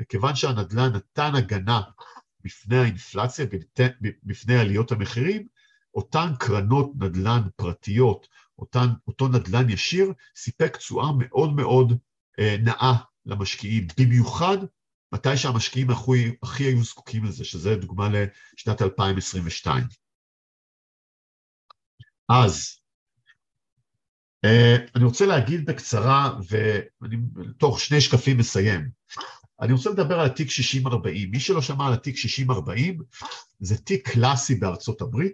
מכיוון 0.00 0.34
שהנדל"ן 0.34 0.92
נתן 0.92 1.34
הגנה 1.34 1.80
בפני 2.44 2.78
האינפלציה, 2.78 3.46
בפני 4.22 4.58
עליות 4.58 4.92
המחירים, 4.92 5.46
אותן 5.94 6.32
קרנות 6.38 6.90
נדל"ן 6.96 7.42
פרטיות, 7.56 8.26
אותן, 8.58 8.86
אותו 9.06 9.28
נדל"ן 9.28 9.70
ישיר, 9.70 10.12
סיפק 10.36 10.76
תשואה 10.76 11.06
מאוד 11.18 11.52
מאוד 11.52 11.98
אה, 12.38 12.56
נאה 12.64 12.94
למשקיעים, 13.26 13.86
במיוחד 13.98 14.56
מתי 15.14 15.36
שהמשקיעים 15.36 15.90
הכי, 15.90 16.36
הכי 16.42 16.64
היו 16.64 16.84
זקוקים 16.84 17.24
לזה, 17.24 17.44
שזה 17.44 17.76
דוגמה 17.76 18.08
לשנת 18.08 18.82
2022. 18.82 19.84
אז, 22.28 22.79
אני 24.94 25.04
רוצה 25.04 25.26
להגיד 25.26 25.66
בקצרה, 25.66 26.38
ואני 26.48 27.16
תוך 27.58 27.80
שני 27.80 28.00
שקפים 28.00 28.38
מסיים. 28.38 28.88
אני 29.60 29.72
רוצה 29.72 29.90
לדבר 29.90 30.20
על 30.20 30.26
התיק 30.26 30.48
60-40. 30.48 30.92
מי 31.30 31.40
שלא 31.40 31.62
שמע 31.62 31.86
על 31.86 31.92
התיק 31.92 32.16
60-40, 32.48 32.52
זה 33.60 33.76
תיק 33.76 34.08
קלאסי 34.08 34.54
בארצות 34.54 35.00
הברית. 35.00 35.32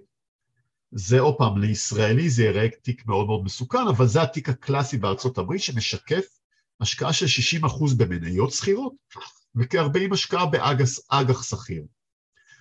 זה 0.93 1.21
עוד 1.21 1.35
פעם, 1.39 1.59
לישראלי 1.59 2.31
זה 2.31 2.45
יראה 2.45 2.69
תיק 2.83 3.07
מאוד 3.07 3.27
מאוד 3.27 3.45
מסוכן, 3.45 3.89
אבל 3.89 4.07
זה 4.07 4.23
התיק 4.23 4.49
הקלאסי 4.49 4.97
בארצות 4.97 5.39
הברית 5.39 5.63
שמשקף 5.63 6.25
השקעה 6.81 7.13
של 7.13 7.27
60% 7.67 7.95
במניות 7.97 8.53
שכירות 8.53 8.93
וכ-40 9.55 10.13
השקעה 10.13 10.47
באג"ח 10.47 11.43
שכיר. 11.43 11.85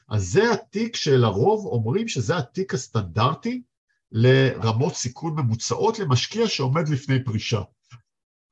אז 0.10 0.28
זה 0.28 0.52
התיק 0.52 0.96
שלרוב 0.96 1.66
אומרים 1.66 2.08
שזה 2.08 2.38
התיק 2.38 2.74
הסטנדרטי 2.74 3.62
לרמות 4.12 4.96
סיכון 4.96 5.36
ממוצעות 5.36 6.00
למשקיע 6.00 6.48
שעומד 6.48 6.90
לפני 6.90 7.24
פרישה. 7.24 7.62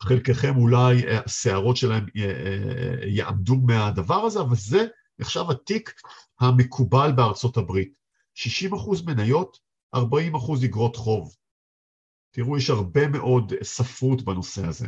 חלקכם 0.03 0.57
אולי 0.57 1.07
אה, 1.07 1.19
השערות 1.25 1.77
שלהם 1.77 2.05
אה, 2.17 2.23
אה, 2.23 3.07
יעמדו 3.07 3.55
מהדבר 3.55 4.15
הזה, 4.15 4.41
אבל 4.41 4.55
זה 4.55 4.85
נחשב 5.19 5.43
התיק 5.49 5.93
המקובל 6.39 7.11
בארצות 7.11 7.57
הברית. 7.57 7.93
60% 8.37 9.05
מניות, 9.05 9.57
40% 9.95 9.99
אגרות 10.65 10.95
חוב. 10.95 11.35
תראו, 12.31 12.57
יש 12.57 12.69
הרבה 12.69 13.07
מאוד 13.07 13.53
ספרות 13.63 14.21
בנושא 14.21 14.67
הזה. 14.67 14.87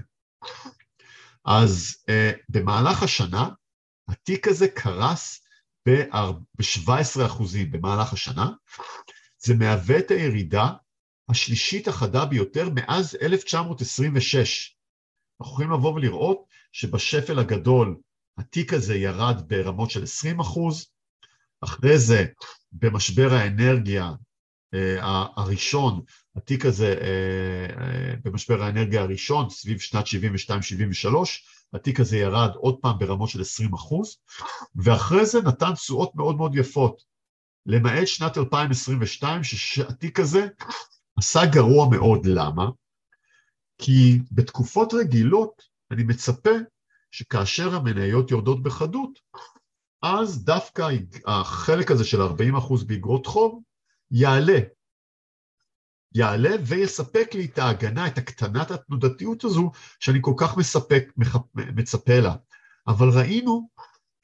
אז 1.45 1.95
uh, 2.01 2.37
במהלך 2.49 3.03
השנה, 3.03 3.49
התיק 4.07 4.47
הזה 4.47 4.67
קרס 4.67 5.41
ב-17 5.87 7.25
אחוזים 7.25 7.71
במהלך 7.71 8.13
השנה, 8.13 8.51
זה 9.45 9.55
מהווה 9.55 9.99
את 9.99 10.11
הירידה 10.11 10.69
השלישית 11.29 11.87
החדה 11.87 12.25
ביותר 12.25 12.69
מאז 12.75 13.17
1926. 13.21 14.75
אנחנו 15.41 15.53
יכולים 15.53 15.71
לבוא 15.71 15.93
ולראות 15.93 16.45
שבשפל 16.71 17.39
הגדול 17.39 17.97
התיק 18.37 18.73
הזה 18.73 18.95
ירד 18.95 19.41
ברמות 19.47 19.91
של 19.91 20.03
20 20.03 20.39
אחוז, 20.39 20.87
אחרי 21.61 21.99
זה 21.99 22.25
במשבר 22.71 23.33
האנרגיה 23.33 24.11
אה, 24.73 25.25
הראשון, 25.35 26.01
התיק 26.35 26.65
הזה 26.65 26.95
אה, 27.01 27.81
אה, 27.81 28.13
במשבר 28.23 28.63
האנרגיה 28.63 29.01
הראשון, 29.01 29.49
סביב 29.49 29.79
שנת 29.79 30.05
72-73, 30.05 30.09
התיק 31.73 31.99
הזה 31.99 32.17
ירד 32.17 32.49
עוד 32.55 32.77
פעם 32.81 32.99
ברמות 32.99 33.29
של 33.29 33.41
20 33.41 33.73
אחוז, 33.73 34.17
ואחרי 34.75 35.25
זה 35.25 35.41
נתן 35.41 35.73
תשואות 35.73 36.15
מאוד 36.15 36.37
מאוד 36.37 36.55
יפות. 36.55 37.14
למעט 37.65 38.07
שנת 38.07 38.37
2022, 38.37 39.43
שהתיק 39.43 40.19
הזה 40.19 40.47
עשה 41.17 41.39
גרוע 41.45 41.89
מאוד. 41.89 42.25
למה? 42.25 42.69
כי 43.77 44.19
בתקופות 44.31 44.93
רגילות 44.93 45.61
אני 45.91 46.03
מצפה 46.03 46.49
שכאשר 47.11 47.75
המניות 47.75 48.31
יורדות 48.31 48.63
בחדות, 48.63 49.19
אז 50.01 50.45
דווקא 50.45 50.89
החלק 51.25 51.91
הזה 51.91 52.05
של 52.05 52.21
40% 52.21 52.85
באגרות 52.87 53.25
חוב 53.25 53.63
יעלה. 54.11 54.59
יעלה 56.15 56.49
ויספק 56.65 57.29
לי 57.33 57.45
את 57.45 57.57
ההגנה, 57.57 58.07
את 58.07 58.17
הקטנת 58.17 58.71
התנודתיות 58.71 59.43
הזו, 59.43 59.71
שאני 59.99 60.19
כל 60.21 60.33
כך 60.37 60.57
מספק, 60.57 61.11
מצפה 61.55 62.19
לה. 62.19 62.35
אבל 62.87 63.07
ראינו 63.09 63.69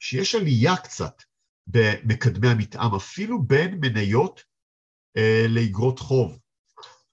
שיש 0.00 0.34
עלייה 0.34 0.76
קצת 0.76 1.22
במקדמי 1.66 2.48
המתאם, 2.48 2.94
אפילו 2.94 3.42
בין 3.42 3.78
מניות 3.80 4.42
אה, 5.16 5.46
לאגרות 5.48 5.98
חוב. 5.98 6.38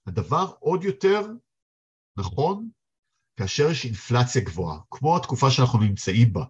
הדבר 0.06 0.52
עוד 0.60 0.84
יותר 0.84 1.20
נכון 2.16 2.68
כאשר 3.36 3.70
יש 3.70 3.84
אינפלציה 3.84 4.42
גבוהה, 4.42 4.78
כמו 4.90 5.16
התקופה 5.16 5.50
שאנחנו 5.50 5.78
נמצאים 5.78 6.32
בה. 6.32 6.44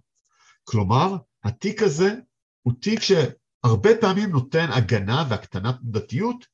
כלומר, 0.65 1.17
התיק 1.45 1.83
הזה 1.83 2.15
הוא 2.63 2.75
תיק 2.81 3.01
שהרבה 3.01 3.91
פעמים 4.01 4.31
נותן 4.31 4.67
הגנה 4.73 5.25
והקטנת 5.31 5.75
תנודתיות, 5.81 6.47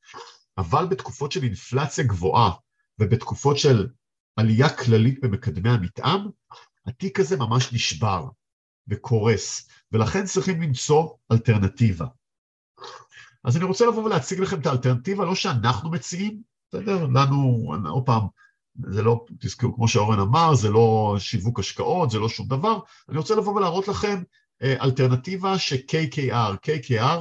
אבל 0.59 0.87
בתקופות 0.87 1.33
של 1.33 1.43
אינפלציה 1.43 2.05
גבוהה 2.05 2.51
ובתקופות 2.99 3.59
של 3.59 3.89
עלייה 4.37 4.77
כללית 4.77 5.21
במקדמי 5.21 5.71
המתאם, 5.71 6.21
התיק 6.87 7.21
הזה 7.21 7.37
ממש 7.37 7.73
נשבר 7.73 8.29
וקורס, 8.89 9.69
ולכן 9.93 10.25
צריכים 10.25 10.63
למצוא 10.63 11.09
אלטרנטיבה. 11.33 12.07
אז 13.45 13.57
אני 13.57 13.65
רוצה 13.65 13.87
לבוא 13.87 14.05
ולהציג 14.05 14.41
לכם 14.41 14.61
את 14.61 14.67
האלטרנטיבה, 14.67 15.25
לא 15.25 15.35
שאנחנו 15.35 15.91
מציעים, 15.91 16.43
בסדר? 16.69 17.07
לנו, 17.07 17.73
עוד 17.89 18.07
פעם, 18.07 18.23
זה 18.91 19.03
לא, 19.03 19.25
תזכרו, 19.41 19.75
כמו 19.75 19.89
שאורן 19.89 20.21
אמר, 20.21 20.55
זה 20.55 20.71
לא 20.71 21.17
שיווק 21.19 21.59
השקעות, 21.59 22.11
זה 22.11 22.19
לא 22.19 22.29
שום 22.29 22.49
דבר. 22.49 22.79
אני 23.09 23.19
רוצה 23.19 23.35
לבוא 23.35 23.55
ולהראות 23.55 23.89
לכם 23.89 24.23
אה, 24.63 24.83
אלטרנטיבה 24.83 25.59
ש-KKR, 25.59 26.55
KKR 26.67 27.19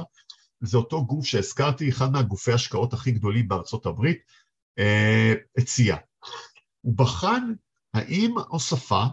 זה 0.60 0.76
אותו 0.76 1.06
גוף 1.06 1.26
שהזכרתי, 1.26 1.88
אחד 1.88 2.12
מהגופי 2.12 2.52
השקעות 2.52 2.92
הכי 2.92 3.10
גדולים 3.10 3.48
בארצות 3.48 3.86
הברית, 3.86 4.18
אה, 4.78 5.34
הציע. 5.58 5.96
הוא 6.80 6.96
בחן 6.96 7.52
האם 7.94 8.34
הוספה 8.48 9.04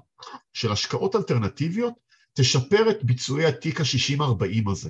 של 0.53 0.71
השקעות 0.71 1.15
אלטרנטיביות 1.15 1.93
תשפר 2.33 2.89
את 2.89 3.03
ביצועי 3.03 3.45
התיק 3.45 3.81
ה-60-40 3.81 4.71
הזה. 4.71 4.89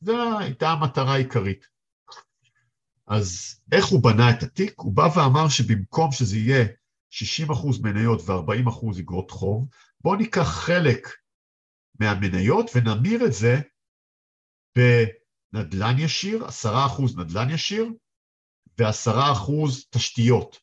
זו 0.00 0.38
הייתה 0.38 0.70
המטרה 0.70 1.14
העיקרית. 1.14 1.66
אז 3.06 3.60
איך 3.72 3.86
הוא 3.86 4.02
בנה 4.02 4.30
את 4.30 4.42
התיק? 4.42 4.74
הוא 4.76 4.92
בא 4.92 5.08
ואמר 5.16 5.48
שבמקום 5.48 6.12
שזה 6.12 6.36
יהיה 6.36 6.66
60% 7.12 7.82
מניות 7.82 8.20
ו-40% 8.28 9.00
אגרות 9.00 9.30
חוב, 9.30 9.68
בואו 10.00 10.16
ניקח 10.16 10.42
חלק 10.42 11.08
מהמניות 12.00 12.70
ונמיר 12.74 13.26
את 13.26 13.32
זה 13.32 13.60
בנדל"ן 14.76 15.98
ישיר, 15.98 16.46
10% 16.64 16.68
נדל"ן 17.16 17.50
ישיר 17.50 17.92
ו-10% 18.78 19.52
תשתיות. 19.90 20.56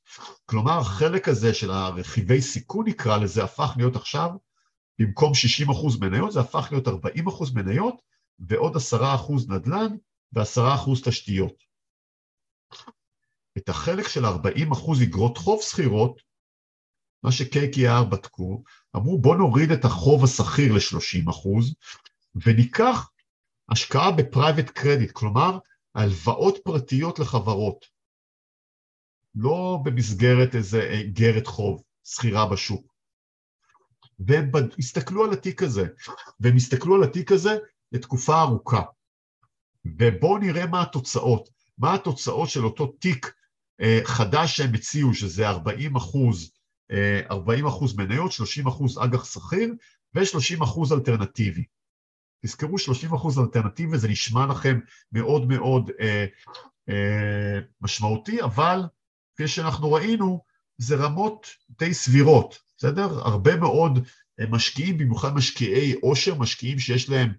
כלומר, 0.46 0.80
החלק 0.80 1.28
הזה 1.28 1.54
של 1.54 1.72
הרכיבי 1.72 2.42
סיכון 2.42 2.88
נקרא 2.88 3.18
לזה, 3.18 3.44
הפך 3.44 3.74
להיות 3.78 3.96
עכשיו, 3.96 4.30
במקום 5.00 5.32
60% 5.68 6.00
מניות, 6.02 6.32
זה 6.32 6.40
הפך 6.40 6.68
להיות 6.72 6.88
40% 6.88 6.92
מניות 7.56 8.02
ועוד 8.40 8.76
10% 8.76 8.98
נדל"ן 9.50 9.96
ו-10% 10.34 11.10
תשתיות. 11.10 11.64
את 13.58 13.70
החלק 13.70 14.08
של 14.08 14.26
40% 14.26 14.30
אגרות 15.04 15.38
חוב 15.38 15.62
שכירות, 15.62 16.22
מה 17.24 17.32
ש-KKR 17.32 18.04
בדקו, 18.12 18.64
אמרו 18.96 19.22
בוא 19.22 19.36
נוריד 19.36 19.72
את 19.72 19.86
החוב 19.86 20.24
השכיר 20.24 20.74
ל-30% 20.74 21.48
וניקח 22.36 23.10
השקעה 23.70 24.12
בפרייבט 24.12 24.70
קרדיט, 24.70 25.12
כלומר 25.12 25.58
הלוואות 25.96 26.58
פרטיות 26.64 27.20
לחברות, 27.20 27.86
לא 29.36 29.80
במסגרת 29.84 30.56
איזה 30.56 30.82
איגרת 30.82 31.48
חוב, 31.48 31.84
שכירה 32.04 32.50
בשוק. 32.52 32.97
והם 34.20 34.52
הסתכלו 34.80 35.24
על 35.24 35.34
התיק 35.34 35.64
הזה, 35.64 35.88
והם 36.40 36.56
הסתכלו 36.56 36.96
על 36.96 37.04
התיק 37.04 37.32
הזה 37.32 37.58
לתקופה 37.92 38.42
ארוכה. 38.42 38.82
ובואו 39.86 40.38
נראה 40.38 40.66
מה 40.66 40.82
התוצאות. 40.82 41.50
מה 41.78 41.94
התוצאות 41.94 42.50
של 42.50 42.66
אותו 42.66 42.88
תיק 42.88 43.34
אה, 43.82 44.00
חדש 44.04 44.58
שהם 44.58 44.74
הציעו, 44.74 45.14
שזה 45.14 45.50
40 45.50 45.96
אחוז, 45.96 46.52
40 47.32 47.66
אה, 47.66 47.70
אחוז 47.70 47.98
מניות, 47.98 48.32
30 48.32 48.68
אחוז 48.68 48.98
אג"ח 48.98 49.26
שכיר 49.26 49.74
ו-30 50.16 50.64
אחוז 50.64 50.94
אלטרנטיבי. 50.94 51.64
תזכרו 52.46 52.78
30 52.78 53.14
אחוז 53.14 53.40
אלטרנטיבי, 53.40 53.98
זה 53.98 54.08
נשמע 54.08 54.46
לכם 54.46 54.80
מאוד 55.12 55.48
מאוד 55.48 55.92
אה, 56.00 56.26
אה, 56.90 57.60
משמעותי, 57.82 58.44
אבל 58.44 58.82
כפי 59.34 59.48
שאנחנו 59.48 59.92
ראינו, 59.92 60.44
זה 60.78 60.96
רמות 60.96 61.48
די 61.70 61.94
סבירות, 61.94 62.60
בסדר? 62.78 63.20
הרבה 63.28 63.58
מאוד 63.58 64.00
אה, 64.40 64.46
משקיעים, 64.50 64.98
במיוחד 64.98 65.36
משקיעי 65.36 65.94
עושר, 65.94 66.36
משקיעים 66.36 66.80
שיש 66.80 67.10
להם 67.10 67.34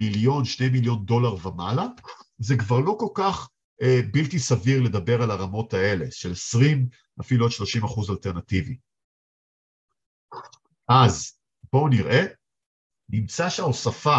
מיליון, 0.00 0.44
שני 0.44 0.68
מיליון 0.68 1.04
דולר 1.04 1.46
ומעלה, 1.46 1.86
זה 2.38 2.56
כבר 2.56 2.78
לא 2.78 2.96
כל 3.00 3.08
כך 3.14 3.48
אה, 3.82 4.00
בלתי 4.12 4.38
סביר 4.38 4.82
לדבר 4.82 5.22
על 5.22 5.30
הרמות 5.30 5.74
האלה, 5.74 6.06
של 6.10 6.32
20, 6.32 6.88
אפילו 7.20 7.44
עוד 7.44 7.52
30 7.52 7.84
אחוז 7.84 8.10
אלטרנטיבי. 8.10 8.76
אז 10.88 11.32
בואו 11.72 11.88
נראה, 11.88 12.22
נמצא 13.08 13.48
שההוספה 13.48 14.18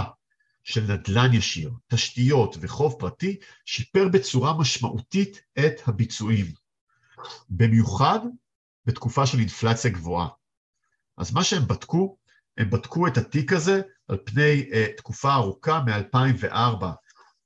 של 0.63 0.81
נדל"ן 0.81 1.33
ישיר, 1.33 1.71
תשתיות 1.87 2.55
וחוב 2.61 2.95
פרטי 2.99 3.37
שיפר 3.65 4.07
בצורה 4.13 4.57
משמעותית 4.57 5.41
את 5.59 5.87
הביצועים, 5.87 6.45
במיוחד 7.49 8.19
בתקופה 8.85 9.25
של 9.25 9.39
אינפלציה 9.39 9.91
גבוהה. 9.91 10.27
אז 11.17 11.33
מה 11.33 11.43
שהם 11.43 11.67
בדקו, 11.67 12.17
הם 12.57 12.69
בדקו 12.69 13.07
את 13.07 13.17
התיק 13.17 13.53
הזה 13.53 13.81
על 14.07 14.17
פני 14.25 14.69
uh, 14.69 14.97
תקופה 14.97 15.33
ארוכה 15.33 15.81
מ-2004 15.81 16.85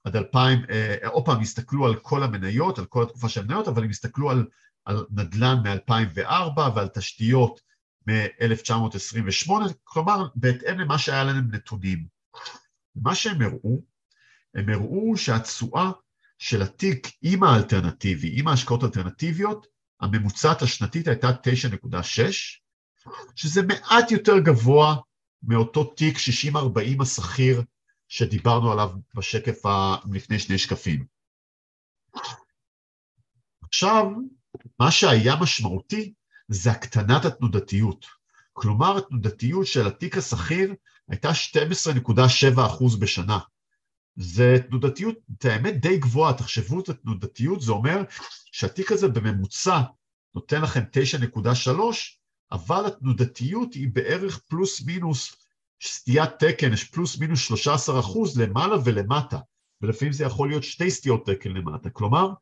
עד 0.04 0.16
2000, 0.16 0.60
אה, 0.70 0.96
עוד 1.08 1.26
פעם, 1.26 1.42
הסתכלו 1.42 1.86
על 1.86 1.96
כל 1.96 2.24
המניות, 2.24 2.80
על 2.80 2.86
כל 2.86 3.04
התקופה 3.04 3.30
של 3.30 3.42
המניות, 3.42 3.68
אבל 3.68 3.84
הם 3.84 3.90
הסתכלו 3.90 4.30
על, 4.32 4.46
על 4.86 5.06
נדל"ן 5.12 5.58
מ-2004 5.64 6.60
ועל 6.76 6.88
תשתיות 6.88 7.60
מ-1928, 8.08 9.52
כלומר, 9.84 10.28
בהתאם 10.36 10.80
למה 10.80 10.98
שהיה 10.98 11.24
להם 11.24 11.48
נתונים. 11.52 12.06
מה 12.96 13.16
שהם 13.16 13.42
הראו, 13.42 13.82
הם 14.56 14.70
הראו 14.70 15.18
שהתשואה 15.18 15.92
של 16.38 16.62
התיק 16.62 17.08
עם 17.22 17.44
האלטרנטיבי, 17.44 18.40
עם 18.40 18.48
ההשקעות 18.48 18.84
האלטרנטיביות, 18.84 19.68
הממוצעת 20.02 20.62
השנתית 20.62 21.08
הייתה 21.08 21.30
9.6, 21.30 21.98
שזה 23.36 23.62
מעט 23.62 24.12
יותר 24.12 24.40
גבוה 24.40 24.96
מאותו 25.44 25.84
תיק 25.84 26.18
60-40 26.18 27.02
השכיר 27.02 27.62
שדיברנו 28.08 28.72
עליו 28.72 28.90
בשקף 29.16 29.66
ה... 29.66 29.96
לפני 30.14 30.40
שני 30.40 30.58
שקפים. 30.58 31.06
עכשיו, 33.62 34.06
מה 34.80 34.92
שהיה 34.92 35.36
משמעותי 35.42 36.14
זה 36.48 36.72
הקטנת 36.72 37.26
התנודתיות. 37.26 38.06
כלומר, 38.54 38.98
התנודתיות 38.98 39.68
של 39.68 39.88
התיק 39.88 40.18
השכיר 40.18 40.74
הייתה 41.10 41.30
12.7% 41.30 43.00
בשנה. 43.00 43.40
זה 44.16 44.56
תנודתיות, 44.70 45.16
את 45.38 45.46
האמת, 45.46 45.82
די 45.82 45.98
גבוהה, 45.98 46.34
תחשבו 46.34 46.80
את 46.80 46.90
התנודתיות, 46.90 47.62
זה 47.62 47.72
אומר 47.72 48.02
שהתיק 48.52 48.92
הזה 48.92 49.08
בממוצע 49.08 49.82
נותן 50.36 50.62
לכם 50.62 50.84
9.3, 50.92 51.72
אבל 52.52 52.86
התנודתיות 52.86 53.74
היא 53.74 53.90
בערך 53.94 54.40
פלוס 54.40 54.82
מינוס 54.86 55.36
סטיית 55.84 56.30
תקן, 56.40 56.74
יש 56.74 56.84
פלוס 56.84 57.18
מינוס 57.20 57.40
13 57.40 58.00
אחוז 58.00 58.40
למעלה 58.40 58.76
ולמטה, 58.86 59.40
ולפעמים 59.82 60.14
זה 60.14 60.24
יכול 60.24 60.50
להיות 60.50 60.64
שתי 60.64 60.92
סטיות 60.92 61.26
תקן 61.30 61.50
למטה. 61.50 61.90
כלומר, 61.90 62.34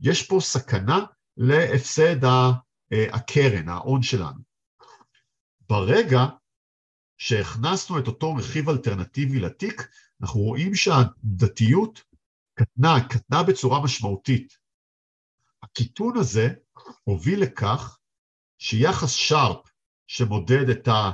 יש 0.00 0.26
פה 0.26 0.38
סכנה 0.40 1.04
להפסד 1.36 2.24
אה, 2.24 2.50
הקרן, 2.92 3.68
ההון 3.68 4.02
שלנו. 4.02 4.40
ברגע 5.68 6.26
שהכנסנו 7.18 7.98
את 7.98 8.06
אותו 8.06 8.34
רכיב 8.34 8.68
אלטרנטיבי 8.68 9.40
לתיק, 9.40 9.88
אנחנו 10.20 10.40
רואים 10.40 10.74
שהדתיות 10.74 12.02
קטנה, 12.54 13.08
קטנה 13.08 13.42
בצורה 13.42 13.84
משמעותית. 13.84 14.58
הקיטון 15.62 16.16
הזה 16.16 16.48
הוביל 17.04 17.42
לכך 17.42 17.98
שיחס 18.58 19.10
שרפ 19.10 19.66
שמודד 20.06 20.68
את 20.70 20.88
ה... 20.88 21.10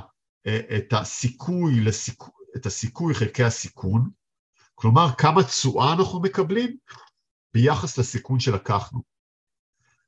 את 0.77 0.93
הסיכוי, 0.93 1.81
לסיכו, 1.81 2.31
את 2.55 2.65
הסיכוי 2.65 3.13
חלקי 3.13 3.43
הסיכון, 3.43 4.09
כלומר 4.75 5.07
כמה 5.17 5.43
תשואה 5.43 5.93
אנחנו 5.93 6.21
מקבלים 6.21 6.77
ביחס 7.53 7.97
לסיכון 7.97 8.39
שלקחנו. 8.39 9.01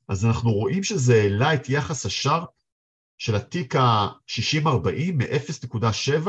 אז 0.08 0.24
אנחנו 0.24 0.50
רואים 0.50 0.82
שזה 0.82 1.14
העלה 1.14 1.54
את 1.54 1.68
יחס 1.68 2.06
השארפ 2.06 2.48
של 3.18 3.34
התיק 3.34 3.76
ה-60-40 3.76 5.12
מ-0.7 5.14 6.28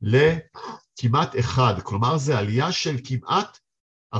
ל-9.6. 0.00 0.82
כמעט 0.96 1.38
אחד, 1.38 1.74
כלומר 1.82 2.18
זה 2.18 2.38
עלייה 2.38 2.72
של 2.72 2.96
כמעט 3.04 3.58
40-50 4.14 4.18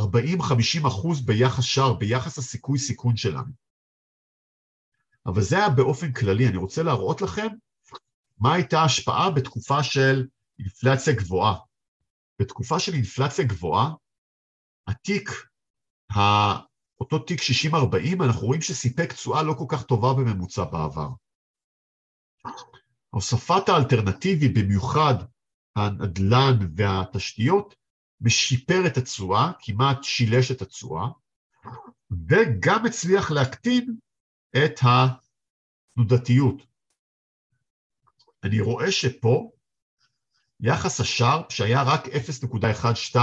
אחוז 0.86 1.26
ביחס 1.26 1.64
שער, 1.64 1.92
ביחס 1.92 2.38
הסיכוי 2.38 2.78
סיכון 2.78 3.16
שלנו. 3.16 3.61
אבל 5.26 5.42
זה 5.42 5.56
היה 5.56 5.68
באופן 5.68 6.12
כללי, 6.12 6.48
אני 6.48 6.56
רוצה 6.56 6.82
להראות 6.82 7.22
לכם 7.22 7.46
מה 8.38 8.54
הייתה 8.54 8.80
ההשפעה 8.80 9.30
בתקופה 9.30 9.82
של 9.82 10.26
אינפלציה 10.58 11.14
גבוהה. 11.14 11.56
בתקופה 12.38 12.78
של 12.78 12.94
אינפלציה 12.94 13.44
גבוהה, 13.44 13.94
התיק, 14.86 15.30
אותו 17.00 17.18
תיק 17.18 17.40
60-40, 17.70 18.24
אנחנו 18.24 18.46
רואים 18.46 18.62
שסיפק 18.62 19.12
תשואה 19.12 19.42
לא 19.42 19.54
כל 19.58 19.64
כך 19.68 19.82
טובה 19.82 20.14
בממוצע 20.14 20.64
בעבר. 20.64 21.08
הוספת 23.10 23.68
האלטרנטיבי, 23.68 24.48
במיוחד 24.48 25.14
הנדל"ן 25.76 26.58
והתשתיות, 26.76 27.74
משיפר 28.20 28.86
את 28.86 28.96
התשואה, 28.96 29.52
כמעט 29.60 30.04
שילש 30.04 30.50
את 30.50 30.62
התשואה, 30.62 31.08
וגם 32.28 32.86
הצליח 32.86 33.30
להקטין 33.30 33.96
את 34.56 34.80
התנודתיות. 35.96 36.66
אני 38.44 38.60
רואה 38.60 38.92
שפה 38.92 39.50
יחס 40.60 41.00
השארפ, 41.00 41.52
שהיה 41.52 41.82
רק 41.82 42.06
0.12 42.06 43.18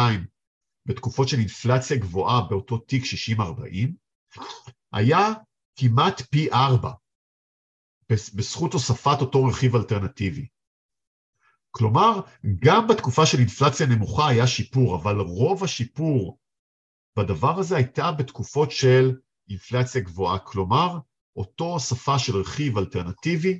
בתקופות 0.85 1.27
של 1.29 1.37
אינפלציה 1.37 1.97
גבוהה 1.97 2.41
באותו 2.49 2.77
תיק 2.77 3.03
60-40, 3.37 3.39
היה 4.93 5.33
כמעט 5.75 6.21
פי 6.21 6.51
4 6.51 6.91
בזכות 8.09 8.73
הוספת 8.73 9.17
אותו 9.21 9.45
רכיב 9.45 9.75
אלטרנטיבי. 9.75 10.47
כלומר, 11.71 12.21
גם 12.59 12.87
בתקופה 12.87 13.25
של 13.25 13.37
אינפלציה 13.37 13.87
נמוכה 13.87 14.27
היה 14.27 14.47
שיפור, 14.47 14.95
אבל 14.95 15.19
רוב 15.19 15.63
השיפור 15.63 16.39
בדבר 17.17 17.59
הזה 17.59 17.75
הייתה 17.75 18.11
בתקופות 18.11 18.71
של 18.71 19.19
אינפלציה 19.49 20.01
גבוהה. 20.01 20.39
כלומר, 20.39 20.99
אותו 21.39 21.65
הוספה 21.65 22.19
של 22.19 22.35
רכיב 22.35 22.77
אלטרנטיבי 22.77 23.59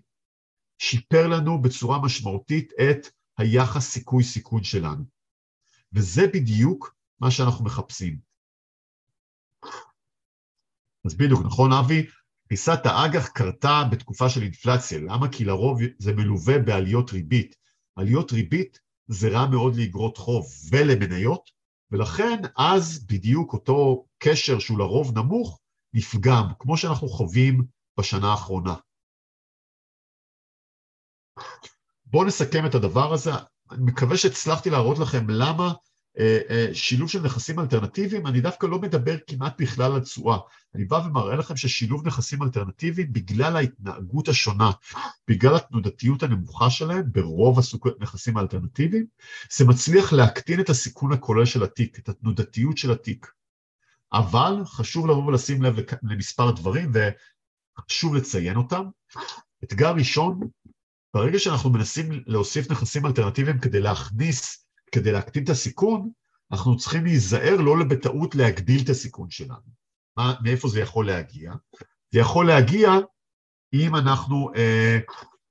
שיפר 0.82 1.27
לנו 1.27 1.61
בצורה 1.61 2.01
משמעותית 2.01 2.71
את 2.73 3.07
היחס 3.38 3.89
סיכוי-סיכון 3.89 4.63
שלנו. 4.63 5.03
וזה 5.93 6.27
בדיוק 6.34 6.95
מה 7.19 7.32
שאנחנו 7.32 7.65
מחפשים. 7.65 8.19
אז 11.05 11.15
בדיוק, 11.17 11.41
נכון 11.45 11.71
אבי? 11.73 12.05
פריסת 12.47 12.80
האג"ח 12.86 13.27
קרתה 13.27 13.84
בתקופה 13.91 14.30
של 14.30 14.41
אינפלציה. 14.41 14.99
למה? 14.99 15.32
כי 15.32 15.45
לרוב 15.45 15.80
זה 15.97 16.13
מלווה 16.13 16.59
בעליות 16.59 17.11
ריבית. 17.11 17.55
עליות 17.95 18.32
ריבית 18.32 18.80
זה 19.07 19.30
רע 19.30 19.47
מאוד 19.47 19.75
לאגרות 19.75 20.17
חוב 20.17 20.47
ולמניות, 20.71 21.49
ולכן 21.91 22.41
אז 22.57 23.05
בדיוק 23.05 23.53
אותו 23.53 24.05
קשר 24.17 24.59
שהוא 24.59 24.80
לרוב 24.80 25.17
נמוך, 25.17 25.59
נפגם, 25.93 26.43
כמו 26.59 26.77
שאנחנו 26.77 27.07
חווים 27.07 27.65
בשנה 27.99 28.31
האחרונה. 28.31 28.75
בואו 32.05 32.25
נסכם 32.25 32.65
את 32.65 32.75
הדבר 32.75 33.13
הזה. 33.13 33.31
אני 33.71 33.83
מקווה 33.83 34.17
שהצלחתי 34.17 34.69
להראות 34.69 34.99
לכם 34.99 35.29
למה 35.29 35.73
אה, 36.19 36.39
אה, 36.49 36.67
שילוב 36.73 37.09
של 37.09 37.21
נכסים 37.21 37.59
אלטרנטיביים, 37.59 38.27
אני 38.27 38.41
דווקא 38.41 38.67
לא 38.67 38.79
מדבר 38.79 39.17
כמעט 39.27 39.61
בכלל 39.61 39.91
על 39.91 40.01
תשואה. 40.01 40.37
אני 40.75 40.85
בא 40.85 40.95
ומראה 40.95 41.35
לכם 41.35 41.57
ששילוב 41.57 42.07
נכסים 42.07 42.43
אלטרנטיביים, 42.43 43.13
בגלל 43.13 43.55
ההתנהגות 43.55 44.27
השונה, 44.27 44.71
בגלל 45.27 45.55
התנודתיות 45.55 46.23
הנמוכה 46.23 46.69
שלהם, 46.69 47.03
ברוב 47.11 47.59
הנכסים 47.99 48.37
האלטרנטיביים, 48.37 49.05
זה 49.57 49.65
מצליח 49.65 50.13
להקטין 50.13 50.59
את 50.59 50.69
הסיכון 50.69 51.13
הכולל 51.13 51.45
של 51.45 51.63
התיק, 51.63 51.99
את 51.99 52.09
התנודתיות 52.09 52.77
של 52.77 52.91
התיק. 52.91 53.31
אבל 54.14 54.66
חשוב 54.66 55.07
לבוא 55.07 55.26
ולשים 55.26 55.64
לב 55.64 55.76
למספר 56.03 56.51
דברים, 56.51 56.91
וחשוב 56.93 58.16
לציין 58.16 58.55
אותם. 58.55 58.86
אתגר 59.64 59.91
ראשון, 59.91 60.39
ברגע 61.14 61.39
שאנחנו 61.39 61.70
מנסים 61.70 62.24
להוסיף 62.26 62.72
נכסים 62.72 63.05
אלטרנטיביים 63.05 63.60
כדי 63.60 63.80
להכניס 63.80 64.66
כדי 64.91 65.12
להקטין 65.12 65.43
את 65.43 65.49
הסיכון, 65.49 66.12
אנחנו 66.51 66.78
צריכים 66.78 67.03
להיזהר 67.03 67.55
לא 67.55 67.76
בטעות 67.89 68.36
להגדיל 68.36 68.82
את 68.84 68.89
הסיכון 68.89 69.30
שלנו. 69.30 69.80
מה, 70.18 70.36
מאיפה 70.43 70.68
זה 70.68 70.80
יכול 70.80 71.07
להגיע? 71.07 71.53
זה 72.12 72.20
יכול 72.20 72.47
להגיע 72.47 72.89
אם 73.74 73.95
אנחנו 73.95 74.53
אה, 74.55 74.99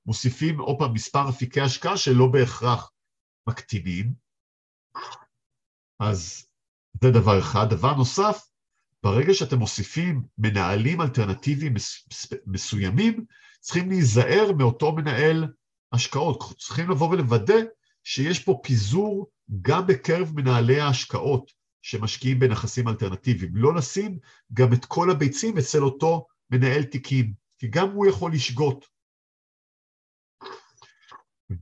מוסיפים 0.07 0.61
עוד 0.61 0.77
פעם 0.79 0.93
מספר 0.93 1.29
אפיקי 1.29 1.61
השקעה 1.61 1.97
שלא 1.97 2.27
בהכרח 2.27 2.91
מקטינים. 3.49 4.15
אז 6.01 6.47
זה 7.03 7.11
דבר 7.11 7.38
אחד. 7.38 7.70
דבר 7.70 7.94
נוסף, 7.94 8.40
ברגע 9.03 9.34
שאתם 9.34 9.59
מוסיפים 9.59 10.22
מנהלים 10.38 11.01
אלטרנטיביים 11.01 11.74
מסוימים, 12.46 13.24
צריכים 13.61 13.88
להיזהר 13.88 14.53
מאותו 14.59 14.92
מנהל 14.92 15.46
השקעות. 15.92 16.55
צריכים 16.59 16.90
לבוא 16.90 17.09
ולוודא 17.11 17.57
שיש 18.05 18.44
פה 18.44 18.61
פיזור 18.62 19.30
גם 19.62 19.86
בקרב 19.86 20.32
מנהלי 20.34 20.80
ההשקעות 20.80 21.53
שמשקיעים 21.82 22.38
בנכסים 22.38 22.88
אלטרנטיביים. 22.88 23.57
לא 23.57 23.74
לשים 23.74 24.18
גם 24.53 24.72
את 24.72 24.84
כל 24.84 25.11
הביצים 25.11 25.59
אצל 25.59 25.82
אותו 25.82 26.26
מנהל 26.51 26.82
תיקים, 26.82 27.32
כי 27.59 27.68
גם 27.68 27.90
הוא 27.90 28.07
יכול 28.07 28.32
לשגות. 28.32 28.84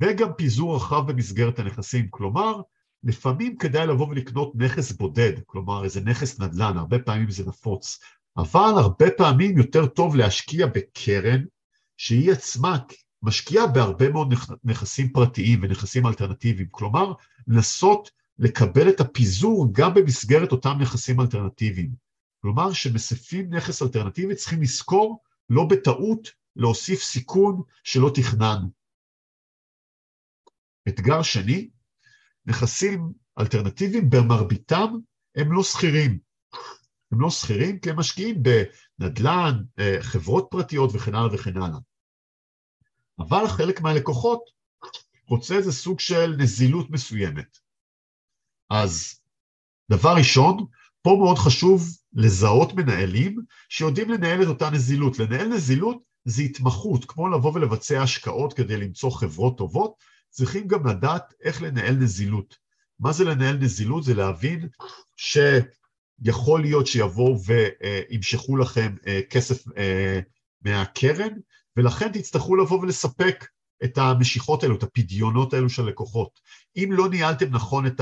וגם 0.01 0.32
פיזור 0.37 0.76
רחב 0.76 1.12
במסגרת 1.12 1.59
הנכסים, 1.59 2.11
כלומר, 2.11 2.61
לפעמים 3.05 3.57
כדאי 3.57 3.87
לבוא 3.87 4.09
ולקנות 4.09 4.53
נכס 4.55 4.93
בודד, 4.93 5.33
כלומר 5.47 5.85
איזה 5.85 6.01
נכס 6.01 6.41
נדל"ן, 6.41 6.77
הרבה 6.77 6.99
פעמים 6.99 7.31
זה 7.31 7.47
נפוץ, 7.47 8.01
אבל 8.37 8.73
הרבה 8.77 9.07
פעמים 9.17 9.59
יותר 9.59 9.87
טוב 9.87 10.17
להשקיע 10.17 10.67
בקרן 10.67 11.45
שהיא 11.97 12.33
עצמה 12.33 12.79
משקיעה 13.23 13.67
בהרבה 13.67 14.11
מאוד 14.11 14.35
נכסים 14.65 15.13
פרטיים 15.13 15.61
ונכסים 15.63 16.07
אלטרנטיביים, 16.07 16.69
כלומר, 16.71 17.13
לנסות 17.47 18.11
לקבל 18.39 18.89
את 18.89 19.01
הפיזור 19.01 19.69
גם 19.73 19.95
במסגרת 19.95 20.53
אותם 20.53 20.77
נכסים 20.81 21.21
אלטרנטיביים. 21.21 21.91
כלומר, 22.43 22.73
כשמספים 22.73 23.55
נכס 23.55 23.83
אלטרנטיבי 23.83 24.35
צריכים 24.35 24.63
לזכור 24.63 25.23
לא 25.51 25.65
בטעות 25.65 26.29
להוסיף 26.57 27.03
סיכון 27.03 27.63
שלא 27.85 28.11
תכננו. 28.15 28.69
אתגר 30.89 31.23
שני, 31.23 31.69
נכסים 32.47 33.13
אלטרנטיביים 33.39 34.11
במרביתם 34.11 34.95
הם 35.37 35.53
לא 35.53 35.63
שכירים. 35.63 36.19
הם 37.13 37.21
לא 37.21 37.31
שכירים 37.31 37.79
כי 37.79 37.91
הם 37.91 37.99
משקיעים 37.99 38.43
בנדל"ן, 38.43 39.63
אה, 39.79 39.97
חברות 40.01 40.47
פרטיות 40.51 40.91
וכן 40.95 41.15
הלאה 41.15 41.35
וכן 41.35 41.57
הלאה. 41.57 41.79
אבל 43.19 43.49
חלק 43.49 43.81
מהלקוחות 43.81 44.41
רוצה 45.29 45.55
איזה 45.55 45.73
סוג 45.73 46.01
של 46.01 46.35
נזילות 46.39 46.91
מסוימת. 46.91 47.59
אז 48.71 49.21
דבר 49.91 50.15
ראשון, 50.19 50.67
פה 51.03 51.17
מאוד 51.19 51.39
חשוב 51.39 51.83
לזהות 52.13 52.73
מנהלים 52.73 53.37
שיודעים 53.69 54.11
לנהל 54.11 54.43
את 54.43 54.47
אותה 54.47 54.71
נזילות. 54.71 55.19
לנהל 55.19 55.49
נזילות 55.49 56.03
זה 56.25 56.43
התמחות, 56.43 57.05
כמו 57.05 57.29
לבוא 57.29 57.53
ולבצע 57.55 58.03
השקעות 58.03 58.53
כדי 58.53 58.77
למצוא 58.77 59.11
חברות 59.11 59.59
טובות, 59.59 59.95
צריכים 60.37 60.68
גם 60.68 60.87
לדעת 60.87 61.34
איך 61.43 61.62
לנהל 61.62 61.95
נזילות. 61.95 62.57
מה 63.01 63.12
זה 63.12 63.24
לנהל 63.24 63.57
נזילות? 63.57 64.05
זה 64.05 64.14
להבין 64.14 64.68
שיכול 65.16 66.61
להיות 66.61 66.87
שיבואו 66.87 67.39
וימשכו 67.45 68.57
לכם 68.57 68.95
אה, 69.07 69.20
כסף 69.30 69.64
אה, 69.76 70.20
מהקרן, 70.61 71.32
ולכן 71.76 72.12
תצטרכו 72.12 72.57
לבוא 72.57 72.80
ולספק 72.80 73.47
את 73.84 73.99
המשיכות 73.99 74.62
האלו, 74.62 74.76
את 74.76 74.82
הפדיונות 74.82 75.55
האלו 75.55 75.70
של 75.70 75.82
לקוחות. 75.82 76.41
אם 76.76 76.89
לא 76.93 77.09
ניהלתם 77.09 77.51
נכון 77.51 77.87
את 77.87 78.01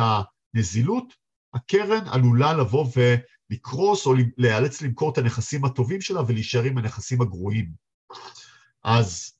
הנזילות, 0.55 1.15
הקרן 1.55 2.09
עלולה 2.09 2.53
לבוא 2.53 2.87
ולקרוס 3.51 4.07
או 4.07 4.15
להיאלץ 4.37 4.83
למכור 4.83 5.13
את 5.13 5.19
הנכסים 5.19 5.65
הטובים 5.65 6.01
שלה 6.01 6.23
ולהישאר 6.27 6.63
עם 6.63 6.79
הנכסים 6.79 7.21
הגרועים. 7.21 7.71
אז 8.85 9.33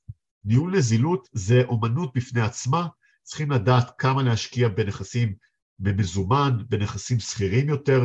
ניהול 0.45 0.77
נזילות 0.77 1.29
זה 1.33 1.61
אומנות 1.67 2.11
בפני 2.15 2.41
עצמה, 2.41 2.87
צריכים 3.23 3.51
לדעת 3.51 3.91
כמה 3.97 4.23
להשקיע 4.23 4.67
בנכסים 4.67 5.35
במזומן, 5.79 6.57
בנכסים 6.69 7.19
שכירים 7.19 7.69
יותר, 7.69 8.03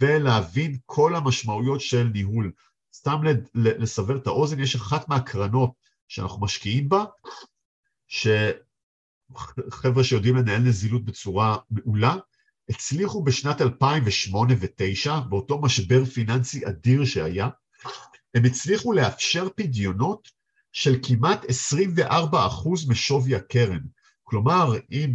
ולהבין 0.00 0.78
כל 0.86 1.16
המשמעויות 1.16 1.80
של 1.80 2.10
ניהול. 2.14 2.52
סתם 2.94 3.20
לסבר 3.54 4.16
את 4.16 4.26
האוזן, 4.26 4.60
יש 4.60 4.74
אחת 4.74 5.08
מהקרנות 5.08 5.72
שאנחנו 6.08 6.40
משקיעים 6.40 6.88
בה, 6.88 7.04
שחבר'ה 8.08 10.04
שיודעים 10.04 10.36
לנהל 10.36 10.62
נזילות 10.62 11.04
בצורה 11.04 11.56
מעולה, 11.70 12.16
הצליחו 12.68 13.24
בשנת 13.24 13.60
2008 13.60 14.54
ו-2009, 14.60 15.20
באותו 15.28 15.60
משבר 15.60 16.04
פיננסי 16.04 16.66
אדיר 16.66 17.04
שהיה, 17.04 17.48
הם 18.34 18.44
הצליחו 18.44 18.92
לאפשר 18.92 19.48
פדיונות 19.56 20.28
של 20.72 20.98
כמעט 21.02 21.44
24% 21.44 22.02
משווי 22.88 23.34
הקרן. 23.34 23.80
כלומר, 24.22 24.74
אם 24.92 25.14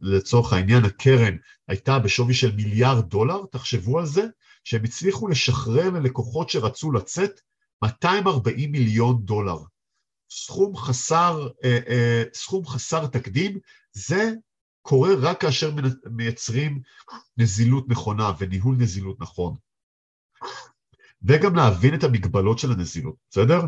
לצורך 0.00 0.52
העניין 0.52 0.84
הקרן 0.84 1.36
הייתה 1.68 1.98
בשווי 1.98 2.34
של 2.34 2.56
מיליארד 2.56 3.08
דולר, 3.08 3.40
תחשבו 3.50 3.98
על 3.98 4.06
זה, 4.06 4.26
שהם 4.64 4.84
הצליחו 4.84 5.28
לשחרר 5.28 5.90
ללקוחות 5.90 6.50
שרצו 6.50 6.92
לצאת 6.92 7.40
240 7.82 8.72
מיליון 8.72 9.24
דולר. 9.24 9.58
סכום 10.30 10.76
חסר, 10.76 11.48
אה, 11.64 11.78
אה, 11.88 12.22
סכום 12.34 12.66
חסר 12.66 13.06
תקדים, 13.06 13.58
זה 13.92 14.32
קורה 14.82 15.10
רק 15.20 15.40
כאשר 15.40 15.74
מייצרים 16.10 16.80
נזילות 17.36 17.88
נכונה 17.88 18.32
וניהול 18.38 18.76
נזילות 18.78 19.20
נכון. 19.20 19.54
וגם 21.22 21.56
להבין 21.56 21.94
את 21.94 22.04
המגבלות 22.04 22.58
של 22.58 22.72
הנזילות, 22.72 23.14
בסדר? 23.30 23.60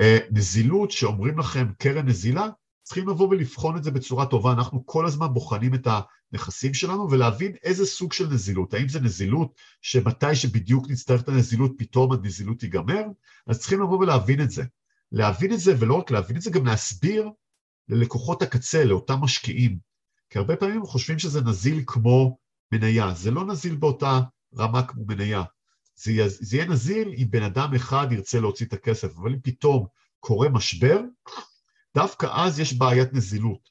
אה, 0.00 0.18
נזילות 0.30 0.90
שאומרים 0.90 1.38
לכם 1.38 1.66
קרן 1.78 2.06
נזילה, 2.06 2.48
צריכים 2.82 3.08
לבוא 3.08 3.28
ולבחון 3.28 3.76
את 3.76 3.84
זה 3.84 3.90
בצורה 3.90 4.26
טובה. 4.26 4.52
אנחנו 4.52 4.86
כל 4.86 5.06
הזמן 5.06 5.26
בוחנים 5.34 5.74
את 5.74 5.88
הנכסים 6.32 6.74
שלנו 6.74 7.10
ולהבין 7.10 7.52
איזה 7.62 7.86
סוג 7.86 8.12
של 8.12 8.28
נזילות. 8.28 8.74
האם 8.74 8.88
זה 8.88 9.00
נזילות 9.00 9.54
שמתי 9.82 10.34
שבדיוק 10.34 10.90
נצטרך 10.90 11.22
את 11.22 11.28
הנזילות, 11.28 11.72
פתאום 11.78 12.12
הנזילות 12.12 12.58
תיגמר? 12.58 13.02
אז 13.46 13.60
צריכים 13.60 13.82
לבוא 13.82 13.98
ולהבין 13.98 14.40
את 14.40 14.50
זה. 14.50 14.64
להבין 15.12 15.52
את 15.52 15.60
זה, 15.60 15.74
ולא 15.78 15.94
רק 15.94 16.10
להבין 16.10 16.36
את 16.36 16.42
זה, 16.42 16.50
גם 16.50 16.66
להסביר 16.66 17.28
ללקוחות 17.88 18.42
הקצה, 18.42 18.84
לאותם 18.84 19.20
משקיעים. 19.20 19.78
כי 20.30 20.38
הרבה 20.38 20.56
פעמים 20.56 20.86
חושבים 20.86 21.18
שזה 21.18 21.40
נזיל 21.40 21.82
כמו 21.86 22.38
מניה. 22.72 23.14
זה 23.14 23.30
לא 23.30 23.46
נזיל 23.46 23.74
באותה 23.74 24.20
רמה 24.58 24.82
כמו 24.82 25.04
מניה. 25.06 25.42
זה, 26.02 26.12
זה 26.28 26.56
יהיה 26.56 26.68
נזיל 26.68 27.08
אם 27.16 27.26
בן 27.30 27.42
אדם 27.42 27.74
אחד 27.74 28.12
ירצה 28.12 28.40
להוציא 28.40 28.66
את 28.66 28.72
הכסף, 28.72 29.16
אבל 29.16 29.32
אם 29.32 29.40
פתאום 29.40 29.86
קורה 30.20 30.48
משבר, 30.48 31.00
דווקא 31.94 32.26
אז 32.32 32.60
יש 32.60 32.72
בעיית 32.72 33.12
נזילות. 33.12 33.70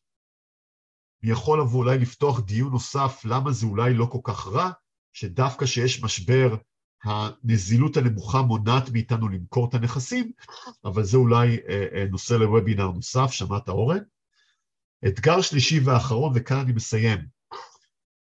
אני 1.23 1.31
יכול 1.31 1.61
לבוא 1.61 1.79
אולי 1.79 1.97
לפתוח 1.97 2.39
דיון 2.39 2.71
נוסף 2.71 3.21
למה 3.25 3.51
זה 3.51 3.65
אולי 3.65 3.93
לא 3.93 4.05
כל 4.05 4.19
כך 4.23 4.47
רע, 4.47 4.71
שדווקא 5.13 5.65
כשיש 5.65 6.03
משבר 6.03 6.55
הנזילות 7.03 7.97
הנמוכה 7.97 8.41
מונעת 8.41 8.89
מאיתנו 8.89 9.29
למכור 9.29 9.69
את 9.69 9.73
הנכסים, 9.73 10.31
אבל 10.85 11.03
זה 11.03 11.17
אולי 11.17 11.57
אה, 11.69 11.85
אה, 11.93 12.05
נושא 12.09 12.33
לוובינר 12.33 12.91
נוסף, 12.91 13.31
שמעת 13.31 13.69
אורן? 13.69 14.03
אתגר 15.07 15.41
שלישי 15.41 15.79
ואחרון, 15.79 16.33
וכאן 16.35 16.57
אני 16.57 16.71
מסיים. 16.71 17.19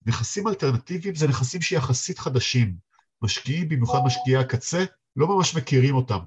נכסים 0.06 0.48
אלטרנטיביים 0.48 1.16
זה 1.16 1.28
נכסים 1.28 1.62
שיחסית 1.62 2.20
חדשים. 2.20 2.87
משקיעים, 3.22 3.70
במיוחד 3.70 4.00
משקיעי 4.06 4.38
הקצה, 4.38 4.86
לא 5.16 5.28
ממש 5.28 5.56
מכירים 5.56 5.96
אותם. 5.96 6.20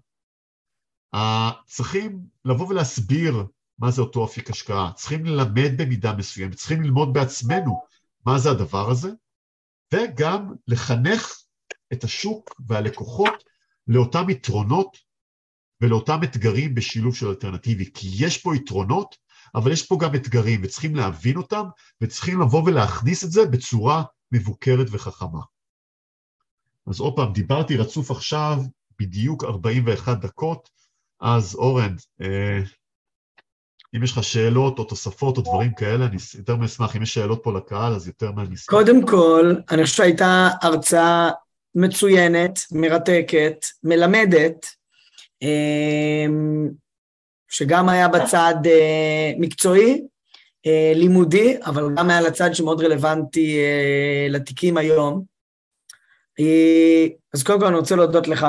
צריכים 1.66 2.26
לבוא 2.44 2.68
ולהסביר 2.68 3.44
מה 3.78 3.90
זה 3.90 4.02
אותו 4.02 4.24
אפיק 4.24 4.50
השקעה, 4.50 4.92
צריכים 4.92 5.24
ללמד 5.24 5.70
במידה 5.76 6.16
מסוימת, 6.16 6.54
צריכים 6.54 6.82
ללמוד 6.82 7.12
בעצמנו 7.12 7.82
מה 8.26 8.38
זה 8.38 8.50
הדבר 8.50 8.90
הזה, 8.90 9.10
וגם 9.94 10.54
לחנך 10.68 11.32
את 11.92 12.04
השוק 12.04 12.60
והלקוחות 12.66 13.44
לאותם 13.86 14.30
יתרונות 14.30 14.96
ולאותם 15.80 16.20
אתגרים 16.24 16.74
בשילוב 16.74 17.16
של 17.16 17.26
אלטרנטיבי, 17.26 17.92
כי 17.94 18.08
יש 18.18 18.38
פה 18.38 18.56
יתרונות, 18.56 19.16
אבל 19.54 19.72
יש 19.72 19.86
פה 19.86 19.98
גם 20.00 20.14
אתגרים, 20.14 20.60
וצריכים 20.64 20.94
להבין 20.94 21.36
אותם, 21.36 21.64
וצריכים 22.00 22.40
לבוא 22.40 22.62
ולהכניס 22.66 23.24
את 23.24 23.30
זה 23.30 23.46
בצורה 23.46 24.02
מבוקרת 24.32 24.86
וחכמה. 24.90 25.40
אז 26.90 27.00
עוד 27.00 27.16
פעם, 27.16 27.32
דיברתי 27.32 27.76
רצוף 27.76 28.10
עכשיו 28.10 28.58
בדיוק 29.00 29.44
41 29.44 30.20
דקות, 30.20 30.68
אז 31.20 31.54
אורן, 31.54 31.94
אה, 32.20 32.60
אם 33.96 34.02
יש 34.02 34.12
לך 34.12 34.24
שאלות 34.24 34.78
או 34.78 34.84
תוספות 34.84 35.36
או 35.36 35.42
דברים 35.42 35.74
כאלה, 35.74 36.06
אני 36.06 36.16
יותר 36.38 36.56
מאשמח, 36.56 36.96
אם 36.96 37.02
יש 37.02 37.14
שאלות 37.14 37.40
פה 37.42 37.52
לקהל, 37.52 37.94
אז 37.94 38.06
יותר 38.06 38.32
מה 38.32 38.42
אשמח. 38.42 38.66
קודם 38.66 39.06
כל, 39.06 39.54
אני 39.70 39.84
חושב 39.84 39.96
שהייתה 39.96 40.48
הרצאה 40.62 41.30
מצוינת, 41.74 42.58
מרתקת, 42.72 43.66
מלמדת, 43.84 44.66
אמ, 45.42 46.68
שגם 47.50 47.88
היה 47.88 48.08
בצד 48.08 48.54
אה, 48.66 49.32
מקצועי, 49.38 50.02
אה, 50.66 50.92
לימודי, 50.94 51.56
אבל 51.64 51.94
גם 51.96 52.10
היה 52.10 52.20
לצד 52.20 52.54
שמאוד 52.54 52.80
רלוונטי 52.84 53.58
אה, 53.58 54.26
לתיקים 54.30 54.76
היום. 54.76 55.24
אז 57.34 57.42
קודם 57.42 57.60
כל 57.60 57.66
אני 57.66 57.76
רוצה 57.76 57.96
להודות 57.96 58.28
לך 58.28 58.46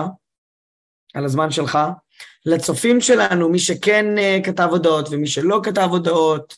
על 1.13 1.25
הזמן 1.25 1.51
שלך. 1.51 1.79
לצופים 2.45 3.01
שלנו, 3.01 3.49
מי 3.49 3.59
שכן 3.59 4.05
כתב 4.43 4.67
הודעות 4.71 5.07
ומי 5.11 5.27
שלא 5.27 5.59
כתב 5.63 5.87
הודעות, 5.91 6.55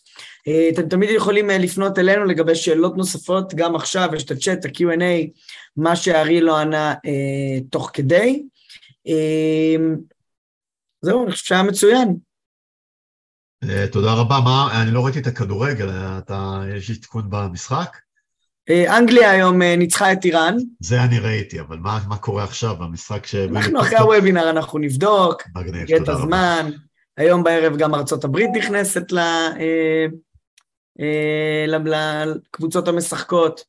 אתם 0.74 0.90
תמיד 0.90 1.10
יכולים 1.10 1.50
לפנות 1.50 2.00
אלינו 2.00 2.26
לגבי 2.26 2.56
שאלות 2.56 2.98
נוספות, 2.98 3.54
גם 3.54 3.76
עכשיו 3.76 4.10
יש 4.16 4.24
את 4.24 4.32
הצ'אט, 4.32 4.66
ה-Q&A, 4.66 5.30
מה 5.78 5.96
שארי 5.96 6.42
לא 6.42 6.58
ענה 6.58 6.92
אה, 6.92 7.62
תוך 7.70 7.90
כדי. 7.94 8.44
אה, 9.08 9.76
זהו, 11.02 11.24
אני 11.24 11.32
חושב 11.32 11.46
שהיה 11.46 11.64
מצוין. 11.64 12.16
אה, 13.64 13.86
תודה 13.92 14.14
רבה. 14.14 14.40
מה, 14.44 14.82
אני 14.82 14.92
לא 14.92 15.06
ראיתי 15.06 15.20
את 15.20 15.28
הכדורגל, 15.28 15.90
אתה, 15.90 16.62
יש 16.76 16.90
עדכון 16.90 17.30
במשחק? 17.30 17.98
אה, 18.70 18.98
אנגליה 18.98 19.32
היום 19.32 19.62
אה, 19.62 19.76
ניצחה 19.76 20.12
את 20.12 20.26
איראן. 20.26 20.56
זה 20.80 21.04
אני 21.04 21.20
ראיתי, 21.20 21.60
אבל 21.60 21.78
מה, 21.78 22.00
מה 22.08 22.18
קורה 22.18 22.44
עכשיו 22.44 22.76
במשחק 22.76 23.26
ש... 23.26 23.36
אנחנו 23.36 23.82
אחרי 23.82 23.98
הוובינר 23.98 24.50
אנחנו 24.50 24.80
נבדוק, 24.80 25.44
נגד 25.56 26.02
את 26.02 26.10
הזמן. 26.10 26.70
היום 27.18 27.44
בערב 27.44 27.78
גם 27.78 27.96
ארצות 27.96 28.24
הברית 28.24 28.50
נכנסת 28.56 29.12
ל, 29.12 29.20
אה, 29.20 30.06
אה, 31.00 31.66
לקבוצות 31.68 32.88
המשחקות, 32.88 33.64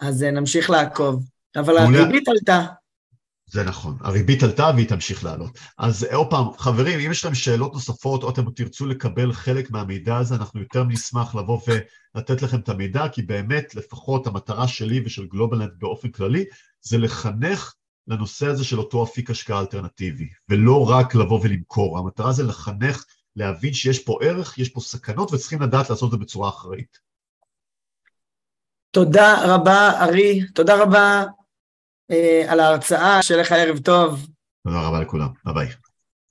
אז 0.00 0.22
אה, 0.22 0.30
נמשיך 0.30 0.70
לעקוב. 0.70 1.24
אבל 1.56 1.78
הריבית 1.78 2.28
עלתה. 2.28 2.66
זה 3.50 3.64
נכון, 3.64 3.96
הריבית 4.00 4.42
עלתה 4.42 4.70
והיא 4.74 4.88
תמשיך 4.88 5.24
לעלות. 5.24 5.58
אז 5.78 6.04
עוד 6.04 6.30
פעם, 6.30 6.46
חברים, 6.58 7.00
אם 7.00 7.10
יש 7.10 7.24
לכם 7.24 7.34
שאלות 7.34 7.72
נוספות 7.72 8.22
או 8.22 8.30
אתם 8.30 8.50
תרצו 8.50 8.86
לקבל 8.86 9.32
חלק 9.32 9.70
מהמידע 9.70 10.16
הזה, 10.16 10.34
אנחנו 10.34 10.60
יותר 10.60 10.84
נשמח 10.84 11.34
לבוא 11.34 11.60
ולתת 11.66 12.42
לכם 12.42 12.58
את 12.58 12.68
המידע, 12.68 13.08
כי 13.08 13.22
באמת, 13.22 13.74
לפחות 13.74 14.26
המטרה 14.26 14.68
שלי 14.68 15.02
ושל 15.04 15.26
גלובלנט 15.26 15.70
באופן 15.78 16.10
כללי, 16.10 16.44
זה 16.80 16.98
לחנך 16.98 17.74
לנושא 18.08 18.46
הזה 18.46 18.64
של 18.64 18.78
אותו 18.78 19.04
אפיק 19.04 19.30
השקעה 19.30 19.60
אלטרנטיבי, 19.60 20.28
ולא 20.48 20.90
רק 20.90 21.14
לבוא 21.14 21.40
ולמכור. 21.42 21.98
המטרה 21.98 22.32
זה 22.32 22.42
לחנך, 22.42 23.04
להבין 23.36 23.72
שיש 23.72 23.98
פה 23.98 24.18
ערך, 24.22 24.58
יש 24.58 24.68
פה 24.68 24.80
סכנות, 24.80 25.32
וצריכים 25.32 25.62
לדעת 25.62 25.90
לעשות 25.90 26.14
את 26.14 26.18
זה 26.18 26.24
בצורה 26.24 26.48
אחראית. 26.48 26.98
תודה 28.90 29.54
רבה, 29.54 30.04
ארי. 30.04 30.40
תודה 30.54 30.82
רבה, 30.82 31.00
אה, 31.00 31.39
על 32.48 32.60
ההרצאה, 32.60 33.22
שיהיה 33.22 33.40
לך 33.40 33.52
ערב 33.52 33.78
טוב. 33.78 34.26
תודה 34.66 34.88
רבה 34.88 35.00
לכולם, 35.00 35.28
ביי 35.44 35.54
ביי. 35.54 35.68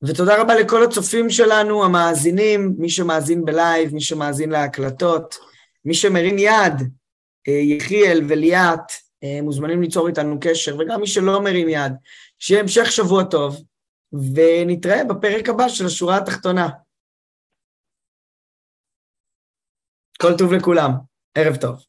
ותודה 0.01 0.41
רבה 0.41 0.55
לכל 0.55 0.83
הצופים 0.83 1.29
שלנו, 1.29 1.83
המאזינים, 1.83 2.75
מי 2.77 2.89
שמאזין 2.89 3.45
בלייב, 3.45 3.93
מי 3.93 4.01
שמאזין 4.01 4.49
להקלטות, 4.49 5.35
מי 5.85 5.93
שמרים 5.93 6.37
יד, 6.37 6.73
אה, 7.47 7.53
יחיאל 7.53 8.21
וליאת, 8.29 8.91
אה, 9.23 9.41
מוזמנים 9.41 9.81
ליצור 9.81 10.07
איתנו 10.07 10.37
קשר, 10.41 10.77
וגם 10.79 11.01
מי 11.01 11.07
שלא 11.07 11.41
מרים 11.41 11.69
יד, 11.69 11.93
שיהיה 12.39 12.61
המשך 12.61 12.91
שבוע 12.91 13.23
טוב, 13.23 13.63
ונתראה 14.13 15.03
בפרק 15.03 15.49
הבא 15.49 15.69
של 15.69 15.85
השורה 15.85 16.17
התחתונה. 16.17 16.69
כל 20.21 20.37
טוב 20.37 20.53
לכולם, 20.53 20.91
ערב 21.35 21.55
טוב. 21.55 21.88